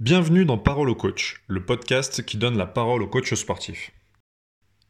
Bienvenue 0.00 0.46
dans 0.46 0.56
Parole 0.56 0.88
au 0.88 0.94
coach, 0.94 1.42
le 1.46 1.62
podcast 1.62 2.24
qui 2.24 2.38
donne 2.38 2.56
la 2.56 2.64
parole 2.64 3.02
aux 3.02 3.06
coachs 3.06 3.34
sportifs. 3.34 3.90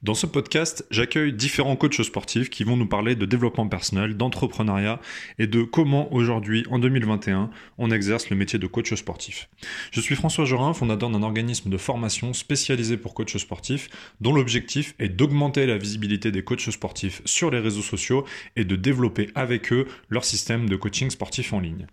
Dans 0.04 0.14
ce 0.14 0.24
podcast, 0.24 0.86
j'accueille 0.92 1.32
différents 1.32 1.74
coachs 1.74 2.00
sportifs 2.04 2.48
qui 2.48 2.62
vont 2.62 2.76
nous 2.76 2.86
parler 2.86 3.16
de 3.16 3.26
développement 3.26 3.66
personnel, 3.66 4.16
d'entrepreneuriat 4.16 5.00
et 5.40 5.48
de 5.48 5.64
comment 5.64 6.14
aujourd'hui, 6.14 6.64
en 6.70 6.78
2021, 6.78 7.50
on 7.78 7.90
exerce 7.90 8.30
le 8.30 8.36
métier 8.36 8.60
de 8.60 8.68
coach 8.68 8.94
sportif. 8.94 9.48
Je 9.90 10.00
suis 10.00 10.14
François 10.14 10.44
Jorin, 10.44 10.74
fondateur 10.74 11.10
d'un 11.10 11.24
organisme 11.24 11.70
de 11.70 11.76
formation 11.76 12.32
spécialisé 12.32 12.96
pour 12.96 13.12
coachs 13.12 13.36
sportifs, 13.36 13.90
dont 14.20 14.32
l'objectif 14.32 14.94
est 15.00 15.08
d'augmenter 15.08 15.66
la 15.66 15.76
visibilité 15.76 16.30
des 16.30 16.44
coachs 16.44 16.70
sportifs 16.70 17.20
sur 17.24 17.50
les 17.50 17.58
réseaux 17.58 17.82
sociaux 17.82 18.24
et 18.54 18.64
de 18.64 18.76
développer 18.76 19.30
avec 19.34 19.72
eux 19.72 19.88
leur 20.08 20.24
système 20.24 20.68
de 20.68 20.76
coaching 20.76 21.10
sportif 21.10 21.52
en 21.52 21.58
ligne. 21.58 21.88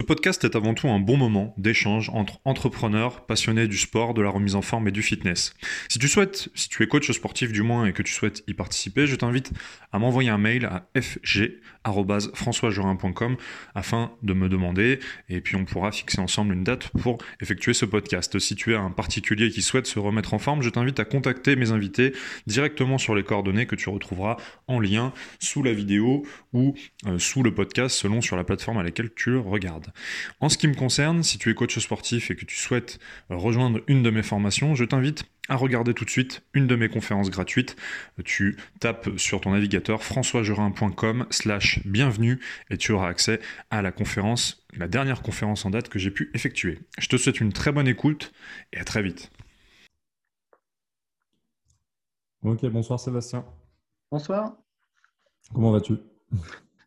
Ce 0.00 0.06
podcast 0.06 0.44
est 0.44 0.54
avant 0.54 0.74
tout 0.74 0.86
un 0.88 1.00
bon 1.00 1.16
moment 1.16 1.52
d'échange 1.58 2.08
entre 2.10 2.38
entrepreneurs 2.44 3.26
passionnés 3.26 3.66
du 3.66 3.76
sport, 3.76 4.14
de 4.14 4.22
la 4.22 4.30
remise 4.30 4.54
en 4.54 4.62
forme 4.62 4.86
et 4.86 4.92
du 4.92 5.02
fitness. 5.02 5.54
Si 5.88 5.98
tu 5.98 6.06
souhaites, 6.06 6.50
si 6.54 6.68
tu 6.68 6.84
es 6.84 6.86
coach 6.86 7.10
sportif 7.10 7.50
du 7.50 7.62
moins 7.62 7.84
et 7.84 7.92
que 7.92 8.04
tu 8.04 8.12
souhaites 8.12 8.44
y 8.46 8.54
participer, 8.54 9.08
je 9.08 9.16
t'invite 9.16 9.50
à 9.90 9.98
m'envoyer 9.98 10.30
un 10.30 10.38
mail 10.38 10.66
à 10.66 10.88
fg@françoisjorin.com 10.94 13.36
afin 13.74 14.12
de 14.22 14.34
me 14.34 14.48
demander 14.48 15.00
et 15.28 15.40
puis 15.40 15.56
on 15.56 15.64
pourra 15.64 15.90
fixer 15.90 16.20
ensemble 16.20 16.54
une 16.54 16.62
date 16.62 16.90
pour 17.02 17.18
effectuer 17.40 17.74
ce 17.74 17.84
podcast. 17.84 18.38
Si 18.38 18.54
tu 18.54 18.74
es 18.74 18.76
un 18.76 18.90
particulier 18.90 19.50
qui 19.50 19.62
souhaite 19.62 19.88
se 19.88 19.98
remettre 19.98 20.32
en 20.32 20.38
forme, 20.38 20.62
je 20.62 20.70
t'invite 20.70 21.00
à 21.00 21.04
contacter 21.04 21.56
mes 21.56 21.72
invités 21.72 22.12
directement 22.46 22.98
sur 22.98 23.16
les 23.16 23.24
coordonnées 23.24 23.66
que 23.66 23.74
tu 23.74 23.88
retrouveras 23.88 24.36
en 24.68 24.78
lien 24.78 25.12
sous 25.40 25.64
la 25.64 25.72
vidéo 25.72 26.24
ou 26.52 26.76
euh, 27.06 27.18
sous 27.18 27.42
le 27.42 27.52
podcast 27.52 27.96
selon 27.96 28.20
sur 28.20 28.36
la 28.36 28.44
plateforme 28.44 28.78
à 28.78 28.84
laquelle 28.84 29.10
tu 29.12 29.30
le 29.30 29.40
regardes. 29.40 29.87
En 30.40 30.48
ce 30.48 30.58
qui 30.58 30.68
me 30.68 30.74
concerne, 30.74 31.22
si 31.22 31.38
tu 31.38 31.50
es 31.50 31.54
coach 31.54 31.78
sportif 31.78 32.30
et 32.30 32.36
que 32.36 32.44
tu 32.44 32.56
souhaites 32.56 32.98
rejoindre 33.28 33.80
une 33.86 34.02
de 34.02 34.10
mes 34.10 34.22
formations, 34.22 34.74
je 34.74 34.84
t'invite 34.84 35.24
à 35.48 35.56
regarder 35.56 35.94
tout 35.94 36.04
de 36.04 36.10
suite 36.10 36.42
une 36.52 36.66
de 36.66 36.76
mes 36.76 36.88
conférences 36.88 37.30
gratuites. 37.30 37.76
Tu 38.24 38.58
tapes 38.80 39.18
sur 39.18 39.40
ton 39.40 39.52
navigateur 39.52 40.02
françoisgerin.com 40.02 41.26
slash 41.30 41.80
bienvenue 41.86 42.38
et 42.70 42.76
tu 42.76 42.92
auras 42.92 43.08
accès 43.08 43.40
à 43.70 43.82
la 43.82 43.90
conférence, 43.92 44.66
la 44.76 44.88
dernière 44.88 45.22
conférence 45.22 45.64
en 45.64 45.70
date 45.70 45.88
que 45.88 45.98
j'ai 45.98 46.10
pu 46.10 46.30
effectuer. 46.34 46.78
Je 46.98 47.08
te 47.08 47.16
souhaite 47.16 47.40
une 47.40 47.52
très 47.52 47.72
bonne 47.72 47.88
écoute 47.88 48.32
et 48.72 48.78
à 48.78 48.84
très 48.84 49.02
vite. 49.02 49.30
Ok, 52.42 52.64
bonsoir 52.66 53.00
Sébastien. 53.00 53.44
Bonsoir. 54.10 54.56
Comment 55.52 55.72
vas-tu? 55.72 55.94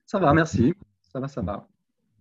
Ça 0.06 0.20
va, 0.20 0.34
merci. 0.34 0.74
Ça 1.12 1.20
va, 1.20 1.28
ça 1.28 1.42
va. 1.42 1.68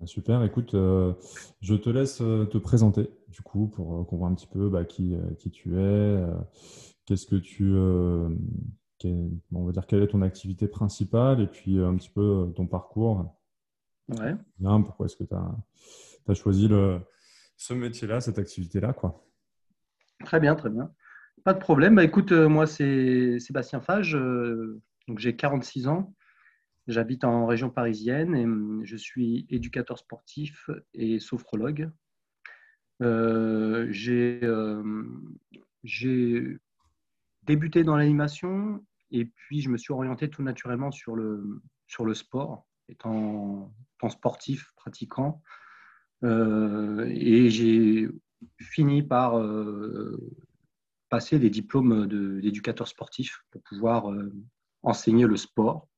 Bah, 0.01 0.06
super, 0.06 0.43
écoute, 0.43 0.73
euh, 0.73 1.12
je 1.61 1.75
te 1.75 1.91
laisse 1.91 2.23
euh, 2.23 2.47
te 2.47 2.56
présenter 2.56 3.11
du 3.29 3.43
coup 3.43 3.69
pour 3.69 4.01
euh, 4.01 4.05
qu'on 4.05 4.17
voit 4.17 4.29
un 4.29 4.34
petit 4.34 4.47
peu 4.47 4.70
bah, 4.70 4.87
qui, 4.87 5.15
qui 5.39 5.51
tu 5.51 5.79
es, 5.79 6.25
qu'est-ce 7.05 7.27
que 7.27 7.37
tu, 7.37 7.75
on 7.77 9.65
va 9.65 9.73
dire 9.73 9.87
quelle 9.87 10.03
est 10.03 10.09
ton 10.09 10.23
activité 10.23 10.69
principale 10.69 11.43
et 11.43 11.47
puis 11.47 11.78
un 11.78 11.95
petit 11.97 12.09
peu 12.09 12.51
ton 12.56 12.67
parcours. 12.67 13.37
Ouais. 14.09 14.34
Bien, 14.59 14.81
pourquoi 14.81 15.05
est-ce 15.05 15.17
que 15.17 15.25
tu 15.25 15.34
as, 15.34 16.34
choisi 16.34 16.67
le, 16.67 17.01
ce 17.59 17.75
métier-là, 17.75 18.23
cette 18.23 18.39
activité-là 18.39 18.95
quoi? 18.95 19.27
Très 20.25 20.41
bien, 20.41 20.55
très 20.55 20.71
bien. 20.71 20.91
Pas 21.45 21.53
de 21.53 21.59
problème. 21.59 21.97
Bah, 21.97 22.05
écoute, 22.05 22.33
moi 22.33 22.67
c'est 22.67 23.39
Sébastien 23.39 23.83
Fage, 23.83 24.12
donc 25.09 25.19
j'ai 25.19 25.37
46 25.37 25.89
ans. 25.89 26.15
J'habite 26.91 27.22
en 27.22 27.46
région 27.46 27.70
parisienne 27.70 28.34
et 28.34 28.44
hum, 28.44 28.80
je 28.84 28.96
suis 28.96 29.46
éducateur 29.48 29.96
sportif 29.96 30.69
et 30.92 31.20
sophrologue. 31.20 31.88
Euh, 33.00 33.92
euh, 34.08 35.05
j'ai 35.84 36.58
débuté 37.44 37.84
dans 37.84 37.97
l'animation 37.97 38.84
et 39.12 39.24
puis 39.24 39.60
je 39.60 39.70
me 39.70 39.78
suis 39.78 39.92
orienté 39.92 40.28
tout 40.28 40.42
naturellement 40.42 40.91
sur 40.91 41.15
le, 41.15 41.62
sur 41.87 42.04
le 42.04 42.15
sport, 42.15 42.66
étant, 42.88 43.72
sportif, 44.09 44.72
pratiquant. 44.75 45.42
Euh, 46.25 47.06
et 47.09 47.50
j'ai 47.50 48.09
fini 48.59 49.04
par 49.04 49.41
passer 51.09 51.38
des 51.38 51.50
diplômes 51.50 52.09
d'éducateur 52.41 52.88
sportif 52.88 53.44
pour 53.53 53.62
pouvoir 53.62 54.12
enseigner 54.82 55.26
le 55.26 55.36
sport. 55.36 55.90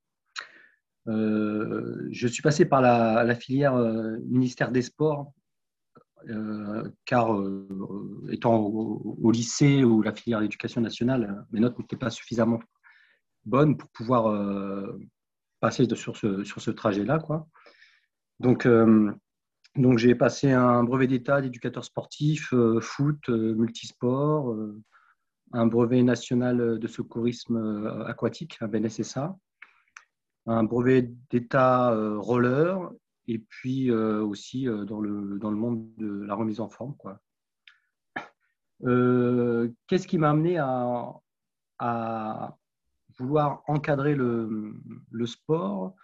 Euh, 1.09 2.09
je 2.11 2.29
suis 2.29 2.43
passé 2.43 2.65
par 2.65 2.81
la, 2.81 3.35
filière 3.35 3.75
euh, 3.75 4.19
ministère 4.27 4.71
des 4.71 4.83
Sports, 4.83 5.33
euh, 6.29 6.89
car 7.05 7.37
étant 8.31 8.59
au, 8.59 9.31
lycée 9.33 9.83
ou 9.85 10.03
la 10.03 10.15
filière 10.15 10.41
d'éducation 10.41 10.81
nationale, 10.81 11.45
mes 11.51 11.61
notes 11.61 11.79
n'étaient 11.79 11.97
pas 11.97 12.11
suffisamment 12.11 12.61
bonnes 13.45 13.77
pour 13.77 13.89
pouvoir 13.91 14.97
passer 15.61 15.93
sur 15.97 16.17
ce, 16.17 16.45
sur 16.45 16.61
ce 16.61 16.71
trajet-là. 16.71 17.19
Donc, 18.39 18.69
donc 19.75 19.99
j'ai 19.99 20.15
passé 20.15 20.53
un 20.53 20.85
brevet 20.85 21.09
d'état 21.09 21.41
d'éducateur 21.41 21.85
sportif, 21.85 22.55
foot, 22.81 23.29
multisport, 23.29 24.57
un 25.53 25.67
brevet 25.67 26.05
national 26.05 26.79
de 26.79 26.87
secourisme 26.87 28.05
aquatique, 28.07 28.59
un 28.61 28.69
BNSSA, 28.69 29.37
un 30.47 30.65
brevet 30.65 31.11
d'état 31.31 31.93
euh, 31.93 32.19
roller 32.19 32.91
et 33.29 33.39
puis 33.39 33.91
euh, 33.91 34.23
aussi 34.23 34.69
euh, 34.69 34.85
dans, 34.85 35.01
le, 35.01 35.11
monde 35.11 35.89
de 35.97 36.25
la 36.25 36.35
remise 36.35 36.61
en 36.61 36.69
forme. 36.69 36.97
Quoi. 36.97 37.21
Qu'est-ce 39.87 40.09
qui 40.09 40.19
m'a 40.19 40.31
amené 40.31 40.59
à, 40.59 41.21
vouloir 43.19 43.63
encadrer 43.67 44.15
le, 44.15 44.75
le 45.11 45.27
sport? 45.27 45.95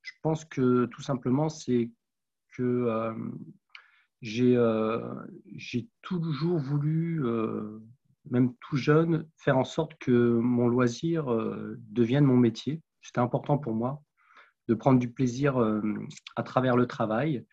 Je 0.00 0.12
pense 0.22 0.44
que 0.44 0.86
tout 0.86 1.02
simplement, 1.02 1.48
c'est 1.48 1.90
que 2.56 3.12
j'ai 4.22 5.88
toujours 6.00 6.58
voulu, 6.58 7.22
même 8.30 8.54
tout 8.60 8.76
jeune, 8.76 9.28
faire 9.36 9.58
en 9.58 9.64
sorte 9.64 9.94
que 9.98 10.38
mon 10.38 10.68
loisir 10.68 11.26
devienne 11.78 12.24
mon 12.24 12.36
métier 12.36 12.82
c'était 13.02 13.20
important 13.20 13.58
pour 13.58 13.74
moi 13.74 14.02
de 14.68 14.74
prendre 14.74 14.98
du 14.98 15.10
plaisir 15.10 15.60
euh, 15.60 15.82
à 16.36 16.42
travers 16.42 16.76
le 16.76 16.86
travail. 16.86 17.44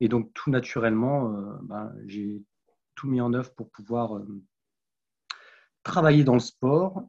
Et 0.00 0.08
donc, 0.08 0.32
tout 0.34 0.50
naturellement, 0.50 1.32
euh, 1.32 1.58
ben, 1.62 1.92
j'ai 2.06 2.42
tout 2.94 3.08
mis 3.08 3.20
en 3.20 3.32
œuvre 3.34 3.52
pour 3.54 3.70
pouvoir 3.70 4.16
euh, 4.16 4.42
travailler 5.82 6.24
dans 6.24 6.34
le 6.34 6.40
sport. 6.40 7.08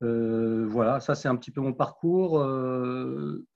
voilà, 0.00 1.00
ça 1.00 1.14
c'est 1.14 1.28
un 1.28 1.36
petit 1.36 1.50
peu 1.50 1.60
mon 1.60 1.72
parcours. 1.72 2.38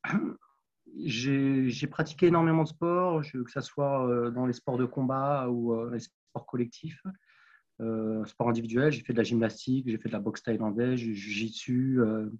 j'ai 1.04 1.87
pratiqué 1.87 2.26
énormément 2.26 2.65
de 2.65 2.69
sport, 2.69 3.22
que 3.22 3.50
ce 3.50 3.60
soit 3.60 4.31
dans 4.31 4.47
les 4.47 4.53
sports 4.53 4.78
de 4.78 4.87
combat 4.87 5.48
ou 5.48 5.88
les 5.91 6.00
sports 6.00 6.47
collectifs. 6.47 7.00
Euh, 7.82 8.25
sport 8.26 8.48
individuel, 8.48 8.93
j'ai 8.93 9.03
fait 9.03 9.12
de 9.12 9.19
la 9.19 9.25
gymnastique, 9.25 9.88
j'ai 9.88 9.98
fait 9.98 10.09
de 10.09 10.12
la 10.12 10.20
boxe 10.20 10.43
thaïlandaise, 10.43 11.00
du 11.00 11.15
jiu-jitsu, 11.15 12.00
euh, 12.00 12.31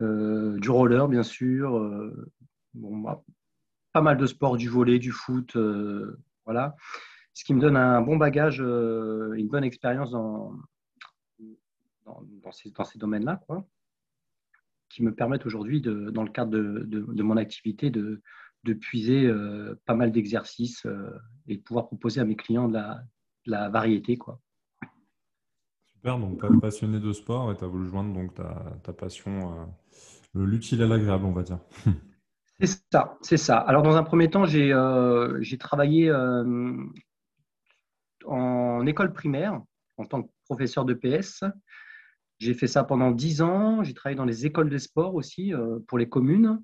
euh, 0.00 0.58
du 0.58 0.70
roller, 0.70 1.06
bien 1.08 1.22
sûr. 1.22 1.72
bon, 2.72 2.98
bah, 2.98 3.22
pas 3.92 4.00
mal 4.00 4.16
de 4.16 4.26
sports, 4.26 4.56
du 4.56 4.68
volet, 4.68 4.98
du 4.98 5.12
foot, 5.12 5.56
voilà. 6.44 6.76
Ce 7.34 7.44
qui 7.44 7.52
me 7.52 7.60
donne 7.60 7.76
un 7.76 8.00
bon 8.00 8.16
bagage, 8.16 8.60
une 8.60 9.48
bonne 9.48 9.64
expérience 9.64 10.10
dans, 10.12 10.54
dans, 12.06 12.52
ces, 12.52 12.70
dans 12.70 12.84
ces 12.84 12.98
domaines-là, 12.98 13.42
quoi, 13.46 13.66
qui 14.88 15.02
me 15.02 15.14
permettent 15.14 15.46
aujourd'hui, 15.46 15.80
dans 15.80 16.22
le 16.22 16.30
cadre 16.30 16.52
de, 16.52 16.86
de, 16.86 17.22
mon 17.22 17.36
activité, 17.36 17.90
de, 17.90 18.22
de 18.62 18.72
puiser 18.72 19.30
pas 19.84 19.94
mal 19.94 20.10
d'exercices 20.10 20.86
et 21.48 21.56
de 21.56 21.62
pouvoir 21.62 21.86
proposer 21.86 22.20
à 22.20 22.24
mes 22.24 22.36
clients 22.36 22.68
de 22.68 22.74
la, 22.74 23.02
la 23.46 23.68
variété. 23.68 24.16
Quoi 24.16 24.40
donc 26.04 26.40
tu 26.40 26.46
es 26.46 26.60
passionné 26.60 27.00
de 27.00 27.12
sport 27.12 27.50
et 27.50 27.56
tu 27.56 27.64
as 27.64 27.66
voulu 27.66 27.88
joindre 27.88 28.12
donc 28.12 28.34
ta, 28.34 28.92
passion, 28.92 29.68
euh, 30.36 30.44
l'utile 30.44 30.82
à 30.82 30.86
l'agréable, 30.86 31.24
on 31.24 31.32
va 31.32 31.42
dire. 31.42 31.58
C'est 32.60 32.78
ça, 32.92 33.18
c'est 33.20 33.36
ça. 33.36 33.58
Alors 33.58 33.82
dans 33.82 33.96
un 33.96 34.04
premier 34.04 34.30
temps, 34.30 34.44
j'ai 34.44 34.72
euh, 34.72 35.42
travaillé 35.58 36.08
euh, 36.08 36.76
en 38.24 38.86
école 38.86 39.12
primaire 39.12 39.60
en 39.96 40.04
tant 40.04 40.22
que 40.22 40.28
professeur 40.44 40.84
de 40.84 40.94
PS. 40.94 41.42
J'ai 42.38 42.54
fait 42.54 42.68
ça 42.68 42.84
pendant 42.84 43.10
dix 43.10 43.42
ans. 43.42 43.82
J'ai 43.82 43.92
travaillé 43.92 44.16
dans 44.16 44.24
les 44.24 44.46
écoles 44.46 44.70
de 44.70 44.78
sport 44.78 45.16
aussi 45.16 45.52
pour 45.88 45.98
les 45.98 46.08
communes. 46.08 46.62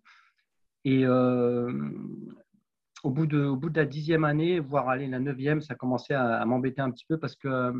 Et 0.84 1.08
au, 1.08 3.10
bout 3.10 3.26
de, 3.26 3.44
au 3.44 3.56
bout 3.56 3.70
de 3.70 3.80
la 3.80 3.84
dixième 3.84 4.24
année, 4.24 4.60
voire 4.60 4.88
aller 4.88 5.08
la 5.08 5.18
neuvième, 5.18 5.60
ça 5.60 5.74
commençait 5.74 6.14
à 6.14 6.46
m'embêter 6.46 6.80
un 6.80 6.92
petit 6.92 7.04
peu 7.04 7.18
parce 7.18 7.34
que 7.34 7.48
euh, 7.48 7.72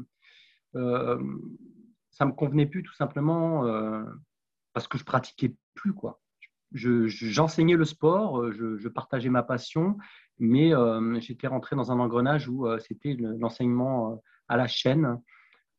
ça 0.73 2.27
me 2.27 2.33
convenait 2.33 2.67
plus 2.67 2.83
tout 2.83 2.95
simplement 2.95 3.67
euh, 3.67 4.05
parce 4.73 4.89
que 4.89 4.99
je 4.99 5.05
pratiquais 5.05 5.55
plus 5.75 5.93
quoi. 5.93 6.21
J'enseignais 6.73 7.75
le 7.75 7.85
sport, 7.85 8.41
euh, 8.41 8.79
je, 8.79 8.89
partageais 8.89 9.31
ma 9.31 9.43
passion 9.43 9.97
mais 10.39 10.73
j'étais 11.21 11.49
rentré 11.49 11.77
dans 11.77 11.93
un 11.93 11.99
engrenage 11.99 12.49
où 12.49 12.67
c'était 12.79 13.15
l'enseignement 13.15 14.23
à 14.49 14.57
la 14.57 14.67
chaîne. 14.67 15.21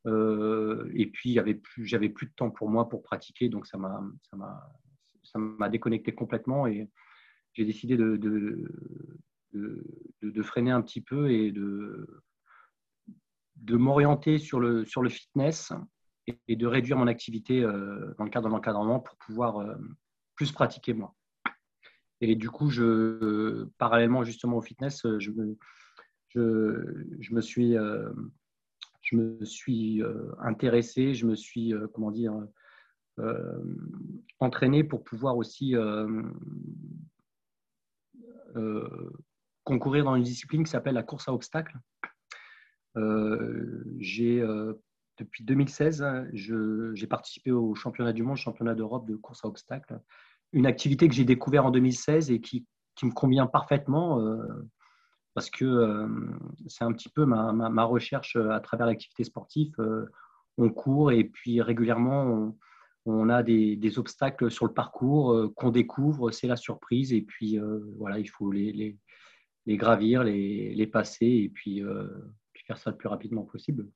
et 0.06 1.10
puis, 1.12 1.34
j'avais 1.34 1.56
plus, 1.56 2.14
plus 2.14 2.28
de 2.28 2.34
temps 2.36 2.52
pour 2.52 2.70
moi 2.70 2.88
pour 2.88 3.02
pratiquer, 3.02 3.50
donc 3.50 3.66
ça 3.66 3.80
m'a, 3.80 5.70
déconnecté 5.70 6.14
complètement 6.14 6.68
et 6.68 6.88
j'ai 7.54 7.66
décidé 7.66 7.98
de, 7.98 8.18
de, 9.54 10.42
freiner 10.44 10.70
un 10.70 10.84
petit 10.84 11.02
peu 11.02 11.32
et 11.32 11.52
de, 11.52 12.08
de 13.62 13.78
m'orienter 13.78 14.40
sur 14.40 14.60
le, 14.60 14.86
sur 14.86 15.02
le 15.02 15.10
fitness 15.10 15.72
et, 16.48 16.56
de 16.56 16.68
réduire 16.68 16.98
mon 16.98 17.08
activité 17.08 17.64
euh, 17.64 18.14
dans 18.18 18.24
le 18.24 18.30
cadre 18.30 18.48
de 18.48 18.54
l'encadrement 18.54 19.00
pour 19.00 19.16
pouvoir 19.18 19.58
euh, 19.60 19.76
plus 20.36 20.52
pratiquer 20.52 20.94
moi. 20.94 21.16
Et 22.22 22.36
du 22.36 22.50
coup, 22.50 22.70
je, 22.70 23.66
parallèlement 23.78 24.24
justement 24.24 24.58
au 24.58 24.62
fitness, 24.62 25.02
je 25.04 25.32
me, 25.32 25.58
je, 26.30 27.06
je 27.20 27.34
me 27.34 27.42
suis, 27.42 27.76
euh, 27.76 28.12
je 29.02 29.16
me 29.16 29.44
suis 29.44 30.04
intéressé, 30.40 31.16
je 31.16 31.26
me 31.26 31.36
suis, 31.36 31.74
comment 31.94 32.12
dire, 32.12 32.36
entraîné 34.40 34.84
pour 34.84 35.04
pouvoir 35.04 35.36
aussi 35.36 35.74
concourir 39.64 40.06
dans 40.06 40.16
une 40.16 40.24
discipline 40.24 40.64
qui 40.64 40.70
s'appelle 40.70 40.94
la 40.94 41.04
course 41.04 41.28
à 41.28 41.34
obstacles. 41.34 41.80
Euh, 42.98 43.84
j'ai 44.00 44.42
euh, 44.42 44.74
depuis 45.18 45.44
2016, 45.44 46.06
j'ai 46.34 47.08
participé 47.08 47.52
au 47.52 47.76
championnat 47.76 48.14
du 48.14 48.24
monde, 48.24 48.38
championnat 48.38 48.76
d'Europe 48.76 49.08
de 49.08 49.16
course 49.16 49.46
à 49.46 49.48
obstacles. 49.48 50.00
Une 50.52 50.66
activité 50.66 51.08
que 51.08 51.14
j'ai 51.14 51.24
découvert 51.24 51.66
en 51.66 51.72
2016 51.72 52.32
et 52.32 52.42
qui, 52.42 52.66
me 53.04 53.12
convient 53.12 53.48
parfaitement 53.48 54.20
euh, 54.20 54.70
parce 55.34 55.50
que 55.50 56.08
c'est 56.68 56.84
un 56.84 56.92
petit 56.92 57.10
peu 57.10 57.26
ma, 57.26 57.84
recherche 57.84 58.36
à 58.36 58.60
travers 58.60 58.86
l'activité 58.86 59.24
sportive. 59.24 59.74
on 60.58 60.70
court 60.70 61.12
et 61.12 61.24
puis 61.24 61.62
régulièrement, 61.62 62.54
on, 63.06 63.30
a 63.30 63.42
des, 63.42 63.98
obstacles 63.98 64.52
sur 64.52 64.66
le 64.66 64.74
parcours 64.74 65.52
qu'on 65.56 65.72
découvre, 65.72 66.30
c'est 66.32 66.48
la 66.48 66.58
surprise. 66.58 67.12
Et 67.14 67.22
puis 67.22 67.58
voilà, 67.98 68.20
il 68.20 68.28
faut 68.30 68.52
les 68.52 68.98
gravir, 69.68 70.24
les, 70.24 70.76
les, 70.76 70.88
passer 70.88 71.26
et 71.26 71.50
puis 71.50 71.82
ça 72.78 72.92
le 72.92 72.98
plus 72.98 73.08
rapidement 73.08 73.44
possible. 73.44 73.88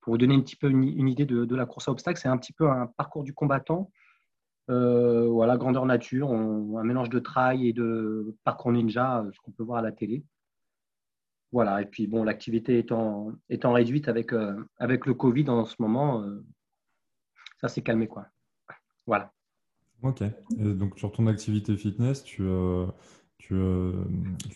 Pour 0.00 0.14
vous 0.14 0.18
donner 0.18 0.34
un 0.34 0.40
petit 0.40 0.56
peu 0.56 0.70
une, 0.70 1.08
idée 1.08 1.26
de, 1.26 1.54
la 1.54 1.66
course 1.66 1.88
à 1.88 1.90
obstacles, 1.90 2.20
c'est 2.20 2.28
un 2.28 2.38
petit 2.38 2.52
peu 2.52 2.70
un 2.70 2.86
parcours 2.86 3.24
du 3.24 3.34
combattant. 3.34 3.90
Euh, 4.70 5.26
voilà, 5.28 5.56
grandeur 5.56 5.86
nature, 5.86 6.30
un 6.32 6.84
mélange 6.84 7.08
de 7.08 7.18
trail 7.18 7.68
et 7.68 7.72
de 7.72 8.36
parcours 8.44 8.72
ninja, 8.72 9.20
euh, 9.20 9.30
ce 9.32 9.40
qu'on 9.40 9.50
peut 9.50 9.62
voir 9.62 9.78
à 9.78 9.82
la 9.82 9.92
télé. 9.92 10.24
Voilà, 11.52 11.80
et 11.80 11.86
puis 11.86 12.06
bon, 12.06 12.24
l'activité 12.24 12.78
étant, 12.78 13.32
étant 13.48 13.72
réduite 13.72 14.08
avec, 14.08 14.34
euh, 14.34 14.62
avec 14.76 15.06
le 15.06 15.14
Covid 15.14 15.48
en 15.48 15.64
ce 15.64 15.76
moment, 15.78 16.22
ça 17.60 17.68
s'est 17.68 17.82
calmé. 17.82 18.06
Quoi. 18.06 18.26
Voilà. 19.06 19.32
Ok. 20.02 20.22
donc 20.50 20.98
sur 20.98 21.10
ton 21.10 21.26
activité 21.26 21.76
fitness, 21.76 22.22
tu, 22.22 22.42
tu, 23.38 23.54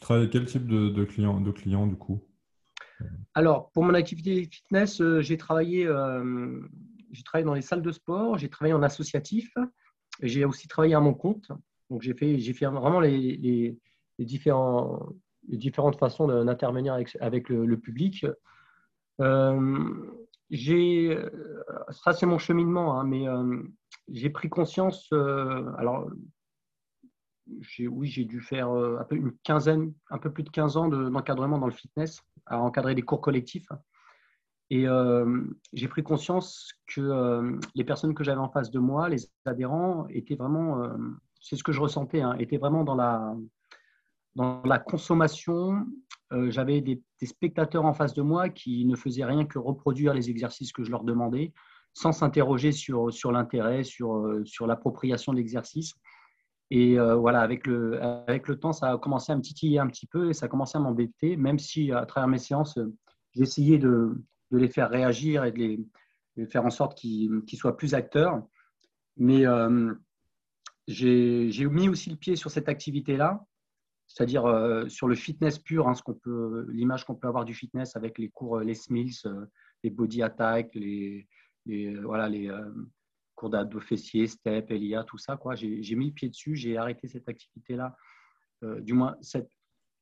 travailles 0.00 0.25
avec 0.25 0.32
quel 0.32 0.44
type 0.44 0.66
de, 0.66 1.04
clients 1.04 1.40
de 1.40 1.50
clients 1.50 1.86
du 1.86 1.96
coup? 1.96 2.22
Alors, 3.34 3.70
pour 3.70 3.84
mon 3.84 3.94
activité 3.94 4.44
fitness, 4.44 5.00
euh, 5.00 5.22
j'ai 5.22 5.38
travaillé, 5.38 5.87
euh, 5.87 6.60
j'ai 7.12 7.22
travaillé 7.22 7.46
dans 7.46 7.54
les 7.54 7.62
salles 7.62 7.82
de 7.82 7.93
sport, 7.93 8.37
j'ai 8.37 8.50
travaillé 8.50 8.75
en 8.75 8.82
associatif, 8.82 9.54
j'ai 10.20 10.44
aussi 10.44 10.69
travaillé 10.69 10.94
à 10.94 11.00
mon 11.00 11.14
compte. 11.14 11.50
Donc, 11.88 12.02
j'ai 12.02 12.14
fait, 12.14 12.37
vraiment 12.66 13.00
les, 13.00 13.78
différentes 14.19 15.99
façons 15.99 16.26
d'intervenir 16.44 16.94
avec, 17.20 17.49
le, 17.49 17.76
public. 17.78 18.26
Euh, 19.20 20.04
ça, 21.90 22.12
c'est 22.12 22.26
mon 22.26 22.38
cheminement, 22.38 23.00
hein, 23.00 23.04
mais 23.04 23.25
j'ai 24.08 24.31
pris 24.31 24.50
conscience. 24.50 25.10
alors, 25.12 26.10
oui, 27.78 28.08
j'ai 28.08 28.25
dû 28.26 28.40
faire 28.40 28.69
un 28.70 29.04
peu 29.04 29.16
une 29.16 29.32
quinzaine, 29.43 29.94
un 30.10 30.19
peu 30.19 30.31
plus 30.31 30.43
de 30.43 30.50
15 30.50 30.76
ans 30.76 30.88
d'encadrement 30.88 31.58
dans 31.58 31.66
le 31.66 31.72
fitness 31.72 32.22
à 32.46 32.58
encadrer 32.58 32.94
des 32.94 33.02
cours 33.02 33.20
collectifs. 33.20 33.68
Et 34.72 34.88
euh, 34.88 35.44
j'ai 35.74 35.86
pris 35.86 36.02
conscience 36.02 36.72
que 36.86 37.02
euh, 37.02 37.58
les 37.74 37.84
personnes 37.84 38.14
que 38.14 38.24
j'avais 38.24 38.40
en 38.40 38.48
face 38.48 38.70
de 38.70 38.78
moi, 38.78 39.10
les 39.10 39.30
adhérents, 39.44 40.06
étaient 40.08 40.34
vraiment, 40.34 40.82
euh, 40.82 40.96
c'est 41.40 41.56
ce 41.56 41.62
que 41.62 41.72
je 41.72 41.80
ressentais, 41.80 42.22
hein, 42.22 42.34
étaient 42.38 42.56
vraiment 42.56 42.82
dans 42.82 42.94
la, 42.94 43.36
dans 44.34 44.62
la 44.64 44.78
consommation. 44.78 45.86
j'avais 46.48 46.80
des, 46.80 47.02
spectateurs 47.22 47.84
en 47.84 47.92
face 47.92 48.14
de 48.14 48.22
moi 48.22 48.48
qui 48.48 48.86
ne 48.86 48.96
faisaient 48.96 49.26
rien 49.26 49.44
que 49.44 49.58
reproduire 49.58 50.14
les 50.14 50.30
exercices 50.30 50.72
que 50.72 50.84
je 50.84 50.90
leur 50.90 51.04
demandais, 51.04 51.52
sans 51.92 52.12
s'interroger 52.12 52.72
sur, 52.72 53.12
sur 53.12 53.30
l'intérêt, 53.30 53.84
sur, 53.84 54.40
sur 54.46 54.66
l'appropriation 54.66 55.32
de 55.32 55.36
l'exercice. 55.36 55.92
Et 56.74 56.98
euh, 56.98 57.16
voilà, 57.16 57.42
avec 57.42 57.66
le, 57.66 58.02
avec 58.02 58.48
le 58.48 58.58
temps, 58.58 58.72
ça 58.72 58.92
a 58.92 58.96
commencé 58.96 59.30
à 59.30 59.36
me 59.36 59.42
titiller 59.42 59.78
un 59.78 59.88
petit 59.88 60.06
peu 60.06 60.30
et 60.30 60.32
ça 60.32 60.46
a 60.46 60.48
commencé 60.48 60.78
à 60.78 60.80
m'embêter, 60.80 61.36
même 61.36 61.58
si 61.58 61.92
à 61.92 62.06
travers 62.06 62.28
mes 62.28 62.38
séances, 62.38 62.78
j'essayais 63.32 63.76
de, 63.76 64.14
de, 64.50 64.56
les 64.56 64.69
faire 64.69 64.88
réagir 64.88 65.44
et 65.44 65.52
de 65.52 66.46
faire 66.46 66.64
en 66.64 66.70
sorte 66.70 66.96
qu'ils 66.96 67.58
soient 67.58 67.76
plus 67.76 67.92
acteurs. 67.92 68.42
Mais 69.19 69.46
euh, 69.46 69.92
j'ai 70.88 71.66
mis 71.66 71.90
aussi 71.90 72.08
le 72.08 72.16
pied 72.16 72.36
sur 72.36 72.50
cette 72.50 72.70
activité-là, 72.70 73.44
c'est-à-dire 74.06 74.46
euh, 74.46 74.88
sur 74.88 75.08
le 75.08 75.14
fitness 75.14 75.58
pur, 75.58 75.88
hein, 75.88 75.94
l'image 76.70 77.04
qu'on 77.04 77.16
peut 77.16 77.28
avoir 77.28 77.44
du 77.44 77.52
fitness 77.52 77.96
avec 77.96 78.18
les 78.18 78.30
cours, 78.30 78.60
les 78.60 78.75
Smills, 78.75 79.20
les 79.82 79.90
body 79.90 80.22
attack, 80.22 80.75
les, 80.75 81.28
les 81.66 81.96
voilà, 81.96 82.30
les, 82.30 82.50
cours 83.42 83.50
d'abdos 83.50 83.80
fessiers, 83.80 84.28
step, 84.28 84.70
LIA, 84.70 85.02
tout 85.02 85.18
ça. 85.18 85.36
Quoi. 85.36 85.56
J'ai, 85.56 85.96
mis 85.96 86.06
le 86.06 86.12
pied 86.12 86.28
dessus, 86.28 86.54
j'ai 86.54 86.76
arrêté 86.76 87.08
cette 87.08 87.28
activité-là, 87.28 87.96
euh, 88.62 88.80
du 88.80 88.92
moins 88.92 89.16
cette, 89.20 89.50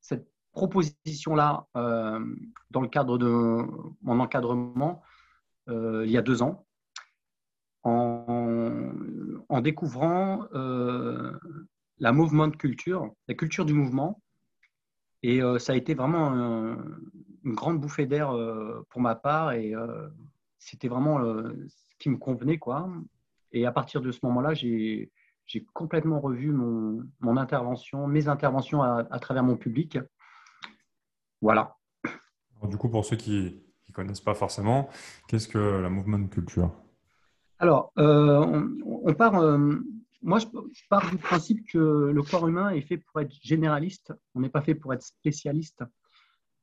cette 0.03 0.29
proposition-là 0.53 1.67
euh, 1.75 2.21
dans 2.71 2.83
le 2.83 2.89
cadre 2.89 3.17
de 3.17 3.65
mon 4.03 4.21
encadrement 4.21 5.03
euh, 5.69 6.05
il 6.05 6.11
y 6.11 6.19
a 6.19 6.23
deux 6.23 6.43
ans, 6.43 6.67
en, 7.83 8.93
en 9.49 9.61
découvrant 9.63 10.47
la 11.99 12.13
mouvement 12.13 12.51
culture, 12.51 13.11
la 13.27 13.35
culture 13.35 13.65
du 13.65 13.73
mouvement. 13.73 14.21
Et 15.23 15.41
ça 15.59 15.73
a 15.73 15.77
été 15.77 15.95
vraiment 15.95 16.31
une 17.45 17.55
grande 17.55 17.81
bouffée 17.81 18.07
d'air 18.07 18.35
pour 18.91 19.01
ma 19.01 19.15
part 19.15 19.53
et 19.53 19.73
c'était 20.59 20.89
vraiment 20.89 21.23
ce 21.23 21.95
qui 21.99 22.11
me 22.11 22.19
convenait. 22.19 22.59
Quoi. 22.59 22.91
Et 23.53 23.67
à 23.67 23.73
partir 23.73 24.01
de 24.01 24.13
ce 24.13 24.21
moment-là, 24.25 24.55
j'ai 24.55 25.11
complètement 25.73 26.21
revu 26.21 26.53
mon, 26.53 27.03
mon, 27.21 27.37
intervention, 27.37 28.07
mes 28.07 28.29
interventions 28.29 28.83
à, 28.83 29.19
travers 29.19 29.43
mon 29.43 29.57
public. 29.57 29.99
Voilà. 31.41 31.77
du 32.65 32.77
coup, 32.77 32.89
pour 32.89 33.05
ceux 33.05 33.17
qui 33.17 33.63
ne 33.89 33.93
connaissent 33.93 34.21
pas 34.21 34.35
forcément, 34.35 34.89
qu'est-ce 35.29 35.49
que 35.49 35.59
la 35.59 35.91
mouvement 35.91 36.27
culture? 36.29 36.73
Alors, 37.61 37.93
euh, 37.99 38.69
on, 38.87 39.13
part, 39.13 39.39
euh, 39.39 39.77
moi, 40.23 40.39
je, 40.39 40.47
pars 40.89 41.11
du 41.11 41.19
principe 41.19 41.67
que 41.71 41.79
le 41.79 42.23
corps 42.23 42.49
humain 42.49 42.71
est 42.71 42.81
fait 42.81 42.97
pour 42.97 43.21
être 43.21 43.35
généraliste, 43.43 44.15
on 44.35 44.41
n'est 44.41 44.49
pas 44.49 44.63
fait 44.63 44.75
pour 44.75 44.95
être 44.95 45.03
spécialiste. 45.03 45.85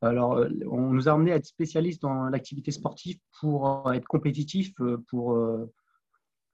Alors, 0.01 0.37
euh, 0.37 0.49
on 0.69 0.93
nous 0.93 1.07
a 1.07 1.13
amené 1.13 1.33
à 1.33 1.35
être 1.35 1.45
spécialiste 1.45 2.01
dans 2.01 2.29
l'activité 2.29 2.71
sportive 2.71 3.19
pour 3.39 3.91
être 3.93 4.07
compétitif, 4.07 4.73
pour 5.07 5.37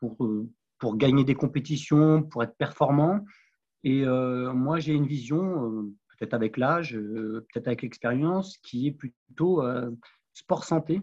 pour, 0.04 0.26
euh, 0.26 0.50
pour 0.80 0.98
gagner 0.98 1.24
des 1.24 1.36
compétitions, 1.36 2.24
pour 2.24 2.44
être 2.44 2.58
performant. 2.58 3.24
Et 3.86 4.06
euh, 4.06 4.52
moi, 4.54 4.80
j'ai 4.80 4.94
une 4.94 5.08
vision, 5.08 5.72
euh, 5.72 5.94
peut-être 6.10 6.34
avec 6.34 6.58
l'âge, 6.58 6.94
peut-être 6.94 7.68
avec 7.68 7.82
l'expérience, 7.84 8.58
qui 8.58 8.88
est 8.88 8.92
plutôt 8.92 9.64
sport 10.34 10.64
santé. 10.64 11.02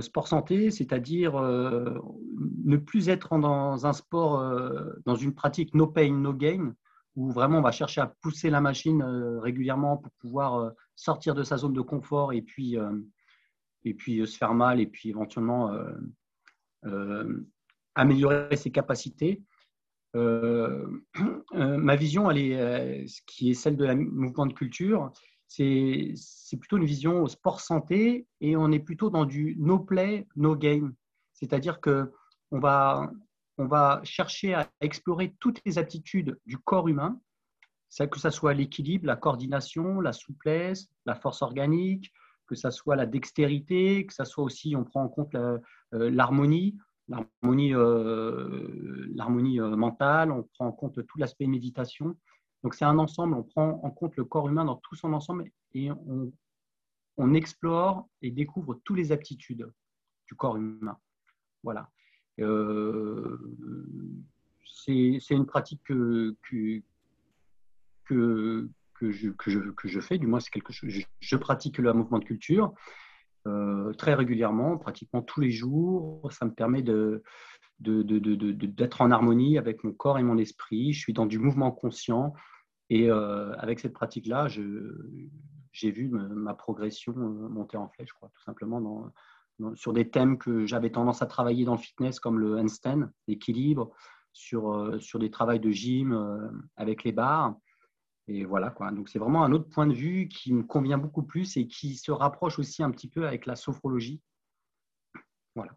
sport 0.00 0.26
santé, 0.26 0.70
c'est-à-dire 0.70 1.40
ne 1.40 2.76
plus 2.76 3.08
être 3.08 3.38
dans 3.38 3.86
un 3.86 3.92
sport, 3.92 4.32
dans 5.04 5.14
une 5.14 5.34
pratique 5.34 5.74
no 5.74 5.86
pain, 5.86 6.12
no 6.12 6.32
gain, 6.32 6.74
où 7.14 7.30
vraiment 7.30 7.58
on 7.58 7.62
va 7.62 7.72
chercher 7.72 8.00
à 8.00 8.12
pousser 8.20 8.50
la 8.50 8.60
machine 8.60 9.02
régulièrement 9.42 9.96
pour 9.98 10.12
pouvoir 10.12 10.72
sortir 10.96 11.34
de 11.34 11.42
sa 11.42 11.56
zone 11.56 11.74
de 11.74 11.82
confort 11.82 12.32
et 12.32 12.42
puis, 12.42 12.76
et 13.84 13.94
puis 13.94 14.26
se 14.26 14.36
faire 14.36 14.54
mal 14.54 14.80
et 14.80 14.86
puis 14.86 15.10
éventuellement 15.10 15.70
améliorer 17.94 18.56
ses 18.56 18.70
capacités. 18.70 19.42
Euh, 20.16 20.86
euh, 21.54 21.76
ma 21.76 21.96
vision, 21.96 22.28
qui 23.26 23.50
est 23.50 23.54
celle 23.54 23.76
de 23.76 23.84
la 23.84 23.94
mouvement 23.94 24.46
de 24.46 24.52
culture, 24.52 25.12
c'est 25.46 26.14
plutôt 26.60 26.76
une 26.76 26.84
vision 26.84 27.26
sport 27.26 27.60
santé 27.60 28.26
et 28.40 28.56
on 28.56 28.70
est 28.70 28.80
plutôt 28.80 29.10
dans 29.10 29.24
du 29.24 29.56
no 29.58 29.78
play, 29.78 30.26
no 30.36 30.54
game. 30.54 30.94
C'est-à-dire 31.32 31.80
que 31.80 32.12
on 32.50 32.58
va, 32.58 33.10
on 33.58 33.66
va 33.66 34.00
chercher 34.04 34.54
à 34.54 34.70
explorer 34.80 35.34
toutes 35.40 35.60
les 35.64 35.78
aptitudes 35.78 36.38
du 36.46 36.58
corps 36.58 36.88
humain 36.88 37.20
que 38.10 38.20
ce 38.20 38.30
soit 38.30 38.54
l'équilibre, 38.54 39.06
la 39.06 39.16
coordination, 39.16 40.00
la 40.00 40.12
souplesse, 40.12 40.88
la 41.06 41.14
force 41.14 41.42
organique, 41.42 42.12
que 42.48 42.54
ce 42.54 42.70
soit 42.70 42.96
la 42.96 43.06
dextérité, 43.06 44.06
que 44.06 44.14
ce 44.14 44.24
soit 44.24 44.42
aussi, 44.42 44.74
on 44.74 44.84
prend 44.84 45.04
en 45.04 45.08
compte 45.08 45.36
l'harmonie, 45.92 46.76
l'harmonie 47.08 47.72
mentale, 49.60 50.32
on 50.32 50.42
prend 50.42 50.66
en 50.66 50.72
compte 50.72 51.06
tout 51.06 51.18
l'aspect 51.18 51.46
méditation. 51.46 52.16
Donc 52.62 52.74
c'est 52.74 52.84
un 52.84 52.98
ensemble, 52.98 53.34
on 53.34 53.42
prend 53.42 53.80
en 53.82 53.90
compte 53.90 54.16
le 54.16 54.24
corps 54.24 54.48
humain 54.48 54.64
dans 54.64 54.76
tout 54.76 54.96
son 54.96 55.12
ensemble 55.12 55.50
et 55.74 55.90
on, 57.16 57.34
explore 57.34 58.08
et 58.22 58.30
découvre 58.30 58.80
toutes 58.84 58.96
les 58.96 59.12
aptitudes 59.12 59.70
du 60.26 60.34
corps 60.34 60.56
humain. 60.56 60.98
Voilà. 61.62 61.90
Euh, 62.40 63.38
c'est 64.64 65.20
une 65.30 65.46
pratique 65.46 65.82
que, 65.84 66.36
que, 66.42 66.82
que, 68.04 68.68
que, 68.98 69.10
je, 69.12 69.30
que, 69.30 69.88
je, 69.88 70.00
fais, 70.00 70.18
du 70.18 70.26
moins 70.26 70.40
c'est 70.40 70.50
quelque 70.50 70.72
chose. 70.72 70.90
Je, 71.20 71.36
pratique 71.36 71.78
le 71.78 71.92
mouvement 71.92 72.18
de 72.18 72.24
culture 72.24 72.74
euh, 73.46 73.92
très 73.94 74.14
régulièrement, 74.14 74.76
pratiquement 74.78 75.22
tous 75.22 75.40
les 75.40 75.50
jours. 75.50 76.30
Ça 76.32 76.44
me 76.44 76.52
permet 76.52 76.82
de, 76.82 77.22
d'être 77.80 79.00
en 79.00 79.10
harmonie 79.10 79.58
avec 79.58 79.84
mon 79.84 79.92
corps 79.92 80.18
et 80.18 80.22
mon 80.22 80.38
esprit. 80.38 80.92
Je 80.92 81.00
suis 81.00 81.12
dans 81.12 81.26
du 81.26 81.38
mouvement 81.38 81.70
conscient. 81.70 82.34
Et 82.90 83.10
euh, 83.10 83.54
avec 83.58 83.80
cette 83.80 83.92
pratique-là, 83.92 84.48
j'ai 84.48 85.90
vu 85.90 86.08
ma 86.08 86.54
progression 86.54 87.14
euh, 87.16 87.48
monter 87.48 87.76
en 87.76 87.88
flèche, 87.88 88.12
quoi, 88.12 88.30
tout 88.34 88.42
simplement 88.42 88.80
dans, 88.80 89.74
sur 89.74 89.92
des 89.92 90.08
thèmes 90.08 90.38
que 90.38 90.66
j'avais 90.66 90.90
tendance 90.90 91.20
à 91.22 91.26
travailler 91.26 91.64
dans 91.64 91.74
le 91.74 91.78
fitness, 91.78 92.18
comme 92.18 92.38
le 92.38 92.58
handstand, 92.58 93.10
l'équilibre, 93.26 93.92
sur, 94.32 94.96
sur 95.00 95.18
des 95.18 95.30
travails 95.30 95.60
de 95.60 95.70
gym 95.70 96.50
avec 96.76 97.04
les 97.04 97.12
barres. 97.12 97.56
Et 98.28 98.44
voilà, 98.44 98.70
quoi. 98.70 98.90
Donc, 98.90 99.08
c'est 99.08 99.18
vraiment 99.18 99.42
un 99.42 99.52
autre 99.52 99.68
point 99.68 99.86
de 99.86 99.94
vue 99.94 100.28
qui 100.28 100.52
me 100.52 100.62
convient 100.62 100.98
beaucoup 100.98 101.22
plus 101.22 101.56
et 101.56 101.66
qui 101.66 101.96
se 101.96 102.12
rapproche 102.12 102.58
aussi 102.58 102.82
un 102.82 102.90
petit 102.90 103.08
peu 103.08 103.26
avec 103.26 103.46
la 103.46 103.56
sophrologie. 103.56 104.20
Voilà. 105.54 105.72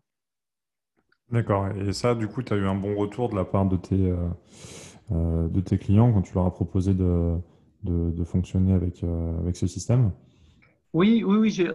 D'accord. 1.31 1.70
Et 1.70 1.93
ça, 1.93 2.13
du 2.13 2.27
coup, 2.27 2.43
tu 2.43 2.53
as 2.53 2.58
eu 2.58 2.67
un 2.67 2.75
bon 2.75 2.96
retour 2.96 3.29
de 3.29 3.36
la 3.36 3.46
part 3.46 3.65
de 3.65 3.77
tes, 3.77 4.12
euh, 4.12 4.27
euh, 5.12 5.48
de 5.48 5.62
tes 5.62 5.77
clients 5.77 6.12
quand 6.12 6.22
tu 6.22 6.34
leur 6.34 6.46
as 6.46 6.53
proposé 6.53 6.93
de, 6.93 7.38
de, 7.84 8.24
fonctionner 8.25 8.74
avec, 8.74 9.01
euh, 9.03 9.39
avec 9.39 9.55
ce 9.55 9.65
système? 9.65 10.12
Oui, 10.93 11.24
oui, 11.25 11.38
oui. 11.38 11.67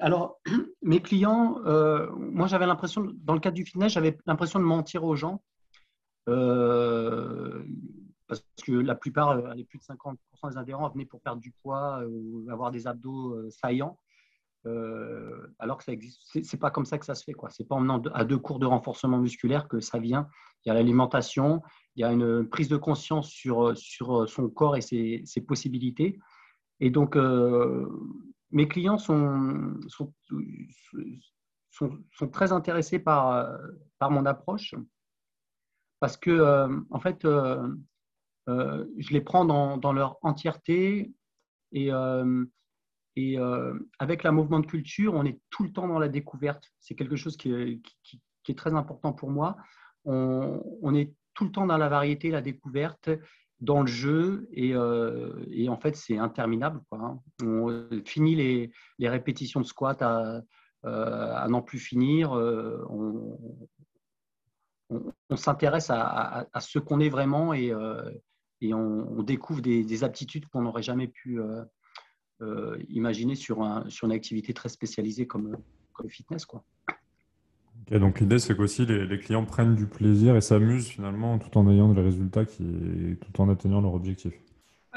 Alors, 0.00 0.40
mes 0.82 1.00
clients, 1.00 1.60
moi, 2.16 2.48
j'avais 2.48 2.66
l'impression, 2.66 3.06
dans 3.22 3.34
le 3.34 3.40
cadre 3.40 3.54
du 3.54 3.64
fitness, 3.64 3.92
j'avais 3.92 4.18
l'impression 4.26 4.58
de 4.58 4.64
mentir 4.64 5.04
aux 5.04 5.14
gens. 5.14 5.40
Parce 8.26 8.44
que 8.64 8.72
la 8.72 8.94
plupart, 8.94 9.54
les 9.54 9.64
plus 9.64 9.78
de 9.78 9.84
50% 9.84 10.16
des 10.50 10.56
adhérents 10.56 10.88
venaient 10.90 11.06
pour 11.06 11.20
perdre 11.20 11.40
du 11.40 11.52
poids 11.62 12.02
ou 12.08 12.46
avoir 12.50 12.70
des 12.70 12.86
abdos 12.86 13.50
saillants. 13.50 13.98
Euh, 14.66 15.46
alors 15.60 15.78
que 15.78 15.84
ça 15.84 15.92
existe. 15.92 16.20
C'est 16.42 16.56
pas 16.56 16.70
comme 16.70 16.86
ça 16.86 16.98
que 16.98 17.06
ça 17.06 17.14
se 17.14 17.22
fait. 17.22 17.32
quoi. 17.32 17.50
C'est 17.50 17.64
pas 17.64 17.76
en 17.76 17.80
menant 17.80 18.02
à 18.14 18.24
deux 18.24 18.38
cours 18.38 18.58
de 18.58 18.66
renforcement 18.66 19.18
musculaire 19.18 19.68
que 19.68 19.80
ça 19.80 19.98
vient. 19.98 20.28
Il 20.64 20.68
y 20.68 20.72
a 20.72 20.74
l'alimentation, 20.74 21.62
il 21.94 22.00
y 22.00 22.04
a 22.04 22.10
une 22.10 22.48
prise 22.48 22.68
de 22.68 22.76
conscience 22.76 23.30
sur, 23.30 23.76
sur 23.76 24.28
son 24.28 24.48
corps 24.48 24.76
et 24.76 24.80
ses, 24.80 25.24
possibilités. 25.46 26.18
Et 26.80 26.90
donc, 26.90 27.16
euh, 27.16 27.88
mes 28.50 28.66
clients 28.66 28.98
sont, 28.98 29.74
sont, 29.86 30.12
sont, 31.70 32.28
très 32.32 32.52
intéressés 32.52 32.98
par, 32.98 33.48
par 33.98 34.10
mon 34.10 34.26
approche 34.26 34.74
parce 36.00 36.16
que, 36.16 36.30
euh, 36.30 36.80
en 36.90 37.00
fait, 37.00 37.24
je 38.46 39.12
les 39.12 39.20
prends 39.20 39.44
dans, 39.44 39.92
leur 39.92 40.18
entièreté 40.22 41.12
et 41.72 41.90
et 43.16 43.38
euh, 43.38 43.74
avec 43.98 44.22
la 44.22 44.30
mouvement 44.30 44.60
de 44.60 44.66
culture, 44.66 45.14
on 45.14 45.24
est 45.24 45.40
tout 45.48 45.64
le 45.64 45.72
temps 45.72 45.88
dans 45.88 45.98
la 45.98 46.08
découverte. 46.08 46.70
C'est 46.78 46.94
quelque 46.94 47.16
chose 47.16 47.36
qui 47.38 47.50
est, 47.52 48.54
très 48.54 48.74
important 48.74 49.12
pour 49.12 49.30
moi. 49.30 49.56
On, 50.04 50.94
est 50.94 51.12
tout 51.34 51.44
le 51.46 51.50
temps 51.50 51.66
dans 51.66 51.78
la 51.78 51.88
variété, 51.88 52.30
la 52.30 52.42
découverte, 52.42 53.10
dans 53.58 53.80
le 53.80 53.88
jeu. 53.88 54.46
Et, 54.52 54.74
euh, 54.74 55.32
en 55.68 55.78
fait, 55.78 55.96
c'est 55.96 56.18
interminable. 56.18 56.80
Hein. 56.92 57.18
On 57.42 57.88
finit 58.04 58.36
les, 58.36 59.08
répétitions 59.08 59.60
de 59.60 59.66
squat 59.66 60.00
à, 60.02 60.42
euh, 60.84 61.48
n'en 61.48 61.62
plus 61.62 61.78
finir. 61.78 62.32
on, 62.32 63.38
s'intéresse 65.34 65.90
à, 65.90 66.46
ce 66.60 66.78
qu'on 66.78 67.00
est 67.00 67.08
vraiment 67.08 67.54
et, 67.54 67.72
on, 68.62 69.22
découvre 69.22 69.60
des, 69.60 70.04
aptitudes 70.04 70.46
qu'on 70.46 70.62
n'aurait 70.62 70.82
jamais 70.82 71.08
pu 71.08 71.40
euh, 72.42 72.76
imaginer 72.88 73.34
sur, 73.34 73.62
un, 73.62 73.88
sur 73.88 74.06
une 74.06 74.12
activité 74.12 74.52
très 74.52 74.68
spécialisée 74.68 75.26
comme, 75.26 75.56
comme 75.92 76.06
le 76.06 76.10
fitness. 76.12 76.44
Quoi. 76.44 76.64
donc 77.90 78.20
l'idée, 78.20 78.38
c'est 78.38 78.56
qu'aussi 78.56 78.84
les, 78.86 79.06
les, 79.06 79.18
clients 79.18 79.44
prennent 79.44 79.74
du 79.74 79.86
plaisir 79.86 80.36
et 80.36 80.40
s'amusent 80.40 80.88
finalement 80.88 81.38
tout 81.38 81.56
en 81.56 81.70
ayant 81.70 81.92
des 81.92 82.02
résultats, 82.02 82.44
qui, 82.44 83.16
tout 83.20 83.40
en 83.40 83.48
atteignant 83.48 83.80
leur 83.80 83.94
objectif. 83.94 84.34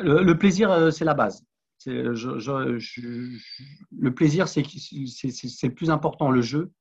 Le, 0.01 0.33
plaisir, 0.33 0.71
euh, 0.71 0.91
c'est 0.91 1.05
la 1.05 1.13
base. 1.13 1.45
Je, 1.85 2.13
je, 2.13 3.37
le 3.97 4.13
plaisir, 4.13 4.47
c'est 4.47 4.63
le 4.63 5.73
plus 5.73 5.89
important, 5.89 6.29
le 6.29 6.41
jeu. 6.41 6.71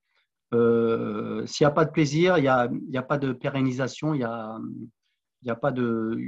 Euh, 0.54 1.46
S'il 1.46 1.64
n'y 1.64 1.68
a 1.68 1.74
pas 1.74 1.84
de 1.84 1.90
plaisir, 1.90 2.38
il 2.38 2.42
n'y 2.42 2.48
a, 2.48 2.68
a, 2.96 3.02
pas 3.02 3.18
de 3.18 3.32
pérennisation, 3.32 4.14
il 4.14 4.18
n'y 4.18 4.24
a, 4.24 4.58
a, 5.46 5.56
pas 5.56 5.70
de 5.70 6.18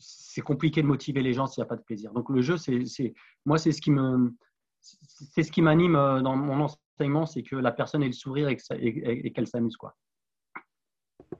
c'est 0.00 0.40
compliqué 0.40 0.82
de 0.82 0.86
motiver 0.86 1.22
les 1.22 1.32
gens 1.32 1.46
s'il 1.46 1.62
n'y 1.62 1.66
a 1.66 1.68
pas 1.68 1.76
de 1.76 1.82
plaisir. 1.82 2.12
Donc 2.12 2.30
le 2.30 2.40
jeu, 2.40 2.56
c'est, 2.56 3.14
moi, 3.44 3.58
c'est 3.58 3.72
ce 3.72 3.80
qui 3.80 3.90
me, 3.90 4.34
c'est 4.80 5.42
ce 5.42 5.52
qui 5.52 5.62
m'anime 5.62 5.94
euh, 5.94 6.22
dans 6.22 6.36
mon 6.36 6.60
enseignement, 6.64 7.26
c'est 7.26 7.42
que 7.42 7.56
la 7.56 7.70
personne 7.70 8.02
ait 8.02 8.06
le 8.06 8.12
sourire 8.12 8.48
et, 8.48 9.32
qu'elle 9.32 9.46
s'amuse, 9.46 9.76
quoi. 9.76 9.96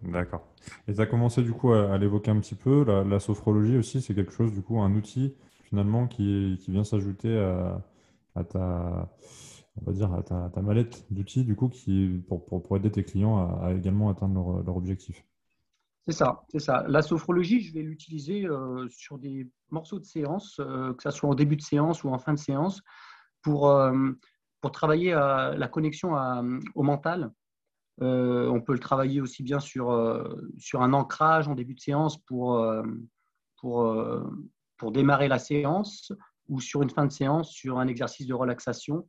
D'accord. 0.03 0.47
Et 0.87 0.95
tu 0.95 1.01
as 1.01 1.07
commencé 1.07 1.43
du 1.43 1.53
coup 1.53 1.73
à, 1.73 1.99
l'évoquer 1.99 2.31
un 2.31 2.39
petit 2.39 2.55
peu, 2.55 2.85
la, 2.85 3.21
sophrologie 3.21 3.77
aussi, 3.77 4.01
c'est 4.01 4.15
quelque 4.15 4.33
chose, 4.33 4.53
du 4.53 4.63
coup, 4.63 4.81
un 4.81 4.95
outil 4.95 5.35
finalement 5.65 6.07
qui, 6.07 6.57
vient 6.69 6.85
s'ajouter 6.85 7.37
à, 8.35 8.45
ta, 8.45 9.11
on 9.81 9.85
va 9.85 9.93
dire, 9.93 10.13
à 10.13 10.23
ta, 10.23 10.63
mallette 10.63 11.07
d'outils, 11.11 11.45
du 11.45 11.57
coup, 11.57 11.69
qui, 11.69 12.23
pour, 12.29 12.77
aider 12.77 12.91
tes 12.91 13.05
clients 13.05 13.39
à, 13.39 13.73
également 13.73 14.11
atteindre 14.11 14.63
leur 14.65 14.77
objectif. 14.77 15.25
C'est 16.07 16.13
ça, 16.13 16.43
c'est 16.49 16.61
ça. 16.61 16.85
La 16.89 17.03
sophrologie, 17.03 17.61
je 17.61 17.75
vais 17.75 17.83
l'utiliser 17.83 18.47
euh, 18.47 18.89
sur 18.89 19.19
des 19.19 19.49
morceaux 19.71 19.99
de 19.99 20.05
séance, 20.05 20.59
euh, 20.61 20.95
que 20.95 21.03
ce 21.03 21.11
soit 21.11 21.29
en 21.29 21.35
début 21.35 21.57
de 21.57 21.63
séance 21.63 22.05
ou 22.05 22.09
en 22.09 22.19
fin 22.19 22.33
de 22.33 22.39
séance, 22.39 22.81
pour, 23.43 23.69
euh, 23.69 23.93
pour 24.61 24.73
travailler 24.73 25.13
la 25.13 25.69
connexion 25.69 26.15
au 26.75 26.83
mental. 26.83 27.33
on 27.99 28.61
peut 28.61 28.73
le 28.73 28.79
travailler 28.79 29.21
aussi 29.21 29.43
bien 29.43 29.61
sur, 29.61 29.87
sur 30.59 30.83
un 30.83 30.93
ancrage 30.93 31.49
en 31.49 31.55
début 31.55 31.75
de 31.75 31.81
séance 31.81 32.19
pour, 32.25 32.63
pour, 33.57 33.95
pour 34.77 34.93
démarrer 34.93 35.29
la 35.29 35.39
séance 35.39 36.13
ou 36.49 36.61
sur 36.61 36.83
une 36.83 36.91
fin 36.91 37.07
de 37.07 37.13
séance 37.13 37.51
sur 37.51 37.79
un 37.79 37.89
exercice 37.89 38.27
de 38.27 38.35
relaxation. 38.35 39.09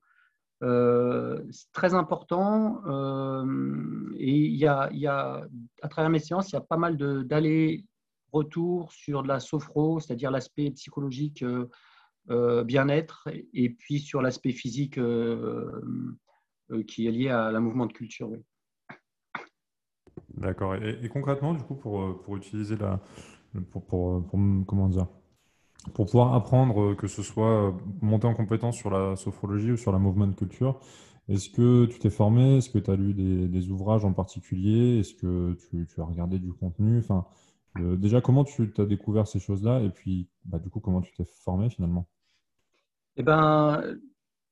Euh, 0.64 1.42
c'est 1.52 1.72
très 1.72 1.94
important. 1.94 2.82
Euh, 2.86 4.14
et 4.18 4.32
il 4.32 4.56
y, 4.56 4.66
a, 4.68 5.48
à 5.82 5.88
travers 5.90 6.10
mes 6.10 6.20
séances, 6.20 6.52
il 6.52 6.54
y 6.54 6.58
a 6.58 6.62
pas 6.62 6.78
mal 6.78 6.98
d'allers-retours 6.98 8.92
sur 8.92 9.24
de 9.24 9.28
la 9.28 9.40
sophro, 9.40 10.00
c'est-à-dire 10.00 10.32
l'aspect 10.32 10.72
psychologique 10.72 11.44
euh, 12.30 12.64
bien-être, 12.64 13.28
et 13.54 13.70
puis 13.70 14.00
sur 14.00 14.22
l'aspect 14.22 14.52
physique 14.52 15.00
qui 16.88 17.08
est 17.08 17.12
lié 17.12 17.30
à 17.30 17.52
la 17.52 17.60
mouvement 17.60 17.88
de 17.88 17.94
culture. 17.94 18.30
D'accord. 20.36 20.76
Et, 20.76 21.10
concrètement, 21.10 21.54
du 21.54 21.64
coup, 21.64 21.76
pour, 21.76 22.22
pour 22.22 22.38
utiliser 22.38 22.76
la. 22.78 23.00
Pour, 23.72 23.86
pour, 23.86 24.26
pour, 24.28 24.40
comment 24.66 24.88
dire 24.88 25.08
pour 25.94 26.06
pouvoir 26.06 26.34
apprendre, 26.34 26.82
euh, 26.82 26.96
que 26.96 27.08
ce 27.08 27.24
soit 27.24 27.70
euh, 27.70 27.72
monter 28.02 28.28
en 28.28 28.34
compétence 28.34 28.78
sur 28.78 28.90
la 28.90 29.16
sophrologie 29.16 29.72
ou 29.72 29.78
sur 29.78 29.92
la 29.92 30.00
movement 30.00 30.32
culture, 30.34 30.80
est-ce 31.28 31.50
que 31.50 31.86
tu 31.86 32.00
t'es 32.00 32.10
formé? 32.10 32.58
Est-ce 32.58 32.70
que 32.70 32.80
tu 32.80 32.92
as 32.92 32.96
lu 32.96 33.14
des, 33.14 33.70
ouvrages 33.70 34.06
en 34.06 34.14
particulier? 34.14 35.00
Est-ce 35.00 35.14
que 35.14 35.58
tu, 35.70 36.02
as 36.02 36.04
regardé 36.04 36.40
du 36.40 36.54
contenu? 36.54 37.00
Enfin, 37.00 37.26
euh, 37.80 37.96
Déjà, 37.96 38.22
comment 38.22 38.44
tu 38.44 38.74
as 38.78 38.86
découvert 38.86 39.28
ces 39.28 39.40
choses-là? 39.40 39.82
Et 39.82 39.90
puis, 39.90 40.28
bah, 40.46 40.60
du 40.60 40.70
coup, 40.70 40.80
comment 40.80 41.02
tu 41.02 41.14
t'es 41.14 41.26
formé 41.44 41.70
finalement? 41.70 42.08
Eh 43.18 43.24
ben, 43.24 43.84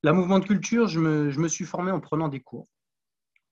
la 0.03 0.13
mouvement 0.13 0.39
de 0.39 0.45
culture, 0.45 0.87
je 0.87 0.99
me, 0.99 1.47
suis 1.47 1.65
formé 1.65 1.91
en 1.91 1.99
prenant 1.99 2.27
des 2.27 2.39
cours, 2.39 2.67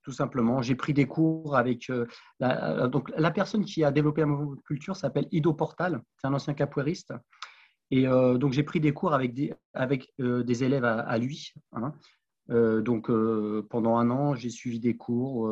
tout 0.04 0.12
simplement. 0.12 0.62
J'ai 0.62 0.76
pris 0.76 0.94
des 0.94 1.06
cours 1.06 1.56
avec. 1.56 1.92
la, 2.40 2.88
donc, 2.88 3.12
la 3.18 3.32
personne 3.32 3.66
qui 3.66 3.84
a 3.84 3.92
développé 3.92 4.22
la 4.22 4.28
mouvement 4.28 4.56
de 4.56 4.62
culture 4.62 4.96
s'appelle 4.96 5.28
Ido 5.32 5.54
Portal, 5.54 6.02
c'est 6.18 6.28
un 6.28 6.34
ancien 6.34 6.54
capoeiriste. 6.54 7.14
Et 7.92 8.08
euh, 8.08 8.38
donc, 8.38 8.54
j'ai 8.54 8.64
pris 8.64 8.80
des 8.80 8.94
cours 8.94 9.14
avec 9.14 9.34
des, 9.34 9.54
avec, 9.74 10.14
euh, 10.20 10.44
des 10.44 10.64
élèves 10.64 10.84
à, 10.84 11.18
lui. 11.18 11.54
Hein. 11.72 11.94
Euh, 12.50 12.82
donc, 12.82 13.10
pendant 13.70 13.98
un 13.98 14.10
an, 14.10 14.36
j'ai 14.36 14.50
suivi 14.50 14.80
des 14.80 14.98
cours. 14.98 15.50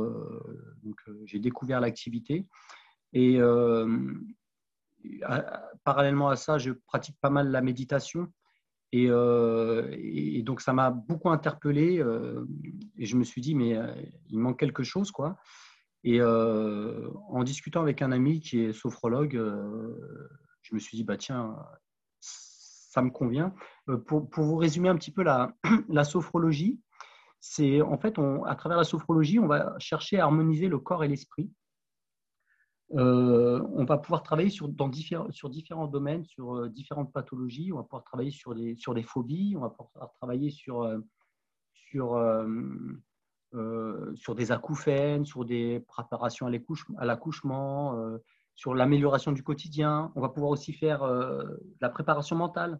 donc, 0.84 1.00
j'ai 1.26 1.40
découvert 1.40 1.80
l'activité. 1.80 2.46
Et, 3.14 3.40
parallèlement 5.84 6.30
à 6.30 6.36
ça, 6.36 6.58
je 6.58 6.72
pratique 6.72 7.18
pas 7.22 7.30
mal 7.30 7.50
la 7.50 7.62
méditation. 7.62 8.28
Et, 8.92 9.06
et 9.06 10.44
donc, 10.44 10.62
ça 10.62 10.74
m'a 10.74 10.92
beaucoup 10.92 11.30
interpellé. 11.30 12.04
et 12.98 13.06
je 13.06 13.16
me 13.16 13.24
suis 13.24 13.42
dit, 13.42 13.56
mais 13.56 13.78
il 14.30 14.40
manque 14.40 14.60
quelque 14.60 14.84
chose, 14.84 15.12
quoi. 15.12 15.38
Et 16.04 16.22
en 16.22 17.44
discutant 17.44 17.82
avec 17.82 18.02
un 18.02 18.12
ami 18.12 18.42
qui 18.42 18.60
est 18.60 18.74
sophrologue, 18.74 19.42
je 20.62 20.74
me 20.74 20.80
suis 20.80 20.98
dit, 20.98 21.04
bah 21.04 21.18
tiens, 21.18 21.56
ça 22.96 23.02
me 23.02 23.12
convient. 23.12 23.54
Pour, 24.08 24.30
pour 24.30 24.44
vous 24.46 24.56
résumer 24.56 24.90
un 24.90 24.96
petit 24.96 25.12
peu 25.12 25.22
la, 25.22 25.54
la 25.90 26.06
sophrologie, 26.06 26.80
c'est 27.42 27.82
en 27.82 27.98
fait, 27.98 28.18
on, 28.18 28.44
à 28.46 28.56
travers 28.56 28.78
la 28.78 28.86
sophrologie, 28.86 29.38
on 29.38 29.48
va 29.48 29.76
chercher 29.78 30.20
à 30.20 30.24
harmoniser 30.24 30.68
le 30.68 30.80
corps 30.80 31.04
et 31.04 31.08
l'esprit. 31.08 31.52
Euh, 32.94 33.62
on 33.74 33.84
va 33.84 33.98
pouvoir 33.98 34.24
travailler 34.24 34.50
sur, 34.50 34.70
dans 34.70 34.88
différents, 34.88 35.30
sur 35.32 35.50
différents 35.50 35.88
domaines, 35.88 36.24
sur 36.24 36.56
euh, 36.56 36.70
différentes 36.70 37.12
pathologies. 37.12 37.74
On 37.74 37.78
va 37.78 37.84
pouvoir 37.84 38.04
travailler 38.04 38.32
sur 38.32 38.56
des, 38.56 38.76
sur 38.76 38.94
des 38.94 39.04
phobies, 39.04 39.56
on 39.58 39.62
va 39.62 39.70
pouvoir 39.70 40.12
travailler 40.14 40.50
sur, 40.50 40.84
euh, 40.84 41.00
sur, 41.74 42.18
sur 44.16 44.36
des 44.36 44.52
acouphènes, 44.52 45.26
sur 45.26 45.46
des 45.46 45.82
préparations 45.88 46.48
à 46.48 47.06
l'accouchement, 47.06 47.96
sur 48.56 48.74
l'amélioration 48.74 49.32
du 49.32 49.44
quotidien. 49.44 50.12
On 50.16 50.22
va 50.22 50.30
pouvoir 50.30 50.52
aussi 50.52 50.74
faire 50.74 51.08
la 51.80 51.90
préparation 51.90 52.36
mentale. 52.36 52.80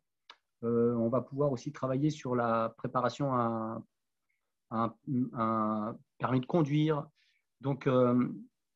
On 0.66 1.10
va 1.10 1.22
pouvoir 1.22 1.52
aussi 1.52 1.72
travailler 1.72 2.10
sur 2.10 2.36
la 2.36 2.74
préparation 2.78 3.34
à 3.34 3.82
un, 4.72 5.98
permis 6.18 6.40
de 6.40 6.46
conduire. 6.46 7.08
Donc, 7.62 7.88
euh, 7.88 8.28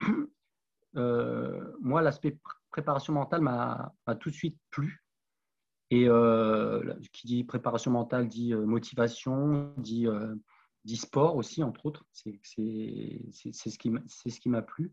euh, 0.96 1.74
moi, 1.81 2.01
l'aspect 2.01 2.38
préparation 2.72 3.13
mentale 3.13 3.41
m'a 3.41 3.93
tout 4.19 4.29
de 4.29 4.36
suite 4.36 4.58
plu. 4.69 5.03
Et 5.91 6.08
euh, 6.08 6.93
qui 7.12 7.25
dit 7.25 7.43
préparation 7.43 7.89
mentale 7.89 8.27
dit 8.27 8.53
motivation, 8.53 9.74
dit, 9.77 10.08
dit 10.86 10.98
sport 10.98 11.36
aussi, 11.36 11.63
entre 11.63 11.86
autres. 11.88 12.05
C'est 12.12 12.39
ce 12.43 13.77
qui 14.39 14.50
m'a 14.50 14.62
plu. 14.62 14.91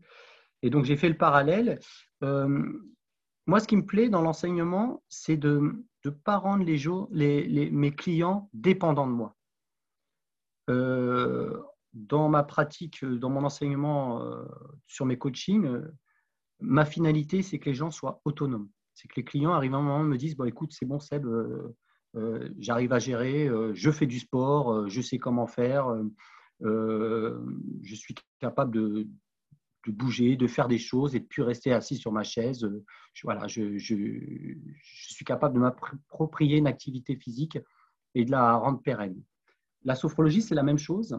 Et 0.63 0.71
donc, 0.71 0.85
j'ai 0.85 0.97
fait 0.97 1.09
le 1.09 1.17
parallèle. 1.17 1.79
moi, 2.21 3.59
ce 3.59 3.67
qui 3.67 3.77
me 3.77 3.85
plaît 3.85 4.09
dans 4.09 4.21
l'enseignement, 4.21 5.03
c'est 5.07 5.37
de 5.37 5.85
ne 6.07 6.11
pas 6.11 6.37
rendre 6.37 6.63
les, 6.63 6.77
les, 7.11 7.47
les, 7.47 7.69
mes 7.69 7.91
clients 7.91 8.49
dépendants 8.53 9.07
de 9.07 9.11
moi. 9.11 9.35
Euh, 10.69 11.61
dans 11.93 12.29
ma 12.29 12.43
pratique, 12.43 13.03
dans 13.03 13.29
mon 13.29 13.43
enseignement 13.43 14.21
euh, 14.21 14.45
sur 14.85 15.05
mes 15.05 15.17
coachings, 15.17 15.65
euh, 15.65 15.91
ma 16.59 16.85
finalité, 16.85 17.41
c'est 17.41 17.59
que 17.59 17.69
les 17.69 17.75
gens 17.75 17.91
soient 17.91 18.21
autonomes. 18.25 18.69
C'est 18.93 19.07
que 19.07 19.15
les 19.17 19.23
clients 19.23 19.53
arrivent 19.53 19.73
à 19.73 19.77
un 19.77 19.81
moment 19.81 20.03
et 20.03 20.07
me 20.07 20.17
disent 20.17 20.35
bon, 20.35 20.45
écoute, 20.45 20.71
c'est 20.73 20.85
bon, 20.85 20.99
Seb, 20.99 21.25
j'arrive 22.57 22.93
à 22.93 22.99
gérer, 22.99 23.47
je 23.73 23.91
fais 23.91 24.07
du 24.07 24.17
sport, 24.17 24.89
je 24.89 25.01
sais 25.01 25.19
comment 25.19 25.45
faire, 25.45 25.95
je 26.61 27.95
suis 27.95 28.15
capable 28.39 28.71
de, 28.71 29.07
bouger, 29.91 30.35
de 30.35 30.47
faire 30.47 30.67
des 30.67 30.77
choses 30.77 31.15
et 31.15 31.19
de 31.19 31.25
plus 31.25 31.41
rester 31.41 31.73
assis 31.73 31.95
sur 31.95 32.11
ma 32.11 32.23
chaise. 32.23 32.67
voilà, 33.23 33.47
je, 33.47 33.77
je, 33.77 33.95
suis 34.83 35.25
capable 35.25 35.55
de 35.55 35.59
m'approprier 35.59 36.57
une 36.57 36.67
activité 36.67 37.15
physique 37.15 37.57
et 38.15 38.25
de 38.25 38.31
la 38.31 38.55
rendre 38.55 38.81
pérenne. 38.81 39.21
La 39.83 39.95
sophrologie, 39.95 40.41
c'est 40.41 40.55
la 40.55 40.63
même 40.63 40.77
chose. 40.77 41.17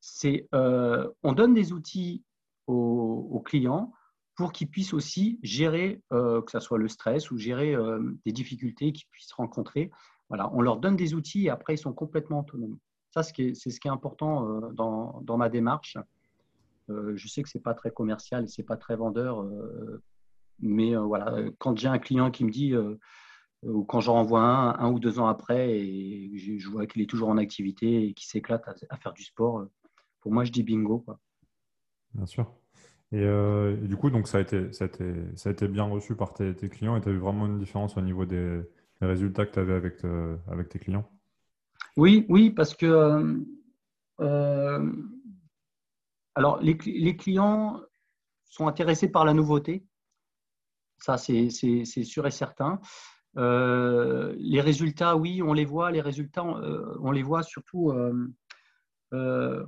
C'est, 0.00 0.48
euh, 0.54 1.08
on 1.22 1.32
donne 1.32 1.54
des 1.54 1.72
outils 1.72 2.22
aux, 2.66 3.42
clients 3.44 3.92
pour 4.36 4.52
qu'ils 4.52 4.68
puissent 4.68 4.92
aussi 4.92 5.40
gérer, 5.42 6.02
euh, 6.12 6.42
que 6.42 6.52
ce 6.52 6.60
soit 6.60 6.78
le 6.78 6.88
stress 6.88 7.30
ou 7.30 7.38
gérer 7.38 7.74
euh, 7.74 8.14
des 8.26 8.32
difficultés 8.32 8.92
qu'ils 8.92 9.08
puissent 9.08 9.32
rencontrer. 9.32 9.90
Voilà, 10.28 10.50
on 10.52 10.60
leur 10.60 10.76
donne 10.76 10.96
des 10.96 11.14
outils 11.14 11.46
et 11.46 11.50
après, 11.50 11.74
ils 11.74 11.78
sont 11.78 11.94
complètement 11.94 12.40
autonomes. 12.40 12.78
Ça, 13.10 13.22
c'est 13.22 13.54
ce 13.54 13.80
qui 13.80 13.88
est 13.88 13.90
important 13.90 14.60
dans, 14.72 15.36
ma 15.38 15.48
démarche. 15.48 15.96
Je 16.88 17.28
sais 17.28 17.42
que 17.42 17.48
ce 17.48 17.58
n'est 17.58 17.62
pas 17.62 17.74
très 17.74 17.90
commercial 17.90 18.44
et 18.44 18.46
ce 18.48 18.60
n'est 18.60 18.66
pas 18.66 18.76
très 18.76 18.96
vendeur, 18.96 19.46
mais 20.60 20.94
voilà, 20.96 21.36
quand 21.58 21.78
j'ai 21.78 21.88
un 21.88 21.98
client 21.98 22.30
qui 22.30 22.44
me 22.44 22.50
dit 22.50 22.74
ou 23.62 23.84
quand 23.84 24.00
j'en 24.00 24.14
renvoie 24.14 24.40
un, 24.40 24.78
un 24.78 24.92
ou 24.92 25.00
deux 25.00 25.18
ans 25.18 25.26
après, 25.26 25.78
et 25.78 26.30
je, 26.36 26.68
vois 26.68 26.86
qu'il 26.86 27.02
est 27.02 27.10
toujours 27.10 27.28
en 27.28 27.38
activité 27.38 28.08
et 28.08 28.14
qu'il 28.14 28.26
s'éclate 28.26 28.64
à, 28.88 28.96
faire 28.96 29.12
du 29.12 29.24
sport, 29.24 29.66
pour 30.20 30.32
moi, 30.32 30.44
je 30.44 30.52
dis 30.52 30.62
bingo. 30.62 31.00
Quoi. 31.00 31.18
Bien 32.14 32.26
sûr. 32.26 32.52
Euh, 33.14 33.82
et, 33.82 33.88
du 33.88 33.96
coup, 33.96 34.10
donc, 34.10 34.28
ça, 34.28 34.38
a 34.38 34.40
été, 34.40 34.72
ça, 34.72 34.84
a 34.84 34.86
été, 34.86 35.14
ça 35.34 35.48
a 35.48 35.52
été 35.52 35.66
bien 35.66 35.84
reçu 35.84 36.14
par 36.14 36.34
tes, 36.34 36.54
clients 36.68 36.96
et 36.96 37.00
tu 37.00 37.08
as 37.08 37.12
vu 37.12 37.18
vraiment 37.18 37.46
une 37.46 37.58
différence 37.58 37.96
au 37.96 38.00
niveau 38.00 38.26
des, 38.26 38.62
résultats 39.00 39.46
que 39.46 39.52
tu 39.52 39.58
avais 39.60 39.74
avec, 39.74 40.04
euh, 40.04 40.36
avec 40.48 40.68
tes 40.68 40.78
clients? 40.78 41.08
Oui, 41.96 42.26
oui, 42.28 42.50
parce 42.50 42.74
que 42.74 43.44
euh, 44.20 44.92
alors, 46.38 46.60
les, 46.60 47.16
clients 47.16 47.80
sont 48.44 48.68
intéressés 48.68 49.08
par 49.08 49.24
la 49.24 49.34
nouveauté. 49.34 49.84
Ça, 50.98 51.18
c'est 51.18 51.50
sûr 51.50 52.28
et 52.28 52.30
certain. 52.30 52.80
Euh, 53.36 54.36
les 54.38 54.60
résultats, 54.60 55.16
oui, 55.16 55.42
on 55.42 55.52
les 55.52 55.64
voit. 55.64 55.90
Les 55.90 56.00
résultats, 56.00 56.44
euh, 56.44 56.96
on 57.00 57.10
les 57.10 57.24
voit 57.24 57.42
surtout, 57.42 57.90
euh, 59.12 59.66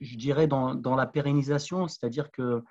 je 0.00 0.16
dirais, 0.16 0.48
dans, 0.48 0.96
la 0.96 1.06
pérennisation, 1.06 1.86
c'est-à-dire 1.86 2.32
que 2.32 2.64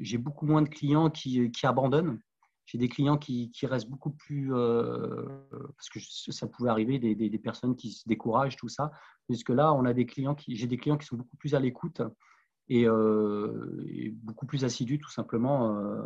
j'ai 0.00 0.18
beaucoup 0.18 0.44
moins 0.44 0.60
de 0.60 0.68
clients 0.68 1.08
qui, 1.08 1.50
abandonnent. 1.62 2.20
J'ai 2.66 2.78
des 2.78 2.88
clients 2.88 3.18
qui, 3.18 3.50
restent 3.64 3.90
beaucoup 3.90 4.10
plus, 4.10 4.50
parce 4.50 5.88
que 5.90 6.00
ça 6.32 6.46
pouvait 6.46 6.70
arriver, 6.70 6.98
des, 6.98 7.14
des, 7.14 7.38
personnes 7.38 7.76
qui 7.76 7.92
se 7.92 8.08
découragent, 8.08 8.56
tout 8.56 8.68
ça. 8.68 8.90
Puisque 9.28 9.50
là, 9.50 9.72
on 9.74 9.84
a 9.84 9.92
des 9.92 10.06
clients 10.06 10.34
qui, 10.34 10.56
j'ai 10.56 10.66
des 10.66 10.78
clients 10.78 10.96
qui 10.96 11.06
sont 11.06 11.16
beaucoup 11.16 11.36
plus 11.36 11.54
à 11.54 11.60
l'écoute 11.60 12.00
euh, 12.70 13.84
et, 13.90 14.10
beaucoup 14.10 14.46
plus 14.46 14.64
assidu 14.64 14.98
tout 14.98 15.10
simplement 15.10 15.76
euh, 15.76 16.00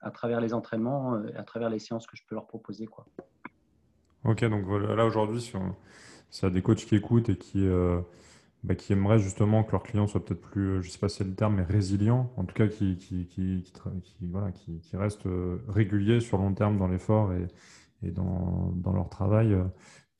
à 0.00 0.12
travers 0.12 0.40
les 0.40 0.54
entraînements, 0.54 1.20
à 1.36 1.42
travers 1.42 1.68
les 1.70 1.80
séances 1.80 2.06
que 2.06 2.16
je 2.16 2.22
peux 2.28 2.36
leur 2.36 2.46
proposer. 2.46 2.86
Quoi. 2.86 3.06
Ok, 4.24 4.44
donc 4.44 4.64
là 4.68 5.04
aujourd'hui, 5.04 5.40
si, 5.40 5.52
y 6.42 6.46
a 6.46 6.50
des 6.50 6.62
coachs 6.62 6.86
qui 6.86 6.94
écoutent 6.94 7.30
et 7.30 7.36
qui, 7.36 7.66
euh, 7.66 8.00
bah, 8.64 8.74
qui 8.74 8.92
aimeraient 8.92 9.20
justement 9.20 9.62
que 9.62 9.72
leurs 9.72 9.82
clients 9.84 10.06
soient 10.06 10.24
peut-être 10.24 10.40
plus, 10.40 10.82
je 10.82 10.88
ne 10.88 10.92
sais 10.92 10.98
pas 10.98 11.08
si 11.08 11.18
c'est 11.18 11.24
le 11.24 11.34
terme, 11.34 11.56
mais 11.56 11.62
résilients, 11.62 12.32
en 12.36 12.44
tout 12.44 12.54
cas 12.54 12.66
qui, 12.66 12.96
qui, 12.96 13.26
qui, 13.26 13.62
voilà, 14.22 14.50
qui, 14.52 14.80
restent 14.94 15.28
réguliers 15.68 16.20
sur 16.20 16.38
long 16.38 16.52
terme 16.54 16.78
dans 16.78 16.88
l'effort 16.88 17.32
et, 17.32 17.46
et 18.02 18.10
dans, 18.10 18.72
dans, 18.74 18.92
leur 18.92 19.08
travail 19.08 19.56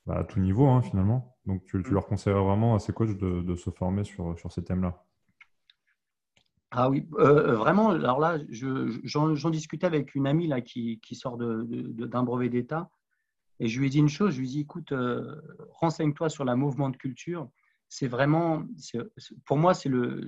bah, 0.07 0.19
à 0.19 0.25
tout 0.25 0.41
niveau 0.41 0.69
hein, 0.69 0.83
finalement. 0.83 1.37
Donc 1.47 1.65
tu, 1.65 1.83
tu, 1.83 1.91
mmh. 1.91 1.95
leur 1.95 2.07
conseillerais 2.07 2.45
vraiment 2.45 2.75
à 2.75 2.79
ces 2.79 2.93
coachs 2.93 3.19
de, 3.19 3.43
de 3.43 3.55
se 3.57 3.71
former 3.71 4.05
sur, 4.05 4.39
sur 4.39 4.53
ces 4.53 4.63
thèmes-là? 4.63 5.05
Ah 6.77 6.91
oui, 6.91 7.07
euh, 7.19 7.51
euh, 7.51 7.57
vraiment, 7.57 7.91
alors 7.91 8.19
là, 8.19 8.39
j'en 8.51 9.51
discutais 9.51 9.87
avec 9.87 10.17
une 10.17 10.27
amie 10.27 10.49
là, 10.49 10.61
qui, 10.61 10.99
sort 11.13 11.37
d'un 11.37 11.63
de, 11.65 12.25
brevet 12.25 12.49
d'État 12.49 12.91
et 13.61 13.69
je 13.69 13.79
lui 13.79 13.87
ai 13.87 13.91
dit 13.91 14.01
une 14.01 14.09
chose, 14.09 14.35
je 14.35 14.41
lui 14.41 14.49
ai 14.49 14.51
dit, 14.51 14.61
écoute, 14.63 14.91
euh, 14.91 15.41
renseigne-toi 15.71 16.29
sur 16.29 16.45
la 16.45 16.57
mouvement 16.57 16.91
de 16.91 16.97
culture. 16.97 17.49
C'est 17.97 18.09
vraiment, 18.09 18.65
pour 19.45 19.57
moi, 19.57 19.73
c'est 19.73 19.89
le, 19.89 20.27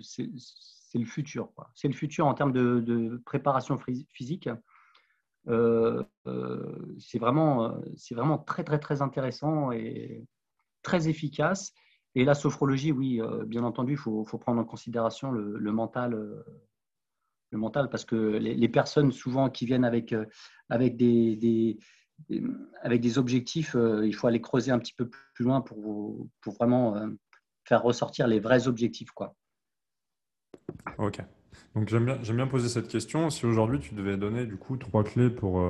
le 0.95 1.05
futur. 1.05 1.51
C'est 1.75 1.89
le 1.89 1.95
futur 1.95 2.29
en 2.29 2.33
termes 2.33 2.53
de, 2.53 3.21
préparation 3.27 3.77
physique. 4.09 4.49
c'est 5.45 7.19
vraiment, 7.19 7.77
vraiment 8.13 8.39
très, 8.39 8.63
très, 8.63 8.79
très 8.79 9.03
intéressant 9.03 9.73
et 9.73 10.25
très 10.85 11.09
efficace. 11.09 11.73
Et 12.15 12.25
la 12.25 12.35
sophrologie, 12.35 12.93
oui, 12.93 13.21
euh, 13.21 13.45
bien 13.45 13.65
entendu, 13.65 13.95
il 13.95 13.99
faut, 13.99 14.23
prendre 14.39 14.61
en 14.61 14.65
considération 14.65 15.33
le, 15.33 15.73
mental, 15.73 16.15
euh, 16.15 16.45
le 17.51 17.59
mental, 17.59 17.91
parce 17.91 18.05
que 18.05 18.15
les, 18.15 18.69
personnes 18.69 19.11
souvent 19.11 19.51
qui 19.51 19.67
viennent 19.67 19.85
avec, 19.85 20.13
euh, 20.13 20.25
avec, 20.69 20.97
des, 20.97 21.81
avec 22.81 23.01
des 23.01 23.19
objectifs, 23.19 23.75
il 24.05 24.15
faut 24.15 24.29
aller 24.29 24.41
creuser 24.41 24.71
un 24.71 24.79
petit 24.79 24.95
peu 24.95 25.11
plus 25.35 25.45
loin 25.45 25.63
pour, 25.63 26.29
pour 26.41 26.55
vraiment 26.55 26.95
faire 27.67 27.83
ressortir 27.83 28.27
les 28.27 28.41
vrais 28.41 28.69
objectifs. 28.69 29.11
Quoi. 29.11 29.35
Ok. 30.99 31.21
Donc 31.75 31.89
j'aime 31.89 32.07
bien, 32.07 32.17
bien, 32.17 32.47
poser 32.47 32.69
cette 32.69 32.89
question. 32.89 33.31
Si 33.31 33.47
aujourd'hui 33.47 33.81
tu 33.81 33.95
devais 33.95 34.17
donner 34.17 34.47
du 34.47 34.57
coup 34.57 34.77
trois 34.77 35.05
clés 35.05 35.31
pour 35.31 35.63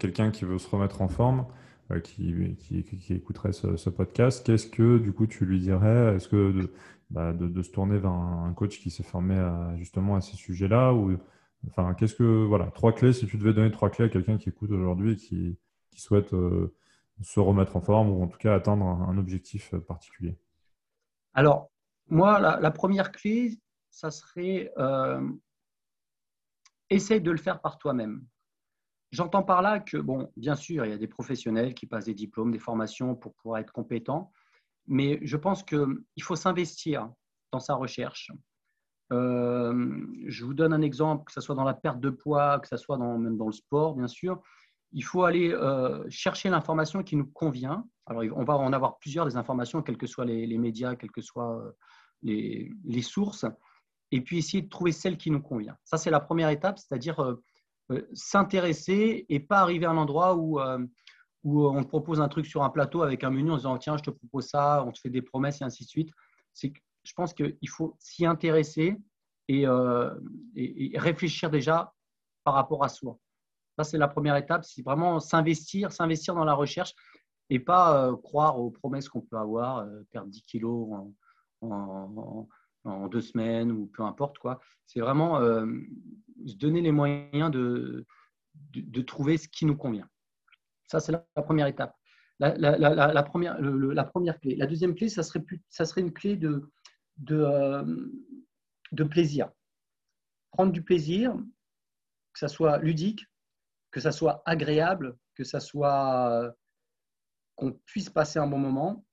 quelqu'un 0.00 0.30
qui 0.30 0.44
veut 0.44 0.58
se 0.58 0.68
remettre 0.68 1.00
en 1.00 1.08
forme, 1.08 1.46
euh, 1.92 2.00
qui, 2.00 2.56
qui, 2.56 3.12
écouterait 3.12 3.52
ce, 3.52 3.90
podcast, 3.90 4.46
qu'est-ce 4.46 4.66
que 4.66 4.98
du 4.98 5.12
coup 5.12 5.26
tu 5.26 5.44
lui 5.44 5.60
dirais? 5.60 6.14
Est-ce 6.16 6.28
que 6.28 6.52
de, 6.52 6.72
bah, 7.10 7.34
se 7.62 7.70
tourner 7.70 7.98
vers 7.98 8.12
un, 8.12 8.52
coach 8.54 8.78
qui 8.80 8.90
s'est 8.90 9.02
formé 9.02 9.36
justement 9.76 10.16
à 10.16 10.20
ces 10.20 10.36
sujets-là? 10.36 10.92
Ou 10.94 11.18
enfin 11.68 11.94
qu'est-ce 11.94 12.14
que 12.14 12.44
voilà 12.44 12.66
trois 12.66 12.92
clés 12.92 13.12
si 13.12 13.26
tu 13.26 13.36
devais 13.36 13.52
donner 13.52 13.70
trois 13.70 13.90
clés 13.90 14.06
à 14.06 14.08
quelqu'un 14.08 14.38
qui 14.38 14.48
écoute 14.48 14.70
aujourd'hui 14.70 15.12
et 15.12 15.16
qui, 15.16 15.58
qui 15.90 16.00
souhaite 16.00 16.32
euh, 16.34 16.74
se 17.20 17.40
remettre 17.40 17.76
en 17.76 17.80
forme 17.80 18.10
ou 18.10 18.22
en 18.22 18.28
tout 18.28 18.38
cas 18.38 18.54
atteindre 18.54 18.84
un, 18.84 19.18
objectif 19.18 19.74
particulier? 19.88 20.36
Alors 21.34 21.70
moi 22.08 22.38
la, 22.38 22.70
première 22.70 23.12
clé 23.12 23.58
ça 23.90 24.10
serait 24.10 24.72
euh, 24.78 25.28
essaye 26.90 27.20
de 27.20 27.30
le 27.30 27.38
faire 27.38 27.60
par 27.60 27.78
toi-même. 27.78 28.24
j'entends 29.10 29.42
par 29.42 29.62
là 29.62 29.80
que, 29.80 29.98
bon, 29.98 30.32
bien 30.36 30.54
sûr, 30.54 30.84
il 30.84 30.90
y 30.90 30.94
a 30.94 30.98
des 30.98 31.08
professionnels 31.08 31.74
qui 31.74 31.86
passent 31.86 32.06
des 32.06 32.14
diplômes, 32.14 32.50
des 32.50 32.58
formations 32.58 33.14
pour 33.14 33.34
pouvoir 33.34 33.60
être 33.60 33.72
compétents, 33.72 34.32
mais 34.86 35.18
je 35.22 35.36
pense 35.36 35.62
qu'il 35.62 36.22
faut 36.22 36.36
s'investir 36.36 37.10
dans 37.52 37.60
sa 37.60 37.74
recherche. 37.74 38.32
Euh, 39.12 40.06
je 40.26 40.44
vous 40.44 40.54
donne 40.54 40.72
un 40.72 40.80
exemple, 40.80 41.24
que 41.24 41.32
ce 41.32 41.42
soit 41.42 41.54
dans 41.54 41.64
la 41.64 41.74
perte 41.74 42.00
de 42.00 42.10
poids, 42.10 42.58
que 42.60 42.68
ce 42.68 42.78
soit 42.78 42.96
même 42.96 43.36
dans 43.36 43.46
le 43.46 43.52
sport, 43.52 43.94
bien 43.94 44.08
sûr. 44.08 44.42
Il 44.92 45.02
faut 45.02 45.24
aller 45.24 45.52
euh, 45.52 46.04
chercher 46.08 46.50
l'information 46.50 47.02
qui 47.02 47.16
nous 47.16 47.26
convient. 47.26 47.86
Alors, 48.06 48.22
on 48.36 48.44
va 48.44 48.56
en 48.56 48.72
avoir 48.72 48.98
plusieurs 48.98 49.26
des 49.26 49.36
informations, 49.36 49.82
quels 49.82 49.96
que 49.96 50.06
soient 50.06 50.24
les, 50.24 50.58
médias, 50.58 50.96
quelles 50.96 51.10
que 51.10 51.20
soient 51.20 51.62
euh, 51.64 51.72
les, 52.22 53.02
sources, 53.02 53.46
et 54.10 54.20
puis 54.20 54.38
essayer 54.38 54.62
de 54.62 54.68
trouver 54.68 54.92
celle 54.92 55.16
qui 55.16 55.30
nous 55.30 55.40
convient. 55.40 55.76
Ça, 55.84 55.96
c'est 55.96 56.10
la 56.10 56.20
première 56.20 56.50
étape, 56.50 56.78
c'est-à-dire 56.78 57.36
s'intéresser 58.14 59.26
et 59.28 59.40
pas 59.40 59.60
arriver 59.60 59.86
à 59.86 59.90
un 59.90 59.96
endroit 59.96 60.36
où, 60.36 60.60
on 60.60 61.82
te 61.82 61.88
propose 61.88 62.20
un 62.20 62.28
truc 62.28 62.46
sur 62.46 62.62
un 62.62 62.70
plateau 62.70 63.02
avec 63.02 63.24
un 63.24 63.30
menu 63.30 63.50
en 63.50 63.56
disant 63.56 63.78
tiens, 63.78 63.96
je 63.96 64.02
te 64.02 64.10
propose 64.10 64.48
ça, 64.48 64.84
on 64.86 64.92
te 64.92 65.00
fait 65.00 65.10
des 65.10 65.22
promesses 65.22 65.60
et 65.60 65.64
ainsi 65.64 65.84
de 65.84 65.88
suite. 65.88 66.10
Je 66.54 67.12
pense 67.14 67.32
qu'il 67.34 67.68
faut 67.68 67.96
s'y 67.98 68.26
intéresser 68.26 68.98
euh, 69.50 70.14
et, 70.56 70.92
réfléchir 70.98 71.50
déjà 71.50 71.92
par 72.44 72.54
rapport 72.54 72.84
à 72.84 72.88
soi. 72.88 73.18
Ça, 73.82 73.90
c'est 73.90 73.98
la 73.98 74.08
première 74.08 74.36
étape, 74.36 74.64
c'est 74.64 74.82
vraiment 74.82 75.18
s'investir, 75.18 75.90
s'investir 75.92 76.34
dans 76.34 76.44
la 76.44 76.54
recherche 76.54 76.94
et 77.50 77.58
pas 77.58 78.06
euh, 78.06 78.16
croire 78.16 78.60
aux 78.60 78.70
promesses 78.70 79.08
qu'on 79.08 79.22
peut 79.22 79.36
avoir, 79.36 79.78
euh, 79.78 80.02
perdre 80.10 80.28
10 80.28 80.42
kilos 80.42 80.88
en, 81.62 82.48
deux 83.10 83.20
semaines 83.20 83.70
ou 83.72 83.86
peu 83.86 84.02
importe 84.02 84.38
quoi. 84.38 84.60
C'est 84.86 85.00
vraiment 85.00 85.38
se 85.40 86.56
donner 86.56 86.80
les 86.80 86.90
moyens 86.90 87.50
de, 87.50 88.04
de, 88.74 89.02
trouver 89.02 89.38
ce 89.38 89.48
qui 89.48 89.66
nous 89.66 89.76
convient. 89.76 90.08
Ça, 90.88 91.00
c'est 91.00 91.12
la, 91.12 91.24
première 91.42 91.66
étape. 91.66 91.96
La, 92.38 93.22
première, 93.22 93.60
la 93.60 94.04
première 94.04 94.40
clé. 94.40 94.56
La 94.56 94.66
deuxième 94.66 94.94
clé, 94.94 95.08
ça 95.08 95.22
serait, 95.22 95.44
serait 95.70 96.00
une 96.00 96.12
clé 96.12 96.36
de, 96.36 96.70
de, 97.18 97.36
euh, 97.36 97.84
de 98.92 99.04
plaisir. 99.04 99.50
Prendre 100.50 100.72
du 100.72 100.82
plaisir, 100.82 101.34
que 102.32 102.38
ça 102.38 102.48
soit 102.48 102.78
ludique, 102.78 103.26
que 103.92 104.00
ça 104.00 104.10
soit 104.10 104.42
agréable, 104.46 105.16
que 105.34 105.44
ça 105.44 105.60
soit 105.60 106.30
euh, 106.32 106.50
qu'on 107.54 107.72
puisse 107.86 108.10
passer 108.10 108.38
un 108.38 108.46
bon 108.46 108.58
moment. 108.58 109.04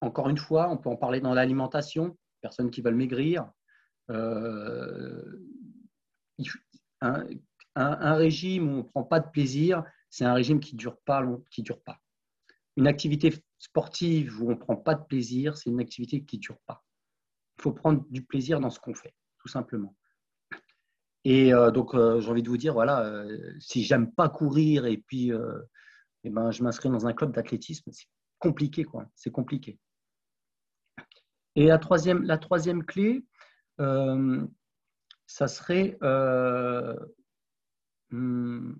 Encore 0.00 0.28
une 0.28 0.38
fois, 0.38 0.68
on 0.70 0.76
peut 0.76 0.90
en 0.90 0.96
parler 0.96 1.20
dans 1.20 1.34
l'alimentation, 1.34 2.18
personnes 2.40 2.70
qui 2.70 2.82
veulent 2.82 2.96
maigrir. 2.96 3.48
Euh, 4.10 5.40
un, 7.00 8.14
régime 8.14 8.68
où 8.68 8.72
on 8.72 8.76
ne 8.78 8.82
prend 8.82 9.04
pas 9.04 9.20
de 9.20 9.30
plaisir, 9.30 9.84
c'est 10.10 10.24
un 10.24 10.34
régime 10.34 10.60
qui 10.60 10.74
ne 10.74 10.78
dure 10.78 10.98
pas 11.00 11.22
qui 11.50 11.62
dure 11.62 11.82
pas. 11.82 12.00
Une 12.76 12.86
activité 12.86 13.32
sportive 13.58 14.42
où 14.42 14.48
on 14.48 14.50
ne 14.50 14.58
prend 14.58 14.76
pas 14.76 14.94
de 14.94 15.04
plaisir, 15.04 15.56
c'est 15.56 15.70
une 15.70 15.80
activité 15.80 16.24
qui 16.24 16.36
ne 16.36 16.42
dure 16.42 16.58
pas. 16.66 16.84
Il 17.58 17.62
faut 17.62 17.72
prendre 17.72 18.04
du 18.10 18.24
plaisir 18.24 18.60
dans 18.60 18.70
ce 18.70 18.80
qu'on 18.80 18.94
fait, 18.94 19.14
tout 19.38 19.48
simplement. 19.48 19.94
Et 21.24 21.54
euh, 21.54 21.70
donc, 21.70 21.94
euh, 21.94 22.20
j'ai 22.20 22.30
envie 22.30 22.42
de 22.42 22.48
vous 22.48 22.58
dire, 22.58 22.74
voilà, 22.74 23.04
euh, 23.04 23.54
si 23.58 23.82
j'aime 23.82 24.12
pas 24.12 24.28
courir 24.28 24.84
et 24.84 24.98
puis 24.98 25.32
eh 26.24 26.30
ben, 26.30 26.50
je 26.50 26.62
m'inscris 26.62 26.90
dans 26.90 27.06
un 27.06 27.12
club 27.12 27.32
d'athlétisme, 27.32 27.90
c'est 27.92 28.06
compliqué, 28.38 28.84
quoi. 28.84 29.06
C'est 29.14 29.30
compliqué. 29.30 29.78
Et 31.56 31.66
la 31.66 31.78
troisième, 31.78 32.22
la 32.24 32.38
troisième 32.38 32.84
clé, 32.84 33.24
ça 33.78 35.48
serait 35.48 35.98
hmm, 38.10 38.74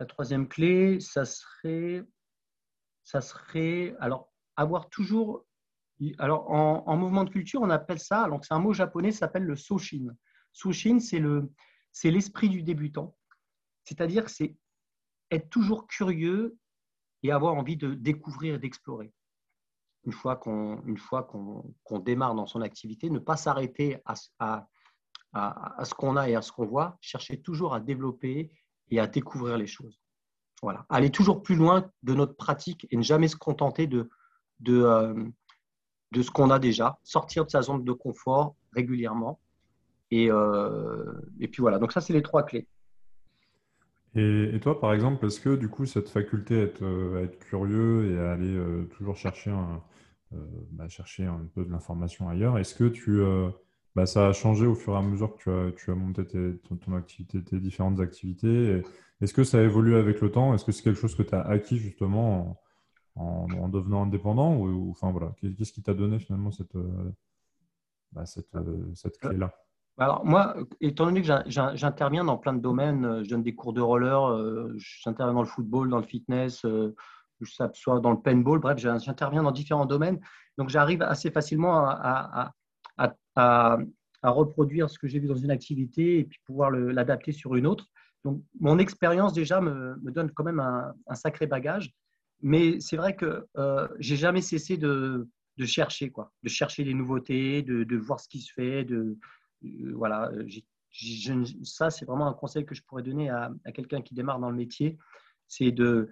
la 0.00 0.06
troisième 0.06 0.48
clé, 0.48 1.00
ça 1.00 1.24
serait, 1.24 2.04
ça 3.04 3.20
serait, 3.20 3.96
alors 4.00 4.32
avoir 4.56 4.88
toujours 4.90 5.44
alors, 6.18 6.50
en, 6.50 6.96
mouvement 6.96 7.24
de 7.24 7.30
culture, 7.30 7.62
on 7.62 7.70
appelle 7.70 8.00
ça, 8.00 8.22
alors 8.22 8.44
c'est 8.44 8.52
un 8.52 8.58
mot 8.58 8.72
japonais, 8.72 9.12
ça 9.12 9.20
s'appelle 9.20 9.44
le 9.44 9.56
Soshin. 9.56 10.14
Soshin, 10.54 11.00
c'est, 11.00 11.18
le, 11.18 11.52
c'est 11.92 12.10
l'esprit 12.10 12.48
du 12.48 12.62
débutant. 12.62 13.14
C'est-à-dire 13.84 14.30
c'est 14.30 14.56
être 15.30 15.50
toujours 15.50 15.86
curieux 15.86 16.56
et 17.22 17.32
avoir 17.32 17.54
envie 17.54 17.76
de 17.76 17.92
découvrir 17.92 18.54
et 18.54 18.58
d'explorer. 18.58 19.12
Une 20.04 20.12
fois 20.12 20.36
qu'on, 20.36 21.98
démarre 22.00 22.34
dans 22.34 22.46
son 22.46 22.60
activité, 22.60 23.10
ne 23.10 23.18
pas 23.18 23.36
s'arrêter 23.36 23.98
à, 24.04 24.14
ce 24.14 25.94
qu'on 25.94 26.16
a 26.16 26.28
et 26.28 26.34
à 26.34 26.42
ce 26.42 26.52
qu'on 26.52 26.66
voit, 26.66 26.98
chercher 27.00 27.40
toujours 27.40 27.74
à 27.74 27.80
développer 27.80 28.50
et 28.90 29.00
à 29.00 29.06
découvrir 29.06 29.56
les 29.58 29.66
choses. 29.66 29.98
Aller 30.88 31.10
toujours 31.10 31.42
plus 31.42 31.56
loin 31.56 31.90
de 32.02 32.14
notre 32.14 32.36
pratique 32.36 32.86
et 32.90 32.96
ne 32.96 33.02
jamais 33.02 33.28
se 33.28 33.36
contenter 33.36 33.86
de, 33.86 34.08
euh, 34.68 35.24
de 36.12 36.22
ce 36.22 36.30
qu'on 36.30 36.50
a 36.50 36.58
déjà, 36.58 36.98
sortir 37.02 37.44
de 37.44 37.50
sa 37.50 37.62
zone 37.62 37.84
de 37.84 37.92
confort 37.92 38.56
régulièrement. 38.72 39.40
Et, 40.14 40.30
euh, 40.30 41.12
et 41.40 41.48
puis 41.48 41.60
voilà, 41.60 41.80
donc 41.80 41.90
ça, 41.90 42.00
c'est 42.00 42.12
les 42.12 42.22
trois 42.22 42.44
clés. 42.44 42.68
Et, 44.14 44.60
toi, 44.62 44.80
par 44.80 44.94
exemple, 44.94 45.26
est-ce 45.26 45.40
que 45.40 45.56
du 45.56 45.68
coup, 45.68 45.86
cette 45.86 46.08
faculté 46.08 46.60
à 46.60 46.62
être, 46.62 46.84
euh, 46.84 47.24
être 47.24 47.40
curieux 47.40 48.12
et 48.12 48.18
à 48.20 48.30
aller 48.30 48.54
euh, 48.54 48.84
toujours 48.96 49.16
chercher 49.16 49.50
un, 49.50 49.82
bah, 50.70 50.88
chercher 50.88 51.24
un 51.24 51.48
peu 51.52 51.64
de 51.64 51.70
l'information 51.72 52.28
ailleurs, 52.28 52.58
est-ce 52.58 52.76
que 52.76 52.84
tu, 52.84 53.22
bah, 53.96 54.06
ça 54.06 54.28
a 54.28 54.32
changé 54.32 54.66
au 54.66 54.76
fur 54.76 54.94
et 54.94 54.98
à 54.98 55.02
mesure 55.02 55.36
que 55.36 55.42
tu 55.42 55.50
as, 55.50 55.72
tu 55.72 55.90
as 55.90 55.96
monté 55.96 56.22
ton, 56.24 56.94
activité, 56.94 57.42
tes 57.42 57.58
différentes 57.58 57.98
activités 57.98 58.82
Est-ce 59.20 59.34
que 59.34 59.42
ça 59.42 59.58
a 59.58 59.62
évolué 59.62 59.96
avec 59.96 60.20
le 60.20 60.30
temps? 60.30 60.54
Est-ce 60.54 60.64
que 60.64 60.70
c'est 60.70 60.84
quelque 60.84 61.00
chose 61.00 61.16
que 61.16 61.24
tu 61.24 61.34
as 61.34 61.40
acquis 61.40 61.78
justement 61.78 62.62
en, 63.16 63.68
devenant 63.68 64.04
indépendant 64.04 64.56
ou, 64.56 64.90
enfin 64.90 65.10
voilà. 65.10 65.34
Qu'est-ce 65.40 65.72
qui 65.72 65.82
t'a 65.82 65.94
donné 65.94 66.20
finalement 66.20 66.52
cette 66.52 66.76
bah, 68.12 68.26
cette, 68.26 68.56
cette 68.94 69.18
clé 69.18 69.36
là 69.36 69.52
alors 69.98 70.24
moi, 70.24 70.56
étant 70.80 71.06
donné 71.06 71.22
que 71.22 71.28
j'interviens 71.46 72.24
dans 72.24 72.36
plein 72.36 72.52
de 72.52 72.60
domaines, 72.60 73.04
euh, 73.04 73.22
je 73.22 73.30
donne 73.30 73.42
des 73.42 73.54
cours 73.54 73.72
de 73.72 73.80
roller, 73.80 74.74
j'interviens 74.76 75.34
dans 75.34 75.42
le 75.42 75.48
football, 75.48 75.88
dans 75.88 75.98
le 75.98 76.04
fitness, 76.04 76.64
soit 77.72 78.00
dans 78.00 78.10
le 78.10 78.20
paintball, 78.20 78.58
bref, 78.58 78.78
j'interviens 78.78 79.42
dans 79.42 79.52
différents 79.52 79.86
domaines. 79.86 80.20
Donc 80.58 80.68
j'arrive 80.68 81.02
assez 81.02 81.30
facilement 81.30 81.84
à, 81.86 82.52
reproduire 84.22 84.88
ce 84.88 84.98
que 84.98 85.06
j'ai 85.06 85.18
vu 85.18 85.28
dans 85.28 85.36
une 85.36 85.50
activité 85.50 86.20
et 86.20 86.24
puis 86.24 86.38
pouvoir 86.46 86.70
l'adapter 86.70 87.32
sur 87.32 87.54
une 87.56 87.66
autre. 87.66 87.86
Donc 88.24 88.42
mon 88.58 88.78
expérience 88.78 89.34
déjà 89.34 89.60
me, 89.60 89.96
donne 90.10 90.30
quand 90.30 90.44
même 90.44 90.60
un, 90.60 91.14
sacré 91.14 91.46
bagage. 91.46 91.92
Mais 92.40 92.80
c'est 92.80 92.96
vrai 92.96 93.16
que 93.16 93.46
euh, 93.56 93.88
j'ai 93.98 94.16
jamais 94.16 94.42
cessé 94.42 94.76
de, 94.76 95.28
de, 95.56 95.66
chercher, 95.66 96.10
quoi, 96.10 96.32
de 96.42 96.48
chercher 96.48 96.84
les 96.84 96.94
nouveautés, 96.94 97.62
de, 97.62 97.84
de 97.84 97.96
voir 97.96 98.20
ce 98.20 98.28
qui 98.28 98.40
se 98.40 98.52
fait. 98.52 98.84
De, 98.84 99.18
euh, 99.64 99.92
voilà, 99.94 100.30
ça, 101.62 101.90
c'est 101.90 102.04
vraiment 102.04 102.26
un 102.28 102.34
conseil 102.34 102.64
que 102.64 102.74
je 102.74 102.82
pourrais 102.82 103.02
donner 103.02 103.30
à, 103.30 103.50
à 103.64 103.72
quelqu'un 103.72 104.00
qui 104.00 104.14
démarre 104.14 104.38
dans 104.38 104.50
le 104.50 104.56
métier, 104.56 104.96
c'est 105.48 105.72
de, 105.72 106.08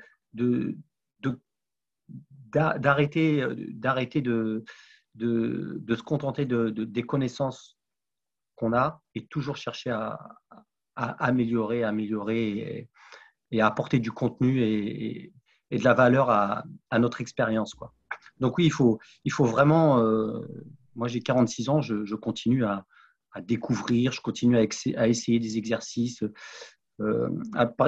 d'arrêter, 2.78 3.46
d'arrêter 3.70 4.20
de, 4.22 4.64
de, 5.14 5.94
se 5.94 6.02
contenter 6.02 6.46
de, 6.46 6.70
des 6.70 7.02
connaissances 7.02 7.78
qu'on 8.56 8.72
a 8.72 9.02
et 9.14 9.26
toujours 9.26 9.56
chercher 9.56 9.90
à, 9.90 10.18
à 10.96 11.24
améliorer, 11.24 11.84
améliorer 11.84 12.88
et, 13.50 13.60
à 13.60 13.66
apporter 13.66 13.98
du 13.98 14.10
contenu 14.10 14.62
et, 14.62 15.32
et 15.72 15.78
de 15.78 15.84
la 15.84 15.94
valeur 15.94 16.30
à, 16.30 16.64
notre 16.98 17.20
expérience. 17.22 17.74
Donc 18.38 18.58
oui, 18.58 18.66
il 18.66 18.72
faut, 18.72 19.00
il 19.24 19.32
faut 19.32 19.46
vraiment, 19.46 19.98
euh, 20.00 20.46
moi 20.94 21.08
j'ai 21.08 21.20
46 21.20 21.68
ans, 21.70 21.80
je, 21.80 22.14
continue 22.14 22.64
à, 22.64 22.84
découvrir, 23.40 24.12
je 24.12 24.20
continue 24.20 24.58
à, 24.58 24.66
à 24.96 25.08
essayer 25.08 25.38
des 25.38 25.56
exercices. 25.58 26.22
Euh, 27.00 27.28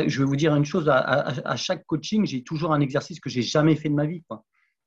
je 0.07 0.19
vais 0.19 0.25
vous 0.25 0.37
dire 0.37 0.55
une 0.55 0.65
chose, 0.65 0.89
à, 0.89 1.57
chaque 1.57 1.85
coaching, 1.87 2.25
j'ai 2.25 2.43
toujours 2.43 2.73
un 2.73 2.81
exercice 2.81 3.21
que 3.21 3.31
j'ai 3.31 3.43
jamais 3.43 3.77
fait 3.77 3.89
de 3.89 3.95
ma 3.95 4.07
vie. 4.07 4.23
Quoi. 4.29 4.45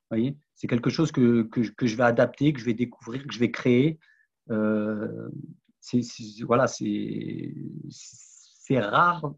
voyez? 0.10 0.38
C'est 0.56 0.67
quelque 0.67 0.89
chose 0.89 1.12
que, 1.12 1.43
que, 1.43 1.86
je 1.86 1.96
vais 1.96 2.04
adapter, 2.04 2.54
que 2.54 2.60
je 2.60 2.65
vais 2.65 2.74
découvrir, 2.74 3.26
que 3.26 3.34
je 3.34 3.39
vais 3.39 3.52
créer. 3.52 4.00
Euh, 4.50 5.30
c'est, 5.80 6.02
voilà, 6.41 6.67
c'est, 6.67 7.54
rare 8.72 9.34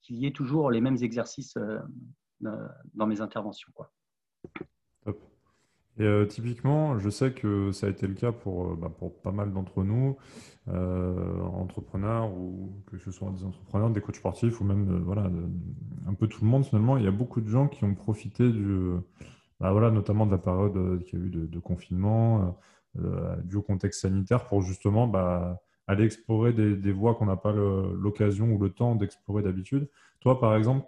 qu'il 0.00 0.16
y 0.16 0.26
ait 0.26 0.32
toujours 0.32 0.70
les 0.70 0.80
mêmes 0.80 0.98
exercices 1.02 1.54
dans 2.40 3.06
mes 3.06 3.20
interventions. 3.20 3.72
Et 5.98 6.04
euh, 6.04 6.24
typiquement, 6.24 6.98
je 6.98 7.10
sais 7.10 7.32
que 7.32 7.70
ça 7.72 7.86
a 7.86 7.90
été 7.90 8.06
le 8.06 8.14
cas 8.14 8.32
pour, 8.32 8.66
euh, 8.66 8.76
bah, 8.80 8.90
pas 9.22 9.32
mal 9.32 9.52
d'entre 9.52 9.84
nous, 9.84 10.16
euh, 10.68 11.40
entrepreneurs 11.40 12.32
ou 12.32 12.82
que 12.86 12.96
ce 12.98 13.10
soit 13.10 13.30
des 13.30 13.44
entrepreneurs, 13.44 13.90
des 13.90 14.00
coachs 14.00 14.16
sportifs 14.16 14.60
ou 14.60 14.64
même 14.64 15.00
voilà, 15.00 15.30
un 16.06 16.14
peu 16.14 16.28
tout 16.28 16.44
le 16.44 16.50
monde 16.50 16.64
finalement. 16.64 16.96
Il 16.96 17.04
y 17.04 17.08
a 17.08 17.12
beaucoup 17.12 17.40
de 17.42 17.48
gens 17.48 17.68
qui 17.68 17.84
ont 17.84 17.94
profité 17.94 18.50
du, 18.50 18.92
bah, 19.60 19.72
voilà, 19.72 19.90
notamment 19.90 20.24
de 20.24 20.30
la 20.30 20.38
période 20.38 21.04
qu'il 21.04 21.18
y 21.18 21.22
a 21.22 21.26
eu 21.26 21.30
de, 21.30 21.58
confinement, 21.58 22.58
du 23.44 23.60
contexte 23.60 24.00
sanitaire 24.02 24.46
pour 24.46 24.62
justement 24.62 25.06
bah, 25.06 25.60
aller 25.86 26.04
explorer 26.04 26.52
des, 26.54 26.92
voies 26.92 27.14
qu'on 27.16 27.26
n'a 27.26 27.36
pas 27.36 27.52
l'occasion 27.52 28.50
ou 28.52 28.58
le 28.58 28.70
temps 28.70 28.94
d'explorer 28.94 29.42
d'habitude. 29.42 29.90
Toi, 30.20 30.40
par 30.40 30.56
exemple, 30.56 30.86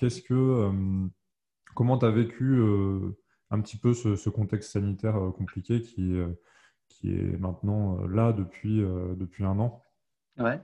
comment 1.75 1.99
tu 1.99 2.07
as 2.07 2.11
vécu 2.11 2.62
un 3.55 3.61
petit 3.61 3.79
peu 3.79 3.95
ce, 3.95 4.29
contexte 4.29 4.73
sanitaire 4.73 5.14
compliqué 5.37 5.81
qui, 5.81 6.14
qui 6.88 7.14
est 7.14 7.38
maintenant 7.38 8.07
là 8.07 8.33
depuis, 8.33 8.83
un 8.83 9.59
an 9.59 9.83
Ouais. 10.37 10.61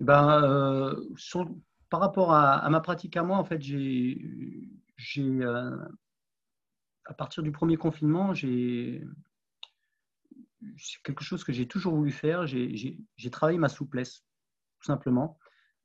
Ben, 0.00 0.94
par 1.88 2.00
rapport 2.00 2.32
à, 2.32 2.68
ma 2.70 2.80
pratique 2.80 3.16
à 3.16 3.22
moi, 3.22 3.38
en 3.38 3.44
fait, 3.44 3.62
j'ai, 3.62 4.18
à 7.04 7.14
partir 7.14 7.42
du 7.42 7.52
premier 7.52 7.76
confinement, 7.76 8.34
c'est 8.34 9.02
quelque 11.02 11.22
chose 11.22 11.44
que 11.44 11.52
j'ai 11.52 11.68
toujours 11.68 11.94
voulu 11.94 12.10
faire. 12.10 12.46
J'ai 12.46 13.30
travaillé 13.30 13.58
ma 13.58 13.68
souplesse, 13.68 14.24
tout 14.80 14.86
simplement. 14.86 15.38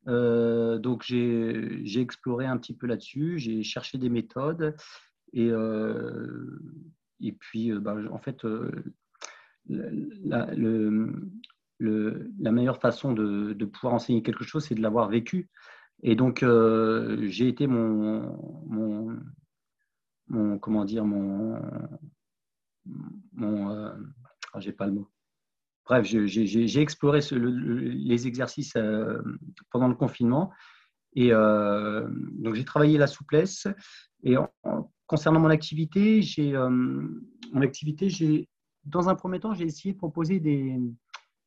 Euh, 0.08 0.78
donc, 0.78 1.02
j'ai 1.04 2.00
exploré 2.00 2.46
un 2.46 2.56
petit 2.56 2.74
peu 2.74 2.86
là-dessus, 2.86 3.38
j'ai 3.38 3.62
cherché 3.62 3.98
des 3.98 4.08
méthodes. 4.08 4.76
Et, 5.32 5.50
euh, 5.50 6.58
et 7.20 7.32
puis, 7.32 7.72
euh, 7.72 7.80
bah, 7.80 7.96
en 8.10 8.18
fait, 8.18 8.44
le, 8.44 8.94
la, 10.28 10.52
meilleure 12.52 12.80
façon 12.80 13.12
de, 13.12 13.52
de, 13.52 13.64
pouvoir 13.64 13.94
enseigner 13.94 14.22
quelque 14.22 14.44
chose, 14.44 14.64
c'est 14.64 14.74
de 14.74 14.82
l'avoir 14.82 15.08
vécu. 15.08 15.48
Et 16.02 16.16
donc, 16.16 16.44
j'ai 16.44 17.48
été 17.48 17.66
mon, 17.66 19.20
mon, 20.28 20.58
comment 20.58 20.84
dire, 20.84 21.04
mon, 21.04 21.60
mon 23.32 23.70
euh, 23.70 23.92
ah, 24.52 24.60
j'ai 24.60 24.72
pas 24.72 24.86
le 24.86 24.92
mot. 24.92 25.10
Bref, 25.86 26.06
j'ai 26.06 26.80
exploré 26.80 27.20
les 27.32 28.26
exercices 28.26 28.74
euh, 28.76 29.20
pendant 29.70 29.88
le 29.88 29.94
confinement. 29.94 30.52
Et 31.14 31.32
euh, 31.32 32.06
donc, 32.10 32.54
j'ai 32.54 32.64
travaillé 32.64 32.96
la 32.96 33.08
souplesse. 33.08 33.66
Et 34.22 34.36
concernant 35.10 35.40
mon 35.40 35.50
activité, 35.50 36.22
j'ai 36.22 36.52
mon 36.52 37.62
activité, 37.62 38.08
j'ai 38.08 38.48
dans 38.84 39.08
un 39.08 39.16
premier 39.16 39.40
temps, 39.40 39.52
j'ai 39.54 39.64
essayé 39.64 39.92
de 39.92 39.98
proposer 39.98 40.38
des, 40.38 40.78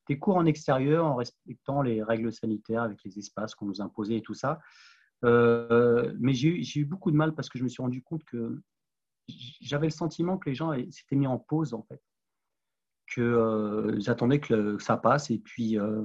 des, 0.10 0.20
cours 0.20 0.36
en 0.36 0.46
extérieur 0.46 1.06
en 1.06 1.16
respectant 1.16 1.82
les 1.82 2.04
règles 2.04 2.34
sanitaires 2.34 2.82
avec 2.82 3.02
les 3.06 3.18
espaces 3.18 3.56
qu'on 3.56 3.68
nous 3.68 3.80
imposait 3.80 4.18
et 4.18 4.22
tout 4.22 4.34
ça. 4.34 4.60
mais 5.24 6.34
j'ai 6.34 6.80
eu 6.82 6.84
beaucoup 6.84 7.10
de 7.10 7.16
mal 7.16 7.34
parce 7.36 7.48
que 7.48 7.58
je 7.58 7.64
me 7.64 7.70
suis 7.70 7.82
rendu 7.82 8.04
compte 8.04 8.26
que 8.26 8.62
j'avais 9.62 9.88
le 9.88 9.92
sentiment 9.92 10.38
que 10.38 10.50
les 10.50 10.56
gens 10.56 10.74
s'étaient 10.92 11.16
mis 11.16 11.28
en 11.28 11.40
pause, 11.40 11.74
en 11.74 11.84
fait. 11.84 12.02
Qu'ils 13.14 13.24
euh, 13.24 13.98
attendaient 14.08 14.42
que, 14.42 14.78
ça 14.78 14.98
passe 14.98 15.32
et 15.32 15.40
puis, 15.40 15.80
euh, 15.80 16.04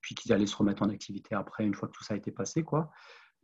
puis 0.00 0.14
qu'ils 0.14 0.32
allaient 0.32 0.46
se 0.46 0.54
remettre 0.54 0.84
en 0.84 0.90
activité 0.90 1.34
après, 1.34 1.66
une 1.66 1.74
fois 1.74 1.88
que 1.88 1.94
tout 1.94 2.04
ça 2.04 2.14
été 2.14 2.30
passé. 2.30 2.62
Quoi. 2.62 2.92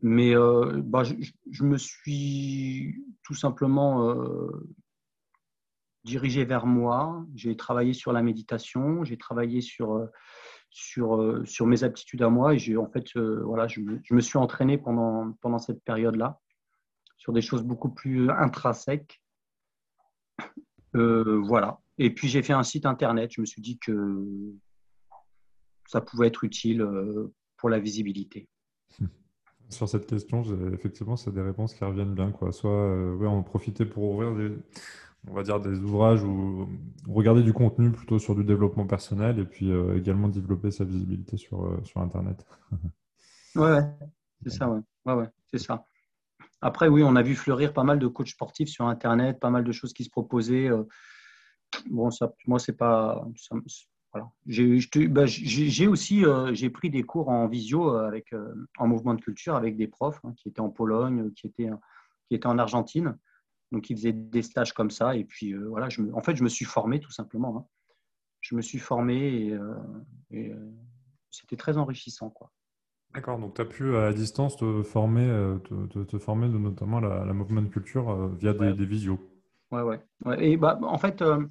Mais 0.02 0.36
euh, 0.36 0.82
bah, 0.84 1.02
je, 1.04 1.64
me 1.64 1.78
suis 1.78 3.04
tout 3.22 3.34
simplement 3.34 4.14
dirigé 6.04 6.44
vers 6.44 6.66
moi. 6.66 7.24
J'ai 7.34 7.56
travaillé 7.56 7.94
sur 7.94 8.12
la 8.12 8.22
méditation, 8.22 9.04
j'ai 9.04 9.16
travaillé 9.16 9.60
sur, 9.62 10.06
sur, 10.68 11.42
sur 11.46 11.66
mes 11.66 11.84
aptitudes 11.84 12.22
à 12.22 12.28
moi 12.28 12.54
et 12.54 12.76
en 12.76 12.90
fait, 12.90 13.16
voilà, 13.16 13.66
je, 13.66 13.80
je, 14.02 14.14
me 14.14 14.20
suis 14.20 14.36
entraîné 14.36 14.76
pendant, 14.76 15.32
pendant 15.40 15.58
cette 15.58 15.82
période-là 15.84 16.38
sur 17.24 17.32
des 17.32 17.40
choses 17.40 17.62
beaucoup 17.62 17.88
plus 17.88 18.28
intrinsèques. 18.28 19.22
Euh, 20.94 21.40
voilà. 21.42 21.80
Et 21.96 22.12
puis 22.12 22.28
j'ai 22.28 22.42
fait 22.42 22.52
un 22.52 22.62
site 22.62 22.84
internet. 22.84 23.32
Je 23.32 23.40
me 23.40 23.46
suis 23.46 23.62
dit 23.62 23.78
que 23.78 24.22
ça 25.86 26.02
pouvait 26.02 26.26
être 26.26 26.44
utile 26.44 26.82
euh, 26.82 27.32
pour 27.56 27.70
la 27.70 27.78
visibilité. 27.78 28.48
Sur 29.70 29.88
cette 29.88 30.06
question, 30.06 30.42
effectivement, 30.72 31.16
c'est 31.16 31.32
des 31.32 31.40
réponses 31.40 31.74
qui 31.74 31.84
reviennent 31.84 32.14
bien. 32.14 32.30
Quoi. 32.30 32.52
Soit 32.52 32.70
euh, 32.70 33.14
ouais, 33.16 33.26
on 33.26 33.42
profitait 33.42 33.86
pour 33.86 34.04
ouvrir 34.04 34.34
des, 34.34 35.78
ouvrages 35.80 36.22
ou 36.22 36.68
regarder 37.08 37.42
du 37.42 37.52
contenu 37.52 37.90
plutôt 37.90 38.18
sur 38.18 38.34
du 38.34 38.44
développement 38.44 38.86
personnel 38.86 39.38
et 39.38 39.44
puis 39.44 39.72
également 39.96 40.28
développer 40.28 40.70
sa 40.70 40.84
visibilité 40.84 41.36
sur, 41.36 41.80
sur 41.84 42.00
Internet. 42.00 42.46
ouais, 43.56 43.80
c'est 44.42 44.50
ça, 44.50 44.68
ouais. 44.68 44.80
Après, 46.60 46.88
oui, 46.88 47.02
on 47.02 47.14
a 47.14 47.22
vu 47.22 47.34
fleurir 47.34 47.74
pas 47.74 47.84
mal 47.84 47.98
de 47.98 48.06
coachs 48.06 48.28
sportifs 48.28 48.70
sur 48.70 48.86
Internet, 48.86 49.38
pas 49.38 49.50
mal 49.50 49.64
de 49.64 49.72
choses 49.72 49.92
qui 49.92 50.02
se 50.02 50.10
proposaient. 50.10 50.70
Euh. 50.70 50.84
Bon, 51.90 52.10
ça, 52.10 52.32
moi, 52.46 52.58
c'est 52.58 52.72
pas. 52.72 53.22
Voilà. 54.14 54.30
Bah, 55.10 55.26
j'ai 55.26 55.86
aussi 55.86 56.24
euh, 56.24 56.54
j'ai 56.54 56.70
pris 56.70 56.88
des 56.88 57.02
cours 57.02 57.28
en 57.28 57.46
visio 57.48 57.94
euh, 57.94 58.06
avec, 58.06 58.34
en 58.78 58.86
mouvement 58.86 59.14
de 59.14 59.20
culture 59.20 59.56
avec 59.56 59.76
des 59.76 59.88
profs 59.88 60.20
hein, 60.24 60.32
qui 60.36 60.48
étaient 60.48 60.60
en 60.60 60.70
Pologne, 60.70 61.32
qui 61.32 61.48
étaient, 61.48 61.70
qui 62.28 62.34
étaient 62.34 62.46
en 62.46 62.58
Argentine. 62.58 63.18
Donc, 63.72 63.90
ils 63.90 63.96
faisaient 63.96 64.12
des 64.12 64.42
stages 64.42 64.72
comme 64.72 64.90
ça. 64.90 65.16
Et 65.16 65.24
puis, 65.24 65.52
voilà, 65.54 65.88
je 65.88 66.00
en 66.12 66.20
fait, 66.20 66.36
je 66.36 66.44
me 66.44 66.48
suis 66.48 66.64
formé 66.64 67.00
tout 67.00 67.10
simplement. 67.10 67.56
Hein. 67.58 67.66
Je 68.40 68.54
me 68.54 68.62
suis 68.62 68.78
formé 68.78 69.16
et, 69.16 69.58
et 70.30 70.52
c'était 71.30 71.56
très 71.56 71.76
enrichissant. 71.76 72.30
Quoi. 72.30 72.50
D'accord, 73.14 73.38
donc 73.38 73.54
tu 73.54 73.62
as 73.62 73.64
pu 73.64 73.96
à 73.96 74.12
distance 74.12 74.56
te 74.56 74.82
former, 74.82 75.28
euh, 75.28 75.58
te, 75.58 76.02
te, 76.02 76.18
former 76.18 76.48
de 76.48 76.58
notamment 76.58 76.98
la, 76.98 77.24
la 77.24 77.32
movement 77.32 77.64
culture 77.66 78.10
euh, 78.10 78.28
via 78.36 78.52
des, 78.52 78.72
des, 78.72 78.84
visios. 78.84 79.20
Ouais, 79.70 79.82
ouais. 79.82 80.00
Et 80.44 80.56
bah, 80.56 80.80
en 80.82 80.98
fait, 80.98 81.22
euh, 81.22 81.46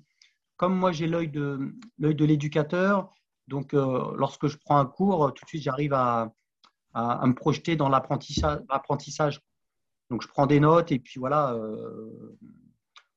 comme 0.63 0.78
moi 0.78 0.91
j'ai 0.91 1.08
l'œil 1.08 1.30
de 1.30 2.26
l'éducateur, 2.26 3.13
donc 3.47 3.73
lorsque 3.73 4.47
je 4.47 4.58
prends 4.58 4.78
un 4.78 4.86
cours, 4.86 5.34
tout 5.34 5.43
de 5.43 5.49
suite 5.49 5.63
j'arrive 5.63 5.93
à, 5.93 6.34
à, 6.93 7.28
me 7.28 7.34
projeter 7.34 7.76
dans 7.76 7.89
l'apprentissage. 7.89 9.41
Donc 10.10 10.21
je 10.21 10.28
prends 10.28 10.45
des 10.45 10.60
notes 10.60 10.91
et 10.91 10.99
puis 10.99 11.19
voilà. 11.19 11.60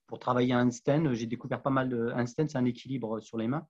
pour 0.09 0.19
travailler 0.19 0.55
à 0.55 0.61
Einstein, 0.61 1.15
j'ai 1.15 1.27
découvert 1.27 1.63
pas 1.63 1.71
mal 1.71 1.89
de 1.89 2.13
Einstein, 2.17 2.49
c'est 2.49 2.59
un 2.59 2.65
équilibre 2.65 3.21
sur 3.21 3.39
les 3.39 3.47
mains 3.47 3.67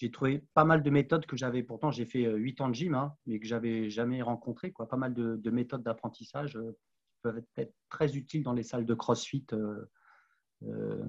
j'ai 0.00 0.10
trouvé 0.10 0.42
pas 0.54 0.64
mal 0.64 0.82
de 0.82 0.88
méthodes 0.88 1.26
que 1.26 1.36
j'avais, 1.36 1.62
pourtant 1.62 1.90
j'ai 1.90 2.06
fait 2.06 2.24
8 2.24 2.60
euh, 2.60 2.64
ans 2.64 2.68
de 2.70 2.74
gym, 2.74 2.94
hein, 2.94 3.14
mais 3.26 3.38
que 3.38 3.46
j'avais 3.46 3.90
jamais 3.90 4.22
rencontré. 4.22 4.72
Quoi. 4.72 4.88
Pas 4.88 4.96
mal 4.96 5.12
de, 5.12 5.50
méthodes 5.50 5.82
d'apprentissage 5.82 6.56
euh, 6.56 6.74
peuvent 7.20 7.42
être 7.58 7.74
très 7.90 8.16
utiles 8.16 8.42
dans 8.42 8.54
les 8.54 8.62
salles 8.62 8.86
de 8.86 8.94
CrossFit. 8.94 9.46
Euh, 9.52 11.04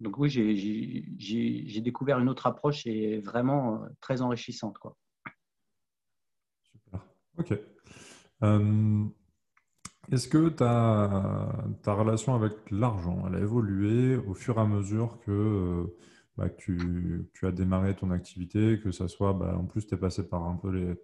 donc 0.00 0.18
oui, 0.18 0.30
j'ai 0.30 1.80
découvert 1.80 2.18
une 2.18 2.28
autre 2.28 2.46
approche 2.46 2.86
et 2.86 3.18
vraiment 3.20 3.82
très 4.00 4.22
enrichissante. 4.22 4.78
Quoi. 4.78 4.96
Super. 6.62 7.04
OK. 7.38 7.58
Est-ce 10.10 10.28
que 10.28 10.48
ta, 10.48 11.52
ta 11.82 11.92
relation 11.92 12.34
avec 12.34 12.52
l'argent, 12.70 13.24
elle 13.26 13.34
a 13.34 13.40
évolué 13.40 14.16
au 14.16 14.32
fur 14.34 14.56
et 14.56 14.60
à 14.60 14.66
mesure 14.66 15.18
que 15.20 15.94
bah, 16.38 16.48
que 16.48 16.56
tu, 16.56 17.30
tu, 17.34 17.46
as 17.46 17.52
démarré 17.52 17.94
ton 17.96 18.10
activité, 18.12 18.80
que 18.80 18.92
ça 18.92 19.08
soit, 19.08 19.32
bah, 19.32 19.56
en 19.58 19.64
plus, 19.66 19.86
tu 19.86 19.94
es 19.94 19.98
passé 19.98 20.26
par 20.28 20.44
un 20.44 20.56
peu 20.56 20.70
les 20.70 20.94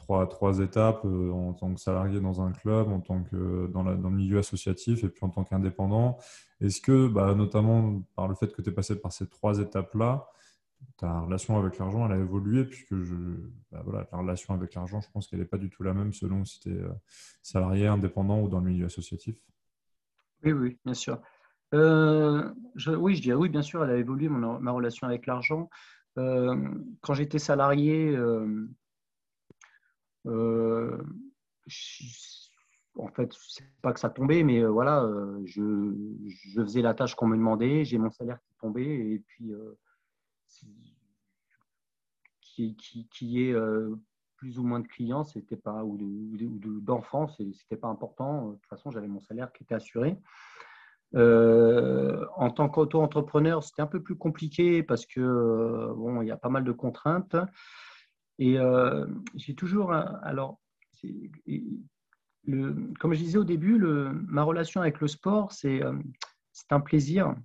trois, 0.00 0.58
étapes 0.60 1.04
euh, 1.04 1.30
en 1.32 1.52
tant 1.52 1.72
que 1.74 1.80
salarié 1.80 2.20
dans 2.20 2.40
un 2.40 2.52
club, 2.52 2.88
en 2.88 3.00
tant 3.00 3.22
que 3.22 3.66
dans, 3.68 3.82
la, 3.82 3.94
dans 3.94 4.10
le 4.10 4.16
milieu 4.16 4.38
associatif 4.38 5.04
et 5.04 5.08
puis 5.08 5.24
en 5.24 5.30
tant 5.30 5.44
qu'indépendant. 5.44 6.18
Est-ce 6.60 6.80
que, 6.80 7.08
bah, 7.08 7.34
notamment 7.34 8.02
par 8.14 8.28
le 8.28 8.34
fait 8.34 8.52
que 8.52 8.62
tu 8.62 8.70
es 8.70 8.72
passé 8.72 9.00
par 9.00 9.12
ces 9.12 9.28
trois 9.28 9.58
étapes-là, 9.58 10.26
ta 10.96 11.20
relation 11.20 11.58
avec 11.58 11.78
l'argent, 11.78 12.06
elle 12.06 12.12
a 12.12 12.18
évolué 12.18 12.64
puisque 12.64 12.96
je, 12.96 13.14
bah, 13.70 13.82
voilà, 13.84 14.08
la 14.10 14.18
relation 14.18 14.54
avec 14.54 14.74
l'argent, 14.74 15.00
je 15.00 15.10
pense 15.10 15.26
qu'elle 15.26 15.40
n'est 15.40 15.44
pas 15.44 15.58
du 15.58 15.70
tout 15.70 15.82
la 15.82 15.94
même 15.94 16.12
selon 16.12 16.44
si 16.44 16.60
tu 16.60 16.70
es 16.70 16.78
euh, 16.78 16.88
salarié, 17.42 17.86
indépendant 17.86 18.40
ou 18.40 18.48
dans 18.48 18.60
le 18.60 18.70
milieu 18.70 18.86
associatif? 18.86 19.36
Oui, 20.44 20.52
oui, 20.52 20.78
bien 20.84 20.94
sûr. 20.94 21.20
Euh, 21.74 22.50
oui, 22.98 23.14
je 23.14 23.22
dirais 23.22 23.36
oui, 23.36 23.48
bien 23.48 23.62
sûr, 23.62 23.84
elle 23.84 23.90
a 23.90 23.96
évolué 23.96 24.28
ma 24.28 24.72
relation 24.72 25.06
avec 25.06 25.26
l'argent. 25.26 25.68
Euh, 26.18 26.56
quand 27.00 27.14
j'étais 27.14 27.38
salarié, 27.38 28.08
euh, 28.16 28.68
en 30.26 30.98
fait, 33.14 33.32
c'est 33.48 33.64
pas 33.82 33.92
que 33.92 34.00
ça 34.00 34.10
tombait, 34.10 34.42
mais 34.42 34.64
voilà, 34.64 35.08
je, 35.44 35.94
je, 36.26 36.62
faisais 36.62 36.82
la 36.82 36.94
tâche 36.94 37.14
qu'on 37.14 37.26
me 37.26 37.36
demandait, 37.36 37.84
j'ai 37.84 37.98
mon 37.98 38.10
salaire 38.10 38.40
qui 38.42 38.54
tombait, 38.60 39.12
et 39.12 39.18
puis 39.26 39.52
qui, 43.10 43.42
est 43.42 43.54
plus 44.36 44.58
ou 44.58 44.62
moins 44.64 44.80
de 44.80 44.88
clients, 44.88 45.24
c'était 45.24 45.56
pas 45.56 45.84
ou 45.84 45.98
d'enfants, 46.80 47.28
c'était 47.28 47.76
pas 47.76 47.88
important. 47.88 48.48
De 48.48 48.54
toute 48.54 48.66
façon, 48.66 48.90
j'avais 48.90 49.08
mon 49.08 49.20
salaire 49.20 49.52
qui 49.52 49.64
était 49.64 49.74
assuré. 49.74 50.18
Euh, 51.16 52.24
en 52.36 52.50
tant 52.50 52.68
qu'auto-entrepreneur, 52.68 53.62
c'était 53.62 53.82
un 53.82 53.86
peu 53.86 54.00
plus 54.00 54.16
compliqué 54.16 54.82
parce 54.82 55.06
que 55.06 55.20
euh, 55.20 55.92
bon, 55.94 56.22
il 56.22 56.28
y 56.28 56.30
a 56.30 56.36
pas 56.36 56.48
mal 56.48 56.64
de 56.64 56.72
contraintes. 56.72 57.36
Et 58.40 58.58
euh, 58.58 59.06
j'ai 59.36 59.54
toujours, 59.54 59.92
alors, 59.92 60.58
comme 62.98 63.12
je 63.12 63.18
disais 63.18 63.36
au 63.36 63.44
début, 63.44 63.78
ma 63.78 64.42
relation 64.42 64.80
avec 64.80 64.98
le 65.00 65.08
sport, 65.08 65.52
c'est 65.52 65.82
un 66.70 66.80
plaisir. 66.80 67.36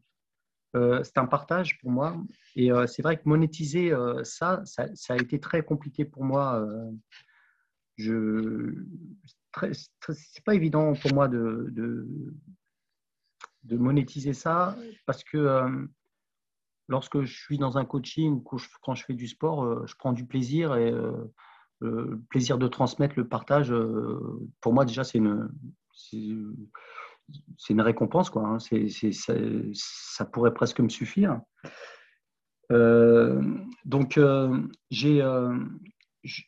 c'est 0.74 1.18
un 1.18 1.26
partage 1.26 1.78
pour 1.80 1.92
moi. 1.92 2.16
Et 2.56 2.70
c'est 2.88 3.02
vrai 3.02 3.18
que 3.18 3.24
monétiser 3.26 3.94
ça, 4.24 4.64
ça, 4.64 4.88
a 5.10 5.16
été 5.18 5.38
très 5.38 5.64
compliqué 5.64 6.06
pour 6.06 6.24
moi. 6.24 6.66
je 7.98 8.74
c'est 10.14 10.44
pas 10.46 10.56
évident 10.56 10.94
pour 10.94 11.14
moi 11.14 11.28
de, 11.28 11.68
de, 13.64 13.78
monétiser 13.78 14.34
ça 14.34 14.78
parce 15.06 15.26
que 15.26 15.88
lorsque 16.88 17.22
je 17.22 17.34
suis 17.34 17.58
dans 17.58 17.78
un 17.78 17.86
coaching, 17.86 18.44
quand 18.82 18.96
je 18.96 19.06
fais 19.06 19.14
du 19.14 19.28
sport, 19.28 19.88
je 19.88 19.96
prends 19.96 20.14
du 20.14 20.26
plaisir 20.26 20.76
et 20.76 20.92
le 21.82 22.22
plaisir 22.30 22.58
de 22.58 22.68
transmettre 22.68 23.16
le 23.18 23.28
partage, 23.28 23.74
pour 24.62 24.74
moi 24.74 24.86
déjà 24.86 25.04
c'est 25.04 25.18
une, 25.18 25.50
récompense. 27.82 28.30
Quoi, 28.30 28.48
hein. 28.48 28.58
ça, 28.60 30.26
pourrait 30.26 30.54
presque 30.54 30.80
me 30.80 30.90
suffire. 30.90 31.42
Euh, 32.72 33.42
donc, 33.84 34.18
euh, 34.18 34.62
j'ai, 34.90 35.22
euh, 35.22 35.58
je 36.24 36.44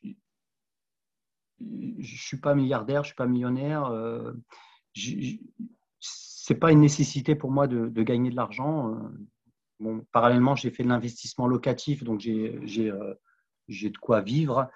ne 1.59 2.03
suis 2.03 2.37
pas 2.37 2.55
milliardaire, 2.55 3.03
je 3.03 3.09
ne 3.09 3.11
suis 3.11 3.15
pas 3.15 3.27
millionnaire. 3.27 3.85
Euh, 3.85 4.33
c'est 5.99 6.55
pas 6.55 6.71
une 6.71 6.81
nécessité 6.81 7.35
pour 7.35 7.51
moi 7.51 7.67
de 7.67 8.03
gagner 8.03 8.29
de 8.29 8.35
l'argent. 8.35 8.97
Parallèlement, 10.11 10.55
j'ai 10.55 10.71
fait 10.71 10.83
de 10.83 10.89
l'investissement 10.89 11.47
locatif, 11.47 12.03
donc 12.03 12.19
j'ai, 12.19 12.59
j'ai 12.65 13.89
de 13.89 13.97
quoi 13.97 14.21
vivre. 14.21 14.69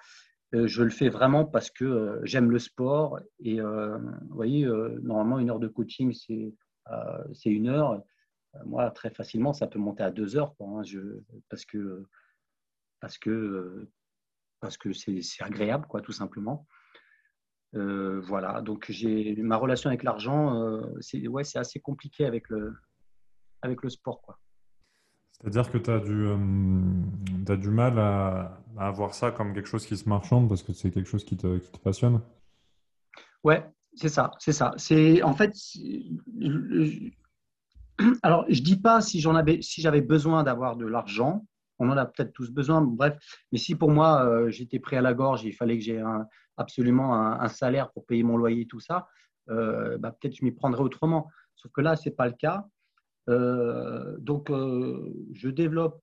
Euh, 0.54 0.66
je 0.66 0.82
le 0.82 0.90
fais 0.90 1.08
vraiment 1.08 1.46
parce 1.46 1.70
que 1.70 1.84
euh, 1.84 2.20
j'aime 2.24 2.50
le 2.50 2.58
sport. 2.58 3.20
Et 3.40 3.60
euh, 3.60 3.98
vous 3.98 4.34
voyez, 4.34 4.66
normalement, 5.02 5.38
une 5.38 5.50
heure 5.50 5.60
de 5.60 5.68
coaching, 5.68 6.12
c'est 6.12 7.50
une 7.50 7.68
heure. 7.68 8.02
Moi, 8.66 8.90
très 8.90 9.10
facilement, 9.10 9.52
ça 9.52 9.66
peut 9.66 9.78
monter 9.78 10.02
à 10.02 10.10
deux 10.10 10.36
heures 10.36 10.54
hein, 10.60 10.82
parce 11.48 11.64
que 11.64 12.06
c'est 14.92 15.42
agréable, 15.42 15.86
quoi, 15.86 16.02
tout 16.02 16.12
simplement. 16.12 16.66
voilà, 17.72 18.60
donc 18.60 18.86
j'ai 18.90 19.34
ma 19.36 19.56
relation 19.56 19.88
avec 19.88 20.02
l'argent, 20.02 20.82
c'est 21.00 21.56
assez 21.56 21.80
compliqué 21.80 22.26
avec 22.26 22.50
le 22.50 23.88
sport. 23.88 24.38
C'est-à-dire 25.42 25.70
que 25.70 25.78
tu 25.78 25.90
as, 25.90 27.52
as, 27.52 27.56
du 27.56 27.70
mal 27.70 27.98
à, 27.98 28.60
à, 28.76 28.90
voir 28.92 29.12
ça 29.12 29.32
comme 29.32 29.52
quelque 29.54 29.68
chose 29.68 29.84
qui 29.86 29.96
se 29.96 30.08
marchande 30.08 30.48
parce 30.48 30.62
que 30.62 30.72
c'est 30.72 30.90
quelque 30.92 31.08
chose 31.08 31.24
qui 31.24 31.36
te, 31.36 31.58
qui 31.58 31.70
te 31.70 31.78
passionne 31.78 32.20
Ouais, 33.42 33.64
c'est 33.94 34.08
ça, 34.08 34.30
c'est 34.38 34.52
ça. 34.52 34.72
C'est 34.76 35.22
en 35.22 35.34
fait, 35.34 35.52
alors 38.22 38.44
je 38.48 38.62
dis 38.62 38.76
pas 38.76 39.00
si 39.00 39.20
j'en 39.20 39.34
avais, 39.34 39.60
si 39.62 39.80
j'avais 39.82 40.00
besoin 40.00 40.44
d'avoir 40.44 40.76
de 40.76 40.86
l'argent, 40.86 41.44
on 41.80 41.90
en 41.90 41.96
a 41.96 42.06
peut-être 42.06 42.32
tous 42.32 42.52
besoin, 42.52 42.80
bref. 42.80 43.18
Mais 43.50 43.58
si 43.58 43.74
pour 43.74 43.90
moi 43.90 44.24
euh, 44.24 44.50
j'étais 44.50 44.78
prêt 44.78 44.96
à 44.96 45.00
la 45.00 45.12
gorge, 45.12 45.42
il 45.42 45.52
fallait 45.52 45.76
que 45.76 45.84
j'ai 45.84 46.00
absolument 46.56 47.14
un, 47.14 47.48
salaire 47.48 47.90
pour 47.90 48.06
payer 48.06 48.22
mon 48.22 48.36
loyer, 48.36 48.66
tout 48.66 48.78
ça, 48.78 49.08
euh, 49.48 49.98
bah, 49.98 50.12
peut-être 50.12 50.36
je 50.36 50.44
m'y 50.44 50.52
prendrais 50.52 50.82
autrement. 50.82 51.28
Sauf 51.56 51.72
que 51.72 51.80
là, 51.80 51.96
c'est 51.96 52.12
pas 52.12 52.26
le 52.26 52.34
cas. 52.34 52.66
Euh, 53.28 54.16
donc, 54.18 54.50
euh, 54.50 55.12
je 55.32 55.48
développe 55.48 56.02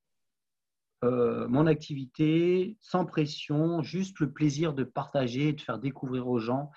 euh, 1.04 1.48
mon 1.48 1.68
activité 1.68 2.78
sans 2.82 3.06
pression, 3.06 3.82
juste 3.82 4.20
le 4.20 4.32
plaisir 4.32 4.74
de 4.74 4.84
partager 4.84 5.50
et 5.50 5.54
de 5.54 5.62
faire 5.62 5.80
découvrir 5.80 6.28
aux 6.28 6.40
gens 6.40 6.72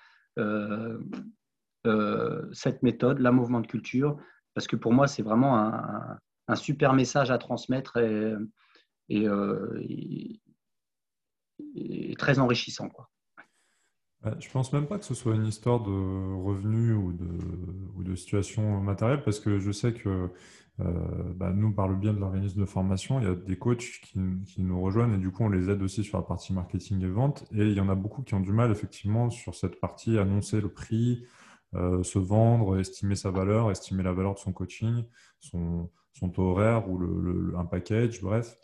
cette 2.53 2.81
méthode, 2.81 3.19
la 3.19 3.31
mouvement 3.31 3.59
de 3.59 3.67
culture, 3.67 4.17
parce 4.55 4.67
que 4.67 4.75
pour 4.75 4.93
moi, 4.93 5.07
c'est 5.07 5.21
vraiment 5.21 5.55
un, 5.57 6.55
super 6.55 6.93
message 6.93 7.29
à 7.29 7.37
transmettre 7.37 7.97
et, 7.97 9.27
et, 11.75 12.15
très 12.17 12.39
enrichissant. 12.39 12.89
Quoi. 12.89 13.09
Je 14.39 14.49
pense 14.51 14.71
même 14.71 14.87
pas 14.87 14.97
que 14.97 15.05
ce 15.05 15.13
soit 15.13 15.35
une 15.35 15.45
histoire 15.45 15.81
de 15.81 15.91
revenus 16.43 16.95
ou 16.95 17.13
de, 18.03 18.15
situation 18.15 18.79
matérielle, 18.79 19.23
parce 19.23 19.39
que 19.39 19.59
je 19.59 19.71
sais 19.71 19.93
que 19.93 20.29
euh, 20.79 21.33
bah, 21.35 21.51
nous, 21.51 21.71
par 21.71 21.87
le 21.87 21.95
bien 21.95 22.13
de 22.13 22.19
l'organisme 22.19 22.61
de 22.61 22.65
formation, 22.65 23.19
il 23.19 23.25
y 23.25 23.29
a 23.29 23.35
des 23.35 23.57
coachs 23.57 23.99
qui, 24.01 24.19
nous 24.61 24.81
rejoignent 24.81 25.15
et 25.15 25.17
du 25.17 25.31
coup, 25.31 25.43
on 25.43 25.49
les 25.49 25.69
aide 25.69 25.81
aussi 25.81 26.03
sur 26.03 26.17
la 26.17 26.23
partie 26.23 26.53
marketing 26.53 27.03
et 27.03 27.09
vente. 27.09 27.45
Et 27.51 27.63
il 27.63 27.73
y 27.73 27.79
en 27.79 27.89
a 27.89 27.95
beaucoup 27.95 28.21
qui 28.21 28.33
ont 28.33 28.39
du 28.39 28.53
mal, 28.53 28.71
effectivement, 28.71 29.29
sur 29.29 29.55
cette 29.55 29.79
partie, 29.79 30.17
annoncer 30.17 30.61
le 30.61 30.69
prix, 30.69 31.25
euh, 31.75 32.03
se 32.03 32.19
vendre, 32.19 32.79
estimer 32.79 33.15
sa 33.15 33.31
valeur, 33.31 33.71
estimer 33.71 34.03
la 34.03 34.13
valeur 34.13 34.35
de 34.35 34.39
son 34.39 34.53
coaching, 34.53 35.03
son, 35.39 35.89
taux 36.33 36.43
horaire 36.43 36.89
ou 36.89 37.01
un 37.57 37.65
package, 37.65 38.21
bref. 38.21 38.57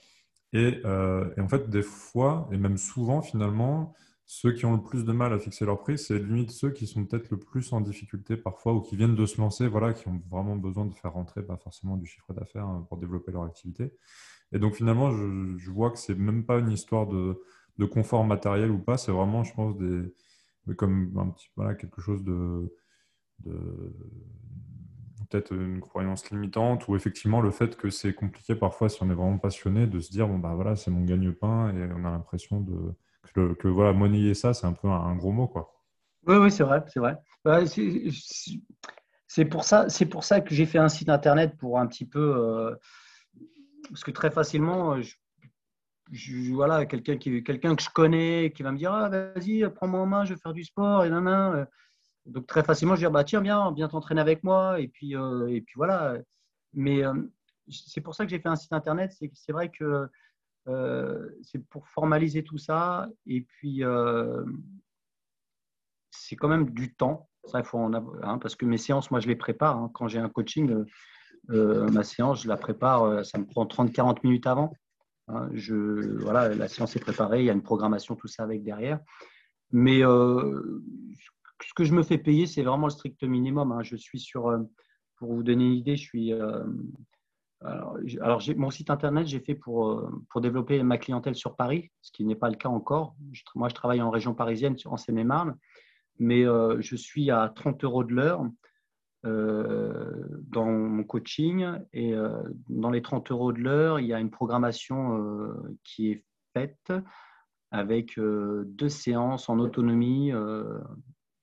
Euh, 0.55 1.33
et, 1.37 1.41
en 1.41 1.47
fait, 1.47 1.69
des 1.69 1.81
fois, 1.81 2.47
et 2.51 2.57
même 2.57 2.77
souvent, 2.77 3.21
finalement, 3.21 3.93
ceux 4.31 4.51
qui 4.51 4.63
ont 4.67 4.75
le 4.75 4.83
plus 4.83 5.05
de 5.05 5.11
mal 5.11 5.33
à 5.33 5.39
fixer 5.39 5.65
leur 5.65 5.79
prix, 5.79 5.97
c'est 5.97 6.19
limite 6.19 6.51
ceux 6.51 6.69
qui 6.69 6.85
sont 6.85 7.03
peut-être 7.03 7.31
le 7.31 7.39
plus 7.39 7.73
en 7.73 7.81
difficulté 7.81 8.37
parfois 8.37 8.75
ou 8.75 8.81
qui 8.81 8.95
viennent 8.95 9.15
de 9.15 9.25
se 9.25 9.41
lancer, 9.41 9.67
voilà, 9.67 9.91
qui 9.91 10.07
ont 10.07 10.21
vraiment 10.29 10.55
besoin 10.55 10.85
de 10.85 10.93
faire 10.93 11.13
rentrer 11.13 11.41
pas 11.41 11.57
forcément 11.57 11.97
du 11.97 12.05
chiffre 12.05 12.31
d'affaires 12.31 12.67
hein, 12.67 12.85
pour 12.87 12.99
développer 12.99 13.31
leur 13.31 13.41
activité. 13.45 13.91
Et 14.51 14.59
donc 14.59 14.75
finalement, 14.75 15.09
je, 15.09 15.71
vois 15.71 15.89
que 15.89 15.97
c'est 15.97 16.13
même 16.13 16.45
pas 16.45 16.59
une 16.59 16.69
histoire 16.69 17.07
de, 17.07 17.41
confort 17.91 18.23
matériel 18.23 18.69
ou 18.69 18.77
pas, 18.77 18.97
c'est 18.97 19.11
vraiment, 19.11 19.43
je 19.43 19.51
pense, 19.55 19.75
des, 19.77 20.13
comme 20.75 21.11
un 21.17 21.29
petit, 21.29 21.47
voilà, 21.55 21.73
quelque 21.73 21.99
chose 21.99 22.23
de, 22.23 22.71
peut-être 25.27 25.53
une 25.55 25.79
croyance 25.79 26.29
limitante 26.29 26.87
ou 26.87 26.95
effectivement 26.95 27.41
le 27.41 27.49
fait 27.49 27.75
que 27.75 27.89
c'est 27.89 28.13
compliqué 28.13 28.53
parfois 28.53 28.89
si 28.89 29.01
on 29.01 29.09
est 29.09 29.15
vraiment 29.15 29.39
passionné 29.39 29.87
de 29.87 29.99
se 29.99 30.11
dire 30.11 30.27
bon 30.27 30.37
bah 30.37 30.53
voilà 30.55 30.75
c'est 30.75 30.91
mon 30.91 31.05
gagne-pain 31.05 31.73
et 31.73 31.91
on 31.93 32.03
a 32.03 32.11
l'impression 32.11 32.59
de 32.61 32.93
que, 33.33 33.67
voilà, 33.67 33.93
monnayer 33.93 34.33
ça, 34.33 34.53
c'est 34.53 34.67
un 34.67 34.73
peu 34.73 34.87
un, 34.87 35.15
gros 35.15 35.31
mot, 35.31 35.47
quoi. 35.47 35.73
Oui, 36.27 36.35
oui, 36.37 36.51
c'est 36.51 36.63
vrai, 36.63 36.83
c'est 36.87 36.99
vrai. 36.99 37.17
Bah, 37.45 37.61
c'est 39.27 39.45
pour 39.45 39.63
ça, 39.63 39.89
c'est 39.89 40.05
pour 40.05 40.23
ça 40.23 40.41
que 40.41 40.53
j'ai 40.53 40.65
fait 40.65 40.79
un 40.79 40.89
site 40.89 41.09
internet 41.09 41.55
pour 41.57 41.79
un 41.79 41.87
petit 41.87 42.05
peu, 42.05 42.19
euh, 42.19 42.75
parce 43.89 44.03
que 44.03 44.11
très 44.11 44.31
facilement, 44.31 44.95
euh, 44.95 45.01
voilà, 46.51 46.85
quelqu'un 46.85 47.17
quelqu'un 47.17 47.75
que 47.75 47.83
je 47.83 47.89
connais, 47.89 48.51
qui 48.51 48.63
va 48.63 48.71
me 48.71 48.77
dire, 48.77 48.91
ah, 48.91 49.09
vas-y, 49.09 49.67
prends-moi 49.69 50.01
en 50.01 50.05
main, 50.05 50.25
je 50.25 50.33
vais 50.33 50.39
faire 50.39 50.53
du 50.53 50.63
sport 50.63 51.05
et 51.05 51.09
nan, 51.09 51.67
Donc 52.25 52.47
très 52.47 52.63
facilement, 52.63 52.95
je 52.95 53.01
vais 53.01 53.05
dire, 53.05 53.11
bah 53.11 53.23
tiens, 53.23 53.41
viens, 53.41 53.71
viens 53.73 53.87
t'entraîner 53.87 54.21
avec 54.21 54.43
moi, 54.43 54.79
et 54.79 54.87
puis, 54.87 55.15
euh, 55.15 55.47
et 55.47 55.61
puis 55.61 55.75
voilà. 55.77 56.15
Mais 56.73 57.03
c'est 57.69 58.01
pour 58.01 58.15
ça 58.15 58.25
que 58.25 58.29
j'ai 58.31 58.39
fait 58.39 58.49
un 58.49 58.55
site 58.55 58.73
internet. 58.73 59.15
C'est 59.33 59.51
vrai 59.51 59.69
que 59.69 59.83
euh, 59.83 60.07
c'est 61.41 61.63
pour 61.69 61.87
formaliser 61.87 62.43
tout 62.43 62.57
ça. 62.57 63.07
Et 63.25 63.41
puis, 63.41 63.83
euh, 63.83 64.43
c'est 66.11 66.35
quand 66.35 66.47
même 66.47 66.69
du 66.71 66.93
temps. 66.93 67.29
Ça, 67.45 67.59
il 67.59 67.65
faut 67.65 67.77
en 67.77 67.93
avoir, 67.93 68.23
hein, 68.27 68.37
parce 68.37 68.55
que 68.55 68.65
mes 68.65 68.77
séances, 68.77 69.11
moi, 69.11 69.19
je 69.19 69.27
les 69.27 69.35
prépare. 69.35 69.77
Hein. 69.77 69.91
Quand 69.93 70.07
j'ai 70.07 70.19
un 70.19 70.29
coaching, 70.29 70.85
euh, 71.51 71.89
ma 71.89 72.03
séance, 72.03 72.43
je 72.43 72.47
la 72.47 72.57
prépare. 72.57 73.25
ça 73.25 73.37
me 73.37 73.45
prend 73.45 73.65
30-40 73.65 74.19
minutes 74.23 74.47
avant. 74.47 74.73
Hein. 75.27 75.49
je, 75.53 76.17
voilà, 76.21 76.49
la 76.49 76.67
séance 76.67 76.95
est 76.95 76.99
préparée. 76.99 77.39
Il 77.39 77.45
y 77.45 77.49
a 77.49 77.53
une 77.53 77.63
programmation, 77.63 78.15
tout 78.15 78.27
ça 78.27 78.43
avec 78.43 78.63
derrière. 78.63 78.99
Mais 79.71 80.01
ce 80.01 81.73
que 81.75 81.83
je 81.83 81.93
me 81.93 82.03
fais 82.03 82.17
payer, 82.17 82.45
c'est 82.45 82.63
vraiment 82.63 82.87
le 82.87 82.91
strict 82.91 83.23
minimum. 83.23 83.79
Je 83.83 83.95
suis 83.95 84.19
sur, 84.19 84.51
pour 85.15 85.33
vous 85.33 85.43
donner 85.43 85.65
une 85.65 85.73
idée, 85.73 85.95
je 85.95 86.03
suis 86.03 86.33
alors, 87.61 88.41
mon 88.55 88.69
site 88.69 88.89
internet, 88.89 89.27
j'ai 89.27 89.39
fait 89.39 89.55
pour, 89.55 89.89
euh, 89.89 90.23
pour 90.29 90.39
développer 90.39 90.81
ma 90.83 90.97
clientèle 90.97 91.35
sur 91.35 91.55
Paris, 91.55 91.91
ce 92.01 92.11
qui 92.11 92.23
n'est 92.23 92.35
pas 92.35 92.49
le 92.49 92.55
cas 92.55 92.69
encore. 92.69 93.15
moi, 93.55 93.67
je 93.67 93.75
travaille 93.75 94.01
en 94.01 94.09
région 94.09 94.33
parisienne, 94.33 94.75
en 94.85 94.97
Seine-et-Marne, 94.97 95.57
mais 96.19 96.45
euh, 96.45 96.79
je 96.79 96.95
suis 96.95 97.31
à 97.31 97.51
30 97.53 97.83
euros 97.83 98.03
de 98.03 98.13
l'heure 98.13 98.45
euh, 99.25 100.25
dans 100.47 100.65
mon 100.65 101.03
coaching. 101.03 101.67
Et 101.91 102.13
dans 102.69 102.91
les 102.91 103.01
30 103.01 103.29
euros 103.31 103.51
de 103.51 103.59
l'heure, 103.59 103.99
il 103.99 104.07
y 104.07 104.13
a 104.13 104.19
une 104.19 104.31
programmation 104.31 105.53
qui 105.83 106.11
est 106.11 106.25
faite 106.53 106.93
avec 107.71 108.17
deux 108.17 108.89
séances 108.89 109.49
en 109.49 109.59
autonomie 109.59 110.31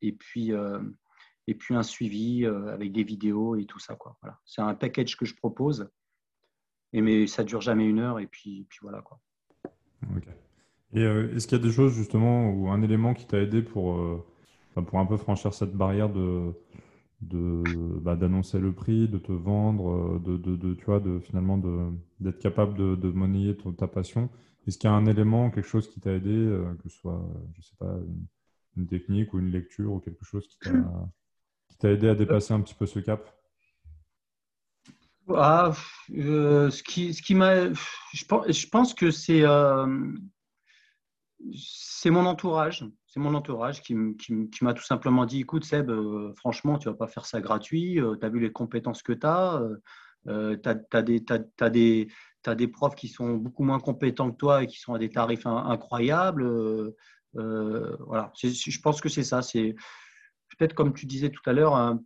et 0.02 0.12
puis 0.12 0.52
et 1.48 1.54
puis 1.54 1.76
un 1.76 1.82
suivi 1.82 2.44
avec 2.46 2.90
des 2.92 3.04
vidéos 3.04 3.54
et 3.56 3.66
tout 3.66 3.78
ça. 3.78 3.96
Voilà. 4.22 4.40
C'est 4.46 4.62
un 4.62 4.74
package 4.74 5.16
que 5.16 5.26
je 5.26 5.36
propose 5.36 5.88
et 6.92 7.00
mais 7.00 7.26
ça 7.26 7.44
dure 7.44 7.60
jamais 7.60 7.86
une 7.86 7.98
heure 7.98 8.18
et 8.18 8.26
puis, 8.26 8.66
puis 8.68 8.78
voilà 8.82 9.00
quoi. 9.02 9.20
Et 10.92 11.02
euh, 11.02 11.34
est-ce 11.34 11.46
qu'il 11.46 11.58
y 11.58 11.60
a 11.60 11.64
des 11.64 11.72
choses 11.72 11.92
justement 11.92 12.50
ou 12.50 12.68
un 12.68 12.82
élément 12.82 13.12
qui 13.12 13.26
t'a 13.26 13.38
aidé 13.38 13.62
pour, 13.62 13.96
euh, 13.96 14.24
pour 14.74 14.98
un 14.98 15.06
peu 15.06 15.16
franchir 15.16 15.52
cette 15.52 15.74
barrière 15.74 16.08
de, 16.08 16.54
bah, 18.00 18.16
d'annoncer 18.16 18.58
le 18.58 18.72
prix, 18.72 19.08
de 19.08 19.18
te 19.18 19.32
vendre, 19.32 20.20
de, 20.20 20.36
de, 20.36 20.56
de 20.56 20.74
tu 20.74 20.84
vois, 20.84 21.00
de 21.00 21.18
finalement 21.18 21.58
d'être 22.20 22.38
capable 22.38 22.78
de, 22.78 22.94
de 22.94 23.10
monnayer 23.10 23.56
ta 23.76 23.88
passion? 23.88 24.30
Est-ce 24.66 24.78
qu'il 24.78 24.90
y 24.90 24.92
a 24.92 24.96
un 24.96 25.06
élément, 25.06 25.50
quelque 25.50 25.68
chose 25.68 25.88
qui 25.88 26.00
t'a 26.00 26.12
aidé, 26.12 26.34
euh, 26.34 26.74
que 26.82 26.88
ce 26.88 26.98
soit, 26.98 27.24
je 27.54 27.62
sais 27.62 27.76
pas, 27.78 27.96
une, 28.76 28.86
technique 28.86 29.32
ou 29.32 29.38
une 29.38 29.50
lecture 29.50 29.92
ou 29.92 30.00
quelque 30.00 30.24
chose 30.24 30.46
qui 30.48 30.58
t'a, 30.58 30.72
qui 31.68 31.78
t'a 31.78 31.90
aidé 31.90 32.08
à 32.08 32.14
dépasser 32.14 32.52
un 32.52 32.60
petit 32.60 32.74
peu 32.74 32.86
ce 32.86 32.98
cap? 32.98 33.32
Ah, 35.34 35.72
euh, 36.16 36.70
je, 36.70 38.66
pense, 38.68 38.94
que 38.94 39.10
c'est 39.10 39.42
euh, 39.42 40.12
c'est 41.52 42.10
mon 42.10 42.26
entourage, 42.26 42.84
c'est 43.08 43.18
mon 43.18 43.34
entourage 43.34 43.82
qui, 43.82 43.94
m'a 44.60 44.74
tout 44.74 44.84
simplement 44.84 45.26
dit, 45.26 45.40
écoute 45.40 45.64
Seb, 45.64 45.90
euh, 45.90 46.32
franchement, 46.36 46.78
tu 46.78 46.88
vas 46.88 46.94
pas 46.94 47.08
faire 47.08 47.26
ça 47.26 47.40
gratuit. 47.40 47.98
tu 48.20 48.26
as 48.26 48.28
vu 48.28 48.38
les 48.38 48.52
compétences 48.52 49.02
que 49.02 49.12
tu 49.12 49.26
as. 49.26 49.60
tu 50.26 50.68
as 51.64 52.54
des 52.54 52.68
profs 52.68 52.94
qui 52.94 53.08
sont 53.08 53.34
beaucoup 53.34 53.64
moins 53.64 53.80
compétents 53.80 54.30
que 54.30 54.36
toi 54.36 54.62
et 54.62 54.68
qui 54.68 54.78
sont 54.78 54.94
à 54.94 54.98
des 54.98 55.10
tarifs 55.10 55.46
incroyables. 55.46 56.94
voilà, 57.34 58.32
je 58.40 58.80
pense 58.80 59.00
que 59.00 59.08
c'est 59.08 59.24
ça. 59.24 59.42
C'est 59.42 59.74
peut-être 60.56 60.74
comme 60.74 60.94
tu 60.94 61.06
disais 61.06 61.30
tout 61.30 61.42
à 61.46 61.52
l'heure, 61.52 61.98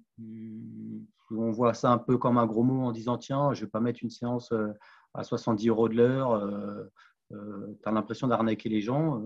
on 1.31 1.51
voit 1.51 1.75
ça 1.75 1.91
un 1.91 1.99
peu 1.99 2.19
comme 2.19 2.39
un 2.39 2.47
gros 2.47 2.63
mot 2.63 2.83
en 2.87 2.93
disant 2.93 3.19
tiens, 3.19 3.53
je 3.53 3.61
ne 3.61 3.67
vais 3.67 3.71
pas 3.71 3.81
mettre 3.81 4.01
une 4.03 4.11
séance 4.11 4.53
euh, 4.53 4.73
à 5.15 5.25
70 5.25 5.69
euros 5.69 5.89
de 5.89 5.97
l'heure. 5.97 6.33
Euh, 6.33 6.85
euh, 7.33 7.79
tu 7.83 7.89
as 7.89 7.93
l'impression 7.93 8.27
d'arnaquer 8.29 8.69
les 8.69 8.81
gens. 8.81 9.23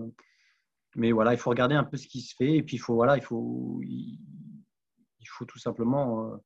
mais 0.95 1.11
voilà, 1.11 1.33
il 1.33 1.37
faut 1.37 1.49
regarder 1.49 1.75
un 1.75 1.83
peu 1.83 1.97
ce 1.97 2.07
qui 2.07 2.21
se 2.21 2.35
fait 2.35 2.57
et 2.57 2.63
puis 2.63 2.77
il 2.77 2.79
faut, 2.79 2.95
voilà, 2.95 3.17
il 3.17 3.23
faut, 3.23 3.79
il, 3.83 4.19
faut 5.27 5.45
tout 5.45 5.59
simplement 5.59 6.39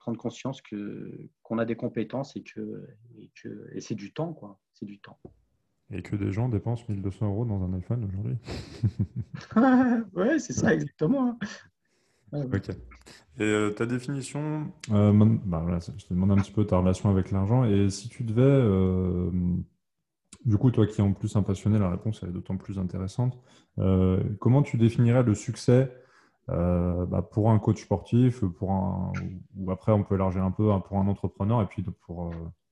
prendre 0.00 0.18
conscience 0.18 0.60
que, 0.60 1.30
qu'on 1.42 1.58
a 1.58 1.64
des 1.64 1.76
compétences 1.76 2.36
et 2.36 2.42
que, 2.42 2.88
et, 3.16 3.30
que, 3.40 3.70
et 3.72 3.80
c'est 3.80 3.94
du 3.94 4.12
temps. 4.12 4.32
quoi. 4.32 4.58
C'est 4.74 4.86
du 4.86 5.00
temps. 5.00 5.18
Et 5.92 6.02
que 6.02 6.16
des 6.16 6.32
gens 6.32 6.48
dépensent 6.48 6.84
1200 6.88 7.26
euros 7.26 7.44
dans 7.44 7.62
un 7.62 7.72
iPhone 7.74 8.04
aujourd'hui. 8.04 8.36
ouais, 10.14 10.38
c'est 10.38 10.54
ça, 10.54 10.74
exactement. 10.74 11.38
Ok. 12.32 12.70
Et 13.38 13.42
euh, 13.42 13.70
ta 13.70 13.86
définition, 13.86 14.72
euh, 14.90 15.12
bah, 15.44 15.64
je 15.80 16.04
te 16.04 16.14
demande 16.14 16.32
un 16.32 16.36
petit 16.36 16.52
peu 16.52 16.66
ta 16.66 16.78
relation 16.78 17.10
avec 17.10 17.30
l'argent. 17.30 17.64
Et 17.64 17.88
si 17.90 18.08
tu 18.08 18.24
devais, 18.24 18.42
euh, 18.42 19.30
du 20.44 20.56
coup, 20.58 20.70
toi 20.70 20.86
qui 20.86 21.00
es 21.00 21.04
en 21.04 21.12
plus 21.12 21.34
un 21.36 21.42
passionné, 21.42 21.78
la 21.78 21.90
réponse 21.90 22.22
est 22.22 22.30
d'autant 22.30 22.56
plus 22.56 22.78
intéressante. 22.78 23.38
comment 24.38 24.62
tu 24.62 24.76
définirais 24.76 25.22
le 25.22 25.34
succès 25.34 25.92
bah, 26.48 27.26
pour 27.30 27.50
un 27.50 27.58
coach 27.58 27.82
sportif, 27.82 28.44
pour 28.44 28.72
un, 28.72 29.12
ou 29.56 29.70
après 29.70 29.92
on 29.92 30.02
peut 30.02 30.16
élargir 30.16 30.44
un 30.44 30.50
peu 30.50 30.72
hein, 30.72 30.80
pour 30.80 30.98
un 30.98 31.06
entrepreneur, 31.06 31.62
et 31.62 31.66
puis 31.66 31.82
pour, 31.82 32.30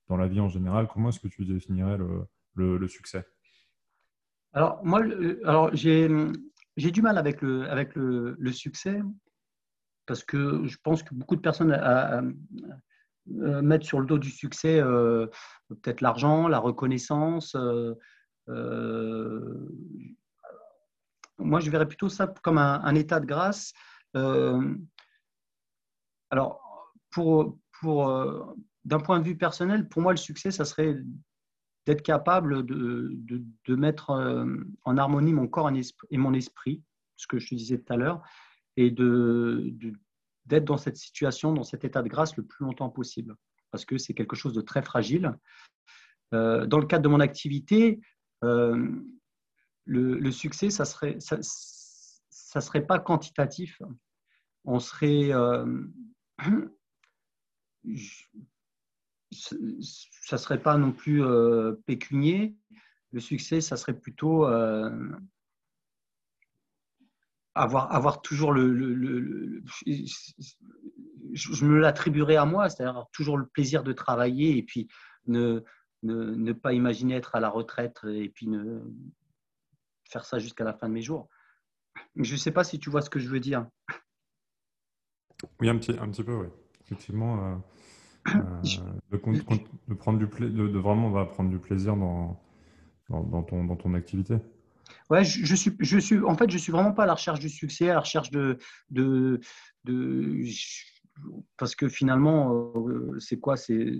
dans 0.08 0.16
la 0.16 0.26
vie 0.26 0.40
en 0.40 0.48
général, 0.48 0.88
comment 0.92 1.08
est-ce 1.08 1.20
que 1.20 1.28
tu 1.28 1.46
définirais 1.46 1.96
le, 1.96 2.76
le, 2.76 2.88
succès? 2.88 3.24
Alors, 4.52 4.84
moi, 4.84 5.00
alors 5.44 5.70
j'ai 5.72 6.08
du 6.76 7.00
mal 7.00 7.16
avec 7.16 7.40
le, 7.40 7.70
avec 7.70 7.94
le, 7.94 8.36
le 8.38 8.52
succès 8.52 9.00
parce 10.06 10.24
que 10.24 10.66
je 10.66 10.76
pense 10.82 11.02
que 11.02 11.14
beaucoup 11.14 11.36
de 11.36 11.40
personnes 11.40 11.72
mettent 13.26 13.84
sur 13.84 14.00
le 14.00 14.06
dos 14.06 14.18
du 14.18 14.30
succès 14.30 14.80
euh, 14.80 15.26
peut-être 15.68 16.00
l'argent, 16.00 16.48
la 16.48 16.58
reconnaissance. 16.58 17.54
Euh, 17.54 17.94
euh, 18.48 19.68
moi, 21.38 21.60
je 21.60 21.70
verrais 21.70 21.88
plutôt 21.88 22.08
ça 22.08 22.26
comme 22.42 22.58
un, 22.58 22.94
état 22.94 23.20
de 23.20 23.26
grâce. 23.26 23.72
alors, 26.30 26.60
pour, 27.10 27.58
pour, 27.80 28.54
d'un 28.84 29.00
point 29.00 29.20
de 29.20 29.24
vue 29.24 29.36
personnel, 29.36 29.88
pour 29.88 30.02
moi, 30.02 30.12
le 30.12 30.18
succès, 30.18 30.50
ça 30.50 30.64
serait 30.64 30.96
d'être 31.86 32.02
capable 32.02 32.66
de, 32.66 33.10
de, 33.66 33.74
mettre 33.74 34.10
en 34.84 34.98
harmonie 34.98 35.32
mon 35.32 35.48
corps 35.48 35.70
et 36.10 36.18
mon 36.18 36.34
esprit, 36.34 36.82
ce 37.16 37.26
que 37.26 37.38
je 37.38 37.48
te 37.48 37.54
disais 37.54 37.78
tout 37.78 37.92
à 37.92 37.96
l'heure, 37.96 38.22
et 38.80 38.90
d'être 38.90 40.64
dans 40.64 40.78
cette 40.78 40.96
situation, 40.96 41.52
dans 41.52 41.62
cet 41.62 41.84
état 41.84 42.02
de 42.02 42.08
grâce 42.08 42.36
le 42.36 42.44
plus 42.44 42.64
longtemps 42.64 42.88
possible, 42.88 43.36
parce 43.70 43.84
que 43.84 43.98
c'est 43.98 44.14
quelque 44.14 44.36
chose 44.36 44.54
de 44.54 44.62
très 44.62 44.82
fragile. 44.82 45.36
Euh, 46.32 46.66
dans 46.66 46.78
le 46.78 46.86
cadre 46.86 47.02
de 47.02 47.08
mon 47.08 47.20
activité, 47.20 48.00
euh, 48.44 48.90
le, 49.84 50.30
succès, 50.30 50.70
ça 50.70 50.84
serait, 50.84 51.18
ça, 51.20 52.60
serait 52.60 52.86
pas 52.86 52.98
quantitatif. 52.98 53.80
On 54.64 54.78
serait, 54.78 55.32
euh, 55.32 55.84
ça 59.32 60.38
serait 60.38 60.62
pas 60.62 60.78
non 60.78 60.92
plus 60.92 61.22
pécunier. 61.86 62.56
Le 63.12 63.20
succès, 63.20 63.60
ça 63.60 63.76
serait 63.76 63.98
plutôt 63.98 64.46
avoir, 67.60 67.92
avoir 67.94 68.22
toujours 68.22 68.52
le, 68.52 69.62
je 71.32 71.64
me 71.64 71.78
l'attribuerai 71.78 72.36
à 72.36 72.44
moi, 72.44 72.68
c'est-à-dire 72.68 72.90
avoir 72.90 73.10
toujours 73.10 73.36
le 73.36 73.46
plaisir 73.46 73.82
de 73.82 73.92
travailler 73.92 74.56
et 74.56 74.62
puis 74.62 74.88
ne, 75.26 75.62
ne, 76.02 76.34
ne, 76.34 76.52
pas 76.52 76.72
imaginer 76.72 77.14
être 77.14 77.34
à 77.34 77.40
la 77.40 77.48
retraite 77.48 78.00
et 78.04 78.28
puis 78.28 78.46
ne 78.46 78.80
faire 80.08 80.24
ça 80.24 80.38
jusqu'à 80.38 80.64
la 80.64 80.72
fin 80.72 80.88
de 80.88 80.94
mes 80.94 81.02
jours. 81.02 81.28
Je 82.16 82.32
ne 82.32 82.38
sais 82.38 82.50
pas 82.50 82.64
si 82.64 82.78
tu 82.78 82.90
vois 82.90 83.02
ce 83.02 83.10
que 83.10 83.18
je 83.18 83.28
veux 83.28 83.40
dire. 83.40 83.66
Oui, 85.60 85.68
un 85.68 85.78
petit, 85.78 85.92
un 85.98 86.10
petit 86.10 86.24
peu, 86.24 86.34
oui. 86.34 86.48
Effectivement, 86.82 87.44
euh, 87.44 88.34
euh, 88.34 88.62
de, 89.10 89.16
prendre 89.94 90.18
du 90.18 90.26
de, 90.26 90.68
de, 90.68 90.78
vraiment 90.78 91.10
va 91.10 91.24
prendre 91.24 91.50
du 91.50 91.58
plaisir 91.58 91.96
dans, 91.96 92.40
dans, 93.08 93.22
dans, 93.22 93.42
ton, 93.42 93.64
dans 93.64 93.76
ton 93.76 93.94
activité. 93.94 94.36
Ouais, 95.10 95.24
je, 95.24 95.54
suis, 95.54 95.76
je 95.80 95.98
suis, 95.98 96.18
en 96.20 96.36
fait, 96.36 96.50
je 96.50 96.58
suis 96.58 96.72
vraiment 96.72 96.92
pas 96.92 97.04
à 97.04 97.06
la 97.06 97.14
recherche 97.14 97.40
du 97.40 97.48
succès, 97.48 97.90
à 97.90 97.94
la 97.94 98.00
recherche 98.00 98.30
de, 98.30 98.58
de, 98.90 99.40
de 99.84 100.44
parce 101.56 101.74
que 101.74 101.88
finalement, 101.88 102.72
euh, 102.74 103.18
c'est 103.18 103.38
quoi 103.38 103.56
C'est 103.56 103.98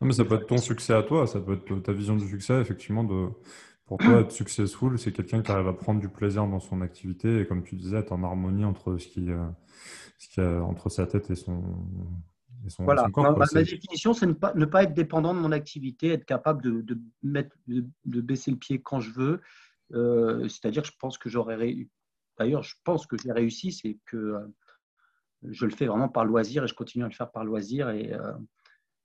non, 0.00 0.08
mais 0.08 0.12
ça 0.12 0.24
peut 0.24 0.34
être 0.34 0.46
ton 0.46 0.58
succès 0.58 0.92
à 0.92 1.02
toi, 1.02 1.26
ça 1.26 1.40
peut 1.40 1.54
être 1.54 1.78
ta 1.82 1.92
vision 1.92 2.16
du 2.16 2.28
succès, 2.28 2.60
effectivement. 2.60 3.04
De, 3.04 3.28
pour 3.86 3.98
toi, 3.98 4.20
être 4.20 4.32
successful, 4.32 4.98
c'est 4.98 5.12
quelqu'un 5.12 5.42
qui 5.42 5.50
arrive 5.50 5.68
à 5.68 5.72
prendre 5.72 6.00
du 6.00 6.08
plaisir 6.08 6.46
dans 6.46 6.60
son 6.60 6.80
activité 6.80 7.40
et, 7.40 7.46
comme 7.46 7.62
tu 7.62 7.76
disais, 7.76 7.98
être 7.98 8.12
en 8.12 8.22
harmonie 8.22 8.64
entre 8.64 8.96
ce 8.96 9.06
qui, 9.06 9.30
euh, 9.30 9.46
ce 10.18 10.28
qui 10.28 10.40
a 10.40 10.62
entre 10.62 10.88
sa 10.88 11.06
tête 11.06 11.30
et 11.30 11.34
son, 11.34 11.62
voilà. 12.78 13.06
ma, 13.16 13.62
définition, 13.62 14.14
c'est 14.14 14.26
ne 14.26 14.32
pas, 14.32 14.52
ne 14.54 14.64
pas 14.64 14.84
être 14.84 14.94
dépendant 14.94 15.34
de 15.34 15.40
mon 15.40 15.52
activité, 15.52 16.08
être 16.08 16.24
capable 16.24 16.62
de, 16.62 16.80
de 16.80 16.98
mettre, 17.22 17.56
de, 17.66 18.20
baisser 18.20 18.50
le 18.50 18.56
pied 18.56 18.80
quand 18.80 19.00
je 19.00 19.10
veux. 19.10 19.40
Euh, 19.92 20.48
c'est-à-dire, 20.48 20.84
je 20.84 20.92
pense 20.98 21.18
que 21.18 21.28
j'aurais 21.28 21.88
D'ailleurs, 22.38 22.62
je 22.62 22.74
pense 22.82 23.06
que 23.06 23.16
j'ai 23.16 23.30
réussi, 23.30 23.70
c'est 23.70 23.98
que 24.06 24.16
euh, 24.16 24.40
je 25.44 25.66
le 25.66 25.70
fais 25.70 25.86
vraiment 25.86 26.08
par 26.08 26.24
loisir 26.24 26.64
et 26.64 26.66
je 26.66 26.74
continue 26.74 27.04
à 27.04 27.08
le 27.08 27.14
faire 27.14 27.30
par 27.30 27.44
loisir 27.44 27.90
et, 27.90 28.12
euh, 28.12 28.32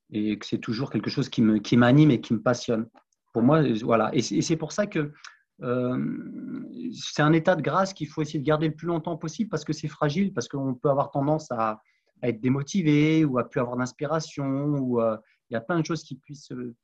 et 0.10 0.40
que 0.40 0.46
c'est 0.48 0.58
toujours 0.58 0.90
quelque 0.90 1.12
chose 1.12 1.30
qui 1.30 1.42
m'anime 1.42 2.10
qui 2.10 2.16
et 2.16 2.22
qui 2.22 2.34
me 2.34 2.42
passionne. 2.42 2.90
Pour 3.34 3.44
moi, 3.44 3.62
voilà. 3.84 4.10
Et 4.14 4.22
c'est 4.22 4.58
pour 4.58 4.72
ça 4.72 4.88
que 4.88 5.12
c'est 5.60 7.22
un 7.22 7.34
état 7.34 7.56
de 7.56 7.62
grâce 7.62 7.94
qu'il 7.94 8.08
faut 8.08 8.22
essayer 8.22 8.40
de 8.40 8.46
garder 8.46 8.70
le 8.70 8.74
plus 8.74 8.88
longtemps 8.88 9.18
possible 9.18 9.50
parce 9.50 9.66
que 9.66 9.74
c'est 9.74 9.90
fragile, 9.90 10.34
parce 10.34 10.48
qu'on 10.48 10.74
peut 10.74 10.90
avoir 10.90 11.12
tendance 11.12 11.52
à, 11.52 11.82
à 12.22 12.30
être 12.30 12.42
démotivé 12.42 13.26
ou 13.26 13.38
à 13.38 13.48
plus 13.48 13.60
avoir 13.60 13.78
d'inspiration 13.78 14.46
ou 14.46 15.02
euh, 15.02 15.18
il 15.50 15.54
y 15.54 15.58
a 15.58 15.62
plein 15.62 15.80
de 15.80 15.86
choses 15.86 16.04
qui 16.04 16.16
puissent 16.16 16.52
euh, 16.52 16.76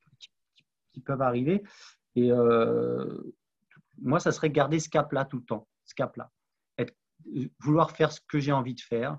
qui, 0.92 1.00
peuvent 1.00 1.20
arriver 1.20 1.62
et 2.14 2.32
euh, 2.32 3.34
moi 4.00 4.18
ça 4.18 4.32
serait 4.32 4.48
garder 4.48 4.80
ce 4.80 4.88
cap 4.88 5.12
là 5.12 5.26
tout 5.26 5.36
le 5.36 5.44
temps 5.44 5.68
ce 5.84 5.94
cap 5.94 6.16
là 6.16 6.30
vouloir 7.60 7.90
faire 7.90 8.12
ce 8.12 8.20
que 8.28 8.38
j'ai 8.38 8.52
envie 8.52 8.74
de 8.74 8.80
faire 8.80 9.18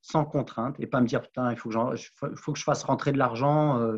sans 0.00 0.24
contrainte 0.24 0.76
et 0.80 0.86
pas 0.86 1.02
me 1.02 1.06
dire 1.06 1.20
putain 1.20 1.50
il 1.50 1.58
faut 1.58 1.68
que, 1.68 1.96
faut 2.36 2.52
que 2.52 2.58
je 2.58 2.64
fasse 2.64 2.82
rentrer 2.82 3.12
de 3.12 3.18
l'argent 3.18 3.92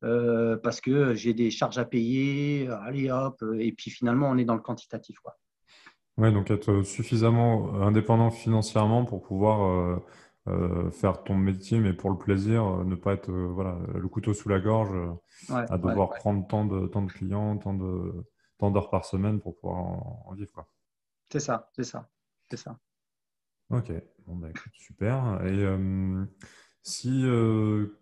parce 0.00 0.80
que 0.80 1.14
j'ai 1.14 1.34
des 1.34 1.50
charges 1.50 1.76
à 1.76 1.84
payer 1.84 2.68
allez 2.68 3.10
hop 3.10 3.42
et 3.58 3.72
puis 3.72 3.90
finalement 3.90 4.30
on 4.30 4.38
est 4.38 4.44
dans 4.46 4.54
le 4.54 4.62
quantitatif 4.62 5.18
quoi. 5.18 5.36
Ouais, 6.16 6.32
donc 6.32 6.50
être 6.50 6.82
suffisamment 6.82 7.82
indépendant 7.82 8.30
financièrement 8.30 9.04
pour 9.04 9.22
pouvoir 9.22 10.00
euh, 10.46 10.90
faire 10.90 11.24
ton 11.24 11.36
métier, 11.36 11.80
mais 11.80 11.94
pour 11.94 12.10
le 12.10 12.18
plaisir, 12.18 12.66
euh, 12.66 12.84
ne 12.84 12.94
pas 12.94 13.14
être 13.14 13.30
euh, 13.30 13.46
voilà, 13.46 13.78
le 13.94 14.06
couteau 14.08 14.34
sous 14.34 14.50
la 14.50 14.60
gorge, 14.60 14.94
à 15.48 15.78
devoir 15.78 16.10
prendre 16.10 16.46
tant 16.46 16.66
de, 16.66 16.86
tant 16.86 17.00
de 17.00 17.10
clients, 17.10 17.56
tant 17.56 17.72
de 17.72 18.26
tant 18.58 18.70
d'heures 18.70 18.90
par 18.90 19.06
semaine 19.06 19.40
pour 19.40 19.56
pouvoir 19.58 19.78
en, 19.78 20.34
vivre. 20.34 20.66
C'est 21.32 21.40
ça, 21.40 21.70
c'est 21.74 21.84
ça, 21.84 22.10
c'est 22.50 22.58
ça. 22.58 22.78
Ok, 23.70 23.90
bon, 24.26 24.36
bah, 24.36 24.48
super. 24.74 25.42
Et 25.46 25.66
si, 26.82 27.24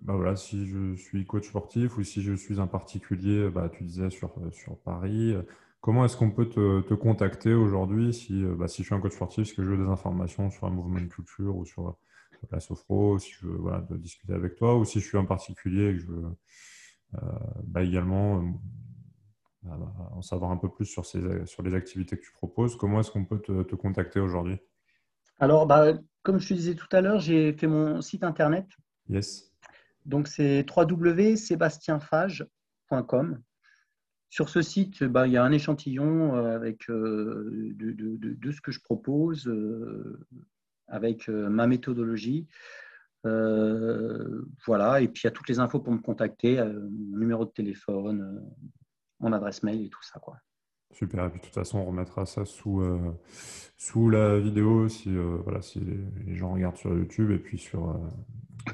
bah, 0.00 0.14
voilà, 0.16 0.34
si 0.34 0.66
je 0.66 0.96
suis 0.96 1.24
coach 1.24 1.46
sportif 1.48 1.96
ou 1.96 2.02
si 2.02 2.22
je 2.22 2.32
suis 2.32 2.60
un 2.60 2.66
particulier, 2.66 3.50
bah, 3.50 3.68
tu 3.68 3.84
disais 3.84 4.10
sur, 4.10 4.34
sur 4.50 4.76
Paris, 4.80 5.36
comment 5.80 6.04
est-ce 6.04 6.16
qu'on 6.16 6.32
peut 6.32 6.48
te, 6.48 6.80
te 6.80 6.94
contacter 6.94 7.54
aujourd'hui 7.54 8.12
si, 8.12 8.42
bah, 8.42 8.66
si 8.66 8.82
je 8.82 8.86
suis 8.88 8.94
un 8.96 9.00
coach 9.00 9.12
sportif, 9.12 9.46
est-ce 9.46 9.54
que 9.54 9.62
je 9.62 9.70
veux 9.70 9.78
des 9.78 9.88
informations 9.88 10.50
sur 10.50 10.66
un 10.66 10.70
mouvement 10.70 11.00
de 11.00 11.06
culture 11.06 11.56
ou 11.56 11.64
sur 11.64 11.96
la 12.50 12.60
sophro, 12.60 13.18
si 13.18 13.32
je 13.32 13.46
veux 13.46 13.56
voilà, 13.56 13.86
discuter 13.90 14.34
avec 14.34 14.56
toi, 14.56 14.76
ou 14.76 14.84
si 14.84 15.00
je 15.00 15.06
suis 15.06 15.16
un 15.18 15.24
particulier 15.24 15.90
et 15.90 15.92
que 15.92 15.98
je 15.98 16.06
veux 16.06 16.24
euh, 17.14 17.18
bah, 17.64 17.82
également 17.82 18.38
euh, 18.38 18.42
bah, 19.62 19.78
en 20.12 20.22
savoir 20.22 20.50
un 20.50 20.56
peu 20.56 20.70
plus 20.70 20.86
sur, 20.86 21.04
ces, 21.04 21.44
sur 21.46 21.62
les 21.62 21.74
activités 21.74 22.16
que 22.16 22.22
tu 22.22 22.32
proposes, 22.32 22.74
comment 22.76 23.00
est-ce 23.00 23.10
qu'on 23.10 23.26
peut 23.26 23.40
te, 23.40 23.74
contacter 23.74 24.20
aujourd'hui? 24.20 24.56
Alors, 25.38 25.66
bah, 25.66 25.92
comme 26.22 26.38
je 26.38 26.48
te 26.48 26.54
disais 26.54 26.74
tout 26.74 26.88
à 26.92 27.02
l'heure, 27.02 27.20
j'ai 27.20 27.52
fait 27.52 27.66
mon 27.66 28.00
site 28.00 28.24
internet 28.24 28.66
Yes. 29.08 29.52
Donc, 30.06 30.28
c'est 30.28 30.64
www.sébastienfage.com. 30.74 33.42
Sur 34.30 34.48
ce 34.48 34.62
site, 34.62 35.04
bah, 35.04 35.26
il 35.26 35.34
y 35.34 35.36
a 35.36 35.44
un 35.44 35.52
échantillon 35.52 36.34
euh, 36.34 36.56
avec 36.56 36.88
de, 36.88 37.74
de, 37.74 38.16
de, 38.16 38.52
ce 38.52 38.62
que 38.62 38.72
je 38.72 38.80
propose, 38.80 39.46
avec 40.88 41.28
ma 41.28 41.66
méthodologie. 41.66 42.46
voilà, 43.24 45.00
et 45.00 45.08
puis 45.08 45.22
il 45.22 45.26
y 45.26 45.28
a 45.28 45.32
toutes 45.32 45.48
les 45.48 45.58
infos 45.58 45.80
pour 45.80 45.92
me 45.92 46.00
contacter, 46.00 46.62
mon 46.62 47.18
numéro 47.18 47.44
de 47.44 47.50
téléphone, 47.50 48.42
mon 49.20 49.32
adresse 49.32 49.62
mail 49.62 49.86
et 49.86 49.88
tout 49.88 50.02
ça. 50.02 50.18
Quoi. 50.20 50.36
Super, 50.92 51.24
et 51.24 51.30
puis 51.30 51.40
de 51.40 51.44
toute 51.46 51.54
façon, 51.54 51.78
on 51.78 51.86
remettra 51.86 52.26
ça 52.26 52.44
sous, 52.44 52.82
euh, 52.82 53.12
sous 53.78 54.10
la 54.10 54.38
vidéo 54.38 54.88
si, 54.88 55.08
euh, 55.16 55.38
voilà, 55.42 55.62
si 55.62 55.80
les, 55.80 56.34
gens 56.34 56.52
regardent 56.52 56.76
sur 56.76 56.90
YouTube 56.92 57.30
et 57.30 57.38
puis 57.38 57.56
sur, 57.56 57.88
euh, 57.88 57.94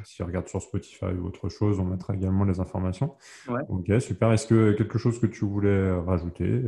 s'ils 0.05 0.25
regardent 0.25 0.49
sur 0.49 0.61
Spotify 0.61 1.07
ou 1.07 1.27
autre 1.27 1.49
chose, 1.49 1.79
on 1.79 1.85
mettra 1.85 2.15
également 2.15 2.45
les 2.45 2.59
informations. 2.59 3.15
Ok, 3.69 3.93
super. 4.01 4.33
Est-ce 4.33 4.49
que 4.49 4.73
quelque 4.73 4.99
chose 4.99 5.21
que 5.21 5.27
tu 5.27 5.45
voulais 5.45 5.93
rajouter 5.93 6.65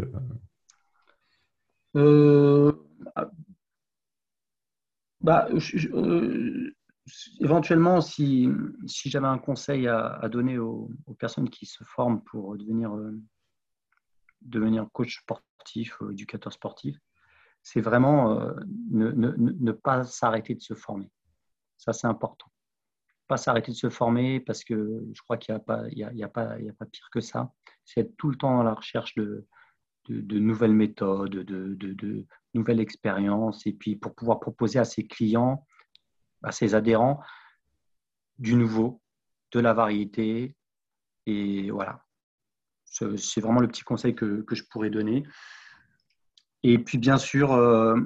bah, 5.21 5.49
éventuellement, 7.41 8.01
si, 8.01 8.49
si 8.87 9.11
j'avais 9.11 9.27
un 9.27 9.39
conseil 9.39 9.89
à, 9.89 10.29
donner 10.31 10.59
aux, 10.59 10.91
personnes 11.19 11.51
qui 11.51 11.67
se 11.67 11.85
forment 11.85 12.23
pour 12.23 12.57
devenir 12.57 12.93
devenir 14.43 14.89
coach 14.93 15.21
sportif, 15.21 16.01
ou 16.01 16.11
éducateur 16.11 16.53
sportif, 16.53 16.97
c'est 17.63 17.81
vraiment 17.81 18.41
euh, 18.41 18.55
ne, 18.91 19.11
ne, 19.11 19.33
ne, 19.37 19.73
pas 19.73 20.05
s'arrêter 20.05 20.55
de 20.55 20.61
se 20.61 20.75
former. 20.75 21.11
Ça, 21.77 21.93
c'est 21.93 22.07
important. 22.07 22.47
Pas 23.29 23.37
s'arrêter 23.37 23.73
de 23.73 23.77
se 23.77 23.91
former 23.91 24.41
parce 24.41 24.65
que 24.65 25.05
je 25.13 25.23
crois 25.23 25.37
qu'il 25.37 25.55
n'y 25.55 25.61
a, 25.61 25.61
pas, 25.61 25.89
il 25.91 26.25
a, 26.25 26.29
pas, 26.29 26.53
a 26.55 26.73
pas 26.79 26.87
pire 26.87 27.09
que 27.13 27.21
ça. 27.21 27.53
C'est 27.85 28.01
être 28.01 28.17
tout 28.17 28.31
le 28.31 28.37
temps 28.37 28.61
à 28.61 28.65
la 28.65 28.75
recherche 28.75 29.15
de, 29.15 29.47
de, 30.09 30.21
de 30.21 30.39
nouvelles 30.39 30.75
méthodes, 30.75 31.31
de, 31.31 31.75
de, 31.75 32.27
nouvelles 32.55 32.81
expériences, 32.81 33.67
et 33.67 33.73
puis 33.73 33.97
pour 33.97 34.15
pouvoir 34.15 34.41
proposer 34.41 34.79
à 34.79 34.85
ses 34.85 35.07
clients, 35.07 35.67
à 36.43 36.53
ses 36.53 36.75
adhérents, 36.75 37.21
du 38.39 38.55
nouveau, 38.55 39.01
de 39.53 39.61
la 39.61 39.73
variété. 39.73 40.57
Et 41.27 41.71
voilà, 41.71 42.05
c'est 42.85 43.41
vraiment 43.41 43.61
le 43.61 43.69
petit 43.69 43.83
conseil 43.83 44.15
que, 44.15 44.45
je 44.51 44.63
pourrais 44.65 44.91
donner. 44.91 45.25
Et 46.63 46.79
puis, 46.79 46.99
bien 46.99 47.19
sûr, 47.19 47.53
euh, 47.53 47.97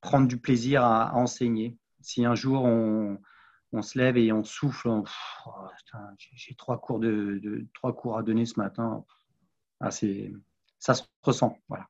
prendre 0.00 0.28
du 0.28 0.38
plaisir 0.38 0.84
à, 0.84 1.14
enseigner. 1.14 1.78
Si 2.00 2.24
un 2.24 2.34
jour 2.34 2.64
on, 2.64 3.18
se 3.82 3.98
lève 3.98 4.16
et 4.16 4.32
on 4.32 4.42
souffle, 4.44 4.88
oh, 4.88 5.66
j'ai 6.32 6.54
trois 6.54 6.80
cours, 6.80 6.98
de, 6.98 7.66
trois 7.74 7.94
cours 7.94 8.16
à 8.16 8.22
donner 8.22 8.46
ce 8.46 8.58
matin, 8.58 9.04
ah, 9.80 9.90
ça 9.90 10.94
se 10.94 11.02
ressent. 11.22 11.58
Voilà. 11.68 11.88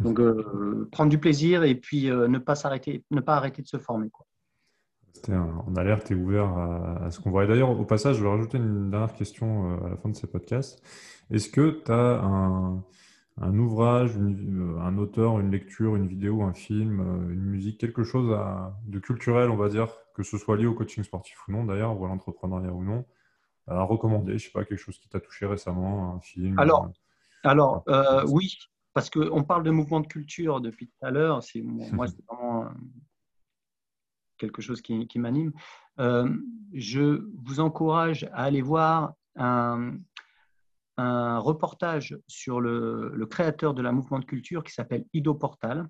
Donc, 0.00 0.20
euh, 0.20 0.88
prendre 0.92 1.10
du 1.10 1.18
plaisir 1.18 1.64
et 1.64 1.74
puis 1.74 2.10
euh, 2.10 2.28
ne 2.28 2.38
pas 2.38 2.54
s'arrêter, 2.54 3.04
ne 3.10 3.20
pas 3.20 3.36
arrêter 3.36 3.62
de 3.62 3.68
se 3.68 3.78
former. 3.78 4.10
Quoi 4.10 4.26
en 5.32 5.74
alerte 5.76 6.10
et 6.10 6.14
ouvert 6.14 6.46
à, 6.46 7.10
ce 7.10 7.20
qu'on 7.20 7.30
voit. 7.30 7.44
Et 7.44 7.46
d'ailleurs, 7.48 7.70
au 7.70 7.84
passage, 7.86 8.16
je 8.16 8.22
vais 8.22 8.28
rajouter 8.28 8.58
une 8.58 8.90
dernière 8.90 9.14
question 9.14 9.72
euh, 9.72 9.86
à 9.86 9.88
la 9.88 9.96
fin 9.96 10.10
de 10.10 10.14
ces 10.14 10.26
podcasts. 10.26 10.82
Est-ce 11.30 11.48
que 11.48 11.82
tu 11.84 11.90
as 11.90 12.22
un, 12.22 13.58
ouvrage, 13.58 14.12
un 14.16 14.98
auteur, 14.98 15.40
une 15.40 15.50
lecture, 15.50 15.96
une 15.96 16.06
vidéo, 16.06 16.42
un 16.42 16.52
film, 16.52 17.00
une 17.30 17.44
musique, 17.46 17.80
quelque 17.80 18.04
chose 18.04 18.38
de 18.86 18.98
culturel, 18.98 19.50
on 19.50 19.56
va 19.56 19.70
dire, 19.70 19.88
que 20.14 20.22
ce 20.22 20.36
soit 20.36 20.58
lié 20.58 20.66
au 20.66 20.74
coaching 20.74 21.02
sportif 21.02 21.36
ou 21.48 21.52
non 21.52 21.64
d'ailleurs, 21.64 21.98
ou 21.98 22.04
à 22.04 22.08
l'entrepreneuriat 22.08 22.72
ou 22.72 22.84
non, 22.84 23.04
à 23.66 23.82
recommander 23.82 24.38
Je 24.38 24.44
sais 24.44 24.52
pas, 24.52 24.64
quelque 24.64 24.78
chose 24.78 24.98
qui 24.98 25.08
t'a 25.08 25.18
touché 25.18 25.46
récemment, 25.46 26.14
un 26.14 26.20
film 26.20 26.58
Alors, 26.58 26.90
alors 27.42 27.82
oui, 28.28 28.56
parce 28.96 29.10
qu'on 29.10 29.44
parle 29.44 29.62
de 29.62 29.70
mouvement 29.70 30.00
de 30.00 30.06
culture 30.06 30.62
depuis 30.62 30.86
tout 30.86 31.06
à 31.06 31.10
l'heure. 31.10 31.42
Moi, 31.92 32.08
c'est 32.08 32.24
vraiment 32.24 32.70
quelque 34.38 34.62
chose 34.62 34.80
qui, 34.80 35.18
m'anime. 35.18 35.52
Euh, 36.00 36.34
je 36.72 37.22
vous 37.44 37.60
encourage 37.60 38.24
à 38.32 38.44
aller 38.44 38.62
voir 38.62 39.12
un, 39.34 39.98
reportage 40.96 42.16
sur 42.26 42.62
le, 42.62 43.26
créateur 43.28 43.74
de 43.74 43.82
la 43.82 43.92
mouvement 43.92 44.18
de 44.18 44.24
culture 44.24 44.64
qui 44.64 44.72
s'appelle 44.72 45.04
Ido 45.12 45.34
Portal. 45.34 45.86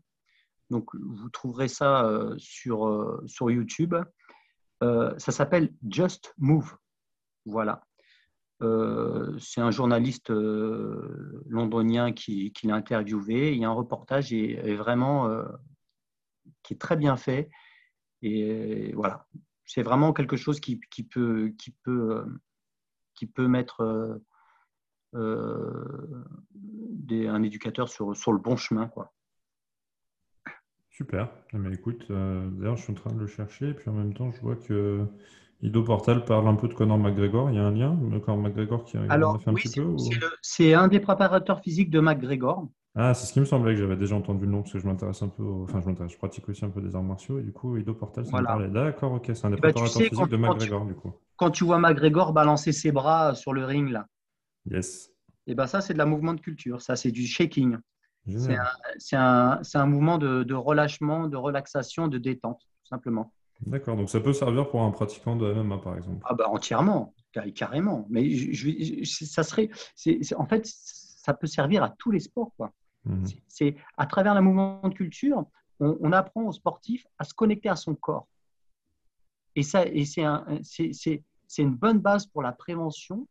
Donc, 0.70 0.90
vous 0.96 1.28
trouverez 1.28 1.68
ça 1.68 2.04
euh, 2.07 2.34
sur, 2.38 2.88
euh, 2.88 3.22
sur 3.28 3.52
YouTube. 3.52 3.94
ça 4.80 5.18
s'appelle 5.30 5.72
Just 5.88 6.34
Move. 6.38 6.76
Voilà. 7.44 7.86
C'est 8.61 9.61
un 9.61 9.70
journaliste 9.70 10.30
londonien 10.30 12.12
qui, 12.12 12.52
l'a 12.64 12.74
interviewé. 12.74 13.52
Il 13.52 13.59
y 13.59 13.64
a 13.64 13.68
un 13.68 13.72
reportage 13.72 14.32
et, 14.32 14.74
vraiment 14.76 15.28
qui 16.62 16.74
est 16.74 16.78
très 16.78 16.96
bien 16.96 17.16
fait 17.16 17.50
et 18.22 18.92
voilà, 18.94 19.26
c'est 19.64 19.82
vraiment 19.82 20.12
quelque 20.12 20.36
chose 20.36 20.61
qui, 20.61 20.80
peut, 21.02 21.52
euh, 21.88 23.48
mettre 23.48 23.80
euh, 23.82 24.18
euh, 25.14 26.24
un 27.11 27.42
éducateur 27.42 27.88
sur, 27.88 28.11
le 28.11 28.38
bon 28.38 28.57
chemin. 28.57 28.88
Quoi. 28.88 29.12
Super. 30.90 31.30
Mais 31.52 31.74
écoute, 31.74 32.11
d'ailleurs, 32.11 32.76
je 32.76 32.82
suis 32.82 32.92
en 32.92 32.96
train 32.96 33.12
de 33.12 33.20
le 33.20 33.26
chercher, 33.26 33.70
et 33.70 33.74
puis 33.74 33.90
en 33.90 33.94
même 33.94 34.14
temps, 34.14 34.32
je 34.32 34.40
vois 34.40 34.57
que 34.57 35.07
Ido 35.62 35.82
Portal 35.82 36.24
parle 36.24 36.48
un 36.48 36.54
peu 36.54 36.68
de 36.68 36.74
Conor 36.74 36.98
McGregor. 36.98 37.50
Il 37.50 37.57
y 37.57 37.59
a 37.59 37.64
un 37.64 37.70
lien 37.70 37.98
Conor 38.24 38.38
McGregor 38.38 38.84
qui 38.84 38.96
a 38.96 39.00
fait 39.07 39.50
un 39.50 39.54
petit 39.54 39.80
peu 39.80 39.96
C'est 40.42 40.74
un 40.74 40.88
des 40.88 41.00
préparateurs 41.00 41.61
physiques 41.61 41.90
de 41.90 42.00
McGregor. 42.00 42.68
Ah, 42.98 43.12
c'est 43.12 43.26
ce 43.26 43.32
qui 43.34 43.40
me 43.40 43.44
semblait 43.44 43.74
que 43.74 43.80
j'avais 43.80 43.96
déjà 43.96 44.16
entendu 44.16 44.46
le 44.46 44.52
nom 44.52 44.62
parce 44.62 44.72
que 44.72 44.78
je 44.78 44.86
m'intéresse 44.86 45.20
un 45.20 45.28
peu, 45.28 45.44
enfin 45.64 45.82
je 45.82 45.86
m'intéresse, 45.86 46.12
je 46.12 46.16
pratique 46.16 46.48
aussi 46.48 46.64
un 46.64 46.70
peu 46.70 46.80
des 46.80 46.96
arts 46.96 47.02
martiaux 47.02 47.38
et 47.38 47.42
du 47.42 47.52
coup 47.52 47.76
Ido 47.76 47.92
Portal, 47.92 48.24
ça 48.24 48.40
me 48.40 48.42
parlait. 48.42 48.68
D'accord, 48.68 49.12
ok, 49.12 49.30
c'est 49.34 49.44
un 49.44 49.50
des 49.50 49.57
bah, 49.57 49.70
préparateurs 49.70 50.02
physiques 50.02 50.30
de 50.30 50.36
McGregor 50.38 50.86
du 50.86 50.94
coup. 50.94 51.12
Quand 51.36 51.50
tu 51.50 51.64
vois 51.64 51.78
McGregor 51.78 52.32
balancer 52.32 52.72
ses 52.72 52.92
bras 52.92 53.34
sur 53.34 53.52
le 53.52 53.66
ring 53.66 53.90
là. 53.90 54.07
Yes. 54.70 55.11
Et 55.46 55.54
ben 55.54 55.66
ça 55.66 55.82
c'est 55.82 55.92
de 55.92 55.98
la 55.98 56.07
mouvement 56.07 56.32
de 56.32 56.40
culture, 56.40 56.80
ça 56.80 56.96
c'est 56.96 57.11
du 57.11 57.26
shaking. 57.26 57.76
C'est 58.98 59.16
un, 59.16 59.61
un, 59.74 59.86
mouvement 59.86 60.16
de, 60.16 60.42
de, 60.42 60.54
relâchement, 60.54 61.28
de 61.28 61.36
relaxation, 61.36 62.09
de 62.09 62.18
détente, 62.18 62.61
tout 62.61 62.88
simplement. 62.88 63.32
D'accord, 63.61 63.96
donc 63.96 64.11
ça 64.11 64.20
peut 64.20 64.32
servir 64.32 64.68
pour 64.68 64.82
un 64.82 64.90
pratiquant 64.90 65.34
de 65.34 65.52
MMA 65.52 65.78
par 65.78 65.96
exemple. 65.96 66.20
Ah 66.28 66.34
bah 66.34 66.48
entièrement, 66.48 67.14
carrément. 67.54 68.07
Mais 68.11 68.30
je, 68.30 69.04
ça 69.04 69.42
serait, 69.42 69.70
en 70.36 70.46
fait, 70.46 70.66
ça 70.66 71.32
peut 71.32 71.46
servir 71.46 71.82
à 71.82 71.90
tous 71.90 72.11
les 72.11 72.20
sports 72.20 72.52
quoi. 72.57 72.72
Mhm. 73.04 73.24
C'est 73.48 73.76
à 73.96 74.07
travers 74.07 74.34
le 74.34 74.40
mouvement 74.42 74.80
de 74.84 74.94
culture, 74.94 75.44
on, 75.80 76.12
apprend 76.12 76.44
aux 76.44 76.52
sportifs 76.52 77.07
à 77.18 77.24
se 77.24 77.34
connecter 77.34 77.68
à 77.68 77.76
son 77.76 77.94
corps. 77.94 78.26
Et, 79.54 79.62
ça, 79.62 79.86
et 79.86 80.04
c'est 80.04 80.24
un, 80.24 80.44
une 81.59 81.74
bonne 81.74 81.98
base 81.98 82.26
pour 82.26 82.42
la 82.42 82.52
prévention, 82.52 83.26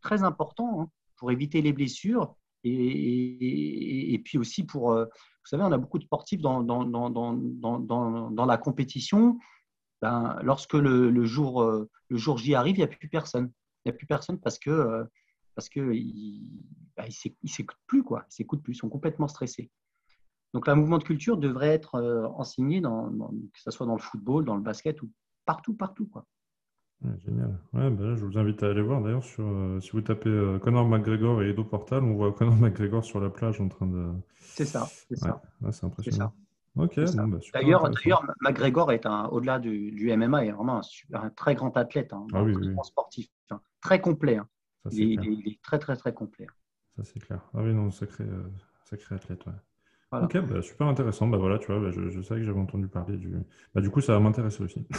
très 0.00 0.22
important, 0.22 0.80
hein, 0.80 0.90
pour 1.16 1.30
éviter 1.30 1.60
les 1.60 1.72
blessures 1.72 2.34
et, 2.64 4.14
et, 4.14 4.18
puis 4.18 4.38
aussi 4.38 4.64
pour, 4.64 4.92
euh, 4.92 5.04
vous 5.04 5.46
savez, 5.46 5.62
on 5.62 5.72
a 5.72 5.78
beaucoup 5.78 5.98
de 5.98 6.04
sportifs 6.04 6.40
dans, 6.40 6.62
dans, 6.62 6.84
dans, 6.84 7.10
dans, 7.10 8.30
dans 8.30 8.46
la 8.46 8.56
compétition. 8.56 9.38
Ben, 10.00 10.38
lorsque 10.42 10.74
le, 10.74 11.10
le, 11.10 11.24
jour, 11.24 11.62
euh, 11.62 11.88
le 12.08 12.16
jour 12.16 12.38
J 12.38 12.54
arrive, 12.54 12.76
il 12.76 12.80
n'y 12.80 12.84
a 12.84 12.88
plus 12.88 13.08
personne. 13.08 13.50
Il 13.84 13.90
n'y 13.90 13.94
a 13.94 13.98
plus 13.98 14.06
personne 14.06 14.38
parce 14.38 14.58
que 14.58 14.70
euh, 14.70 15.04
parce 15.58 15.68
qu'ils 15.68 15.82
ne 15.84 16.48
bah, 16.96 17.04
s'écoutent 17.10 17.76
plus, 17.88 18.04
quoi. 18.04 18.24
Ils 18.30 18.34
s'écoutent 18.34 18.62
plus, 18.62 18.74
ils 18.74 18.78
sont 18.78 18.88
complètement 18.88 19.26
stressés. 19.26 19.72
Donc, 20.54 20.68
le 20.68 20.74
mouvement 20.76 20.98
de 20.98 21.02
culture 21.02 21.36
devrait 21.36 21.70
être 21.70 21.96
euh, 21.96 22.28
enseigné, 22.36 22.80
dans, 22.80 23.10
que 23.10 23.60
ce 23.60 23.72
soit 23.72 23.84
dans 23.84 23.96
le 23.96 24.00
football, 24.00 24.44
dans 24.44 24.54
le 24.54 24.62
basket 24.62 25.02
ou 25.02 25.10
partout, 25.44 25.74
partout. 25.74 26.06
Quoi. 26.06 26.24
génial. 27.26 27.58
Ouais, 27.72 27.90
bah 27.90 28.14
je 28.14 28.24
vous 28.24 28.38
invite 28.38 28.62
à 28.62 28.70
aller 28.70 28.82
voir. 28.82 29.02
D'ailleurs, 29.02 29.24
sur, 29.24 29.44
euh, 29.44 29.80
si 29.80 29.90
vous 29.90 30.00
tapez 30.00 30.30
euh, 30.30 30.60
Conor 30.60 30.86
McGregor 30.86 31.42
et 31.42 31.50
Edo 31.50 31.64
Portal, 31.64 32.04
on 32.04 32.14
voit 32.14 32.32
Conor 32.32 32.54
McGregor 32.60 33.04
sur 33.04 33.18
la 33.18 33.28
plage 33.28 33.60
en 33.60 33.68
train 33.68 33.86
de. 33.86 34.12
C'est 34.38 34.64
ça. 34.64 34.86
C'est 35.08 35.16
ça. 35.16 35.42
c'est 35.72 35.84
impressionnant. 35.84 36.32
Ok, 36.78 37.00
bah, 37.14 37.24
D'ailleurs, 37.54 37.90
McGregor 38.40 38.92
est 38.92 39.06
au-delà 39.30 39.58
du, 39.58 39.90
du, 39.90 40.16
MMA, 40.16 40.46
est 40.46 40.52
vraiment 40.52 40.80
un, 41.12 41.30
très 41.30 41.54
grand 41.54 41.76
athlète, 41.76 42.12
hein, 42.12 42.26
ah, 42.32 42.38
un 42.38 42.52
grand 42.52 42.82
sportif, 42.84 43.28
hein, 43.50 43.60
très 43.80 44.00
complet. 44.00 44.36
Hein 44.36 44.48
il, 44.92 45.48
est 45.48 45.62
très, 45.62 45.78
très, 45.78 45.96
très 45.96 46.12
complet. 46.12 46.46
Ça, 46.96 47.04
c'est 47.04 47.20
clair. 47.20 47.40
Ah 47.54 47.62
oui, 47.62 47.74
non, 47.74 47.90
sacré, 47.90 48.24
euh, 48.24 48.48
sacré 48.84 49.14
athlète, 49.16 49.44
ouais. 49.46 49.52
Ok, 50.10 50.38
bah, 50.38 50.62
super 50.62 50.86
intéressant. 50.86 51.26
Bah 51.26 51.36
voilà, 51.36 51.58
tu 51.58 51.66
vois, 51.66 51.78
bah, 51.80 51.90
je, 51.90 52.08
je, 52.08 52.22
savais 52.22 52.40
que 52.40 52.46
j'avais 52.46 52.58
entendu 52.58 52.88
parler 52.88 53.18
du. 53.18 53.36
Bah, 53.74 53.82
du 53.82 53.90
coup, 53.90 54.00
ça 54.00 54.14
va 54.14 54.20
m'intéresser 54.20 54.62
aussi. 54.62 54.86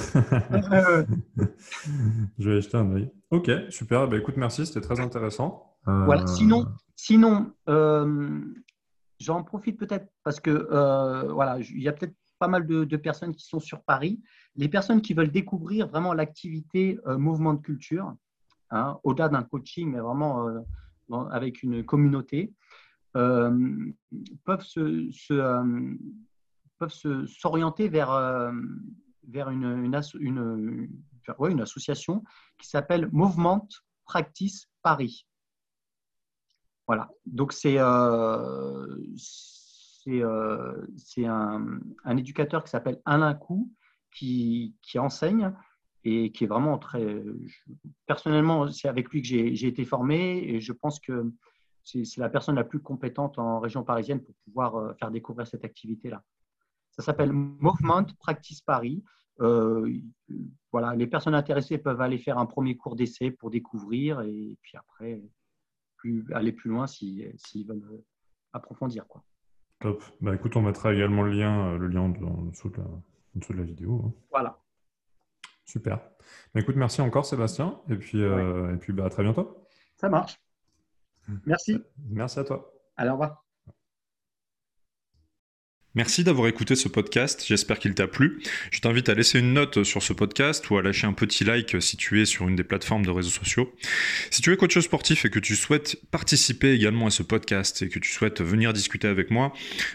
je 2.38 2.50
vais 2.50 2.62
jeter 2.62 2.78
un 2.78 2.92
œil. 2.92 3.12
Ok, 3.32 3.50
super. 3.70 4.08
Bah, 4.08 4.18
écoute, 4.18 4.38
merci, 4.38 4.68
c'était 4.68 4.82
très 4.82 5.00
intéressant. 5.00 5.78
Euh, 5.88 6.06
voilà. 6.06 6.28
Sinon, 6.28 6.68
sinon 6.96 7.52
euh, 7.70 8.40
j'en 9.20 9.44
profite 9.44 9.78
peut-être 9.78 10.08
parce 10.24 10.40
que 10.40 10.68
voilà, 11.32 11.60
il 11.60 11.82
y 11.82 11.88
a 11.88 11.94
peut-être 11.94 12.16
pas 12.40 12.48
mal 12.48 12.66
de, 12.66 12.98
personnes 12.98 13.36
qui 13.36 13.46
sont 13.46 13.60
sur 13.60 13.84
Paris. 13.84 14.22
les 14.56 14.70
personnes 14.70 15.02
qui 15.02 15.14
veulent 15.14 15.32
découvrir 15.32 15.88
vraiment 15.88 16.14
l'activité 16.14 16.98
mouvement 17.06 17.54
de 17.54 17.62
culture, 17.62 18.16
hein, 18.72 18.98
au-delà 19.04 19.30
d'un 19.30 19.44
coaching, 19.44 19.92
mais 19.92 20.00
vraiment 20.00 20.48
avec 21.32 21.64
une 21.64 21.84
communauté, 21.84 22.54
peuvent 23.14 24.64
se, 24.64 25.12
peuvent 26.80 27.28
s'orienter 27.28 27.90
vers, 27.90 28.12
euh, 28.12 28.52
vers 29.28 29.50
une, 29.50 29.86
une, 29.86 30.02
une, 30.20 30.90
une, 31.40 31.62
association 31.62 32.24
qui 32.58 32.68
s'appelle 32.68 33.10
Movement 33.12 33.68
Practice 34.06 34.68
Paris. 34.82 35.28
Voilà, 36.90 37.08
donc 37.28 37.54
c'est 37.54 37.76
euh, 37.78 38.98
euh, 40.08 40.88
c'est 40.98 41.24
un, 41.24 41.80
un, 42.04 42.18
éducateur 42.18 42.64
qui 42.64 42.72
s'appelle 42.72 43.00
Alain 43.06 43.36
Cou 43.36 43.72
qui, 44.12 44.76
qui, 44.82 44.98
enseigne 44.98 45.54
et 46.04 46.32
qui 46.32 46.46
est 46.46 46.48
vraiment 46.48 46.80
très. 46.80 47.24
personnellement, 48.08 48.72
c'est 48.72 48.88
avec 48.88 49.10
lui 49.10 49.22
que 49.22 49.28
j'ai 49.28 49.68
été 49.68 49.86
formé 49.86 50.40
et 50.40 50.60
je 50.60 50.74
pense 50.74 51.00
que 51.00 51.32
c'est 51.84 52.18
la 52.18 52.30
personne 52.30 52.56
la 52.56 52.64
plus 52.64 52.80
compétente 52.80 53.38
en 53.38 53.60
région 53.60 53.84
parisienne 53.84 54.24
pour 54.24 54.34
pouvoir 54.46 54.96
faire 54.98 55.12
découvrir 55.12 55.46
cette 55.46 55.66
activité-là. 55.66 56.24
Ça 56.90 57.04
s'appelle 57.04 57.34
Movement 57.34 58.08
Practice 58.18 58.62
Paris. 58.62 59.04
Euh, 59.42 59.94
voilà, 60.72 60.96
les 60.96 61.06
personnes 61.06 61.36
intéressées 61.36 61.78
peuvent 61.78 62.02
aller 62.02 62.18
faire 62.18 62.40
un 62.40 62.48
premier 62.48 62.76
cours 62.76 62.96
d'essai 62.96 63.30
pour 63.30 63.52
découvrir 63.52 64.22
et 64.22 64.58
puis 64.64 64.76
après 64.76 65.22
plus, 66.00 66.26
aller 66.34 66.52
plus 66.52 66.70
loin 66.70 66.88
s'ils 66.88 67.66
veulent 67.68 68.04
approfondir. 68.54 69.08
Quoi. 69.08 69.24
Top. 69.80 70.04
Bah, 70.22 70.36
écoute, 70.36 70.56
on 70.56 70.62
mettra 70.62 70.94
également 70.94 71.24
le 71.24 71.32
lien, 71.32 71.70
euh, 71.70 71.78
le 71.78 71.88
lien 71.88 72.02
en 72.02 72.10
dessous 72.10 72.70
de 72.70 73.54
la, 73.56 73.64
vidéo. 73.64 74.02
Hein. 74.06 74.14
Voilà. 74.32 74.60
Super. 75.66 75.98
Bah, 76.54 76.62
écoute, 76.62 76.76
merci 76.76 77.02
encore 77.02 77.26
Sébastien 77.26 77.80
et 77.90 77.96
puis, 77.96 78.22
euh, 78.22 78.74
et 78.74 78.78
puis 78.78 78.94
bah, 78.94 79.06
à 79.06 79.10
très 79.10 79.24
bientôt. 79.24 79.66
Ça 79.96 80.10
marche. 80.10 80.40
Merci. 81.46 81.84
Merci 82.10 82.40
à 82.40 82.44
toi. 82.44 82.74
Allez, 82.98 83.10
au 83.10 83.14
revoir. 83.14 83.49
Merci 85.96 86.24
d'avoir 86.24 86.48
écouté 86.48 86.76
ce 86.76 86.88
podcast, 86.88 87.44
j'espère 87.48 87.80
qu'il 87.80 87.96
t'a 87.96 88.06
plu. 88.06 88.44
Je 88.70 88.80
t'invite 88.80 89.10
à 89.10 89.16
laisser 89.16 89.40
une 89.40 89.54
note 89.54 89.84
sur 89.84 90.04
ce 90.04 90.14
podcast 90.14 90.70
ou 90.70 90.78
à 90.78 90.84
lâcher 90.84 91.08
un 91.08 91.14
petit 91.14 91.44
like 91.44 91.82
si 91.82 91.98
tu 91.98 92.22
es 92.22 92.26
sur 92.26 92.48
une 92.48 92.56
des 92.56 92.64
plateformes 92.64 93.04
de 93.04 93.10
réseaux 93.10 93.32
sociaux. 93.32 93.74
Si 94.30 94.44
tu 94.44 94.54
es 94.54 94.56
coach 94.56 94.78
sportif 94.78 95.26
et 95.26 95.32
que 95.32 95.40
tu 95.40 95.56
souhaites 95.56 96.00
participer 96.12 96.74
également 96.74 97.08
à 97.08 97.10
ce 97.10 97.24
podcast 97.24 97.82
et 97.82 97.90
que 97.90 97.98
tu 97.98 98.12
souhaites 98.12 98.40
venir 98.40 98.72
discuter 98.72 99.08
avec 99.08 99.32
moi 99.32 99.52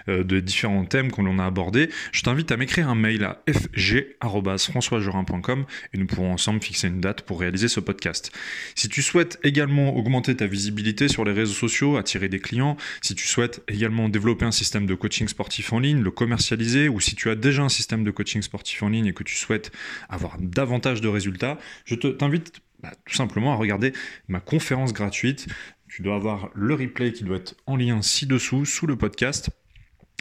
euh, 0.09 0.25
de 0.25 0.41
différents 0.41 0.85
thèmes 0.85 1.13
qu'on 1.13 1.39
a 1.39 1.47
abordés, 1.47 1.91
je 2.11 2.23
t'invite 2.23 2.51
à 2.51 2.57
m'écrire 2.57 2.89
un 2.89 2.97
mail 2.97 3.23
à 3.23 3.45
fg.françoisjorin.com 3.49 5.65
et 5.93 5.99
nous 5.99 6.07
pourrons 6.07 6.33
ensemble 6.33 6.61
fixer 6.61 6.89
une 6.89 7.01
date 7.01 7.23
pour 7.23 7.39
réaliser 7.39 7.69
ce 7.69 7.79
podcast. 7.79 8.33
Si 8.75 8.89
tu 8.89 9.01
souhaites 9.01 9.39
également 9.45 9.97
augmenter 9.97 10.35
ta 10.35 10.49
visibilité 10.49 11.07
sur 11.07 11.25
les 11.25 11.33
réseaux 11.33 11.55
sociaux, 11.55 11.99
attirer 11.99 12.29
des 12.29 12.41
clients, 12.41 12.77
si 13.01 13.15
tu 13.15 13.29
souhaites 13.29 13.63
également 13.69 14.09
développer 14.09 14.45
un 14.45 14.51
système 14.51 14.87
de 14.87 14.95
coaching 14.97 15.29
sportif 15.29 15.73
en 15.73 15.85
le 16.03 16.11
commercialiser, 16.11 16.89
ou 16.89 17.01
si 17.01 17.15
tu 17.15 17.31
as 17.31 17.35
déjà 17.35 17.63
un 17.63 17.69
système 17.69 18.05
de 18.05 18.11
coaching 18.11 18.43
sportif 18.43 18.83
en 18.83 18.89
ligne 18.89 19.07
et 19.07 19.13
que 19.13 19.25
tu 19.25 19.37
souhaites 19.37 19.73
avoir 20.09 20.37
davantage 20.39 21.01
de 21.01 21.09
résultats, 21.09 21.59
je 21.85 21.95
t'invite 21.95 22.61
bah, 22.83 22.93
tout 23.07 23.15
simplement 23.15 23.53
à 23.53 23.57
regarder 23.57 23.93
ma 24.29 24.41
conférence 24.41 24.93
gratuite. 24.93 25.47
Tu 25.89 26.03
dois 26.03 26.17
avoir 26.17 26.51
le 26.55 26.75
replay 26.75 27.13
qui 27.13 27.25
doit 27.25 27.37
être 27.37 27.55
en 27.67 27.77
lien 27.77 28.03
ci-dessous, 28.03 28.65
sous 28.65 28.87
le 28.87 28.97
podcast. 28.97 29.51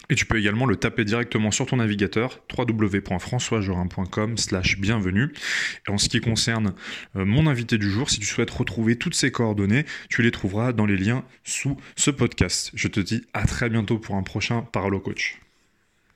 Et 0.09 0.15
tu 0.15 0.25
peux 0.25 0.37
également 0.37 0.65
le 0.65 0.75
taper 0.75 1.05
directement 1.05 1.51
sur 1.51 1.65
ton 1.65 1.77
navigateur 1.77 2.41
www.françoisjorin.com 2.57 4.37
slash 4.37 4.77
bienvenue. 4.77 5.33
Et 5.87 5.91
en 5.91 5.97
ce 5.97 6.09
qui 6.09 6.19
concerne 6.19 6.73
euh, 7.15 7.25
mon 7.25 7.47
invité 7.47 7.77
du 7.77 7.89
jour, 7.89 8.09
si 8.09 8.19
tu 8.19 8.25
souhaites 8.25 8.51
retrouver 8.51 8.97
toutes 8.97 9.15
ces 9.15 9.31
coordonnées, 9.31 9.85
tu 10.09 10.21
les 10.21 10.31
trouveras 10.31 10.73
dans 10.73 10.85
les 10.85 10.97
liens 10.97 11.23
sous 11.43 11.77
ce 11.95 12.11
podcast. 12.11 12.71
Je 12.73 12.87
te 12.89 12.99
dis 12.99 13.23
à 13.33 13.45
très 13.45 13.69
bientôt 13.69 13.97
pour 13.97 14.15
un 14.15 14.23
prochain 14.23 14.61
Paralo 14.61 14.99
Coach. 14.99 15.42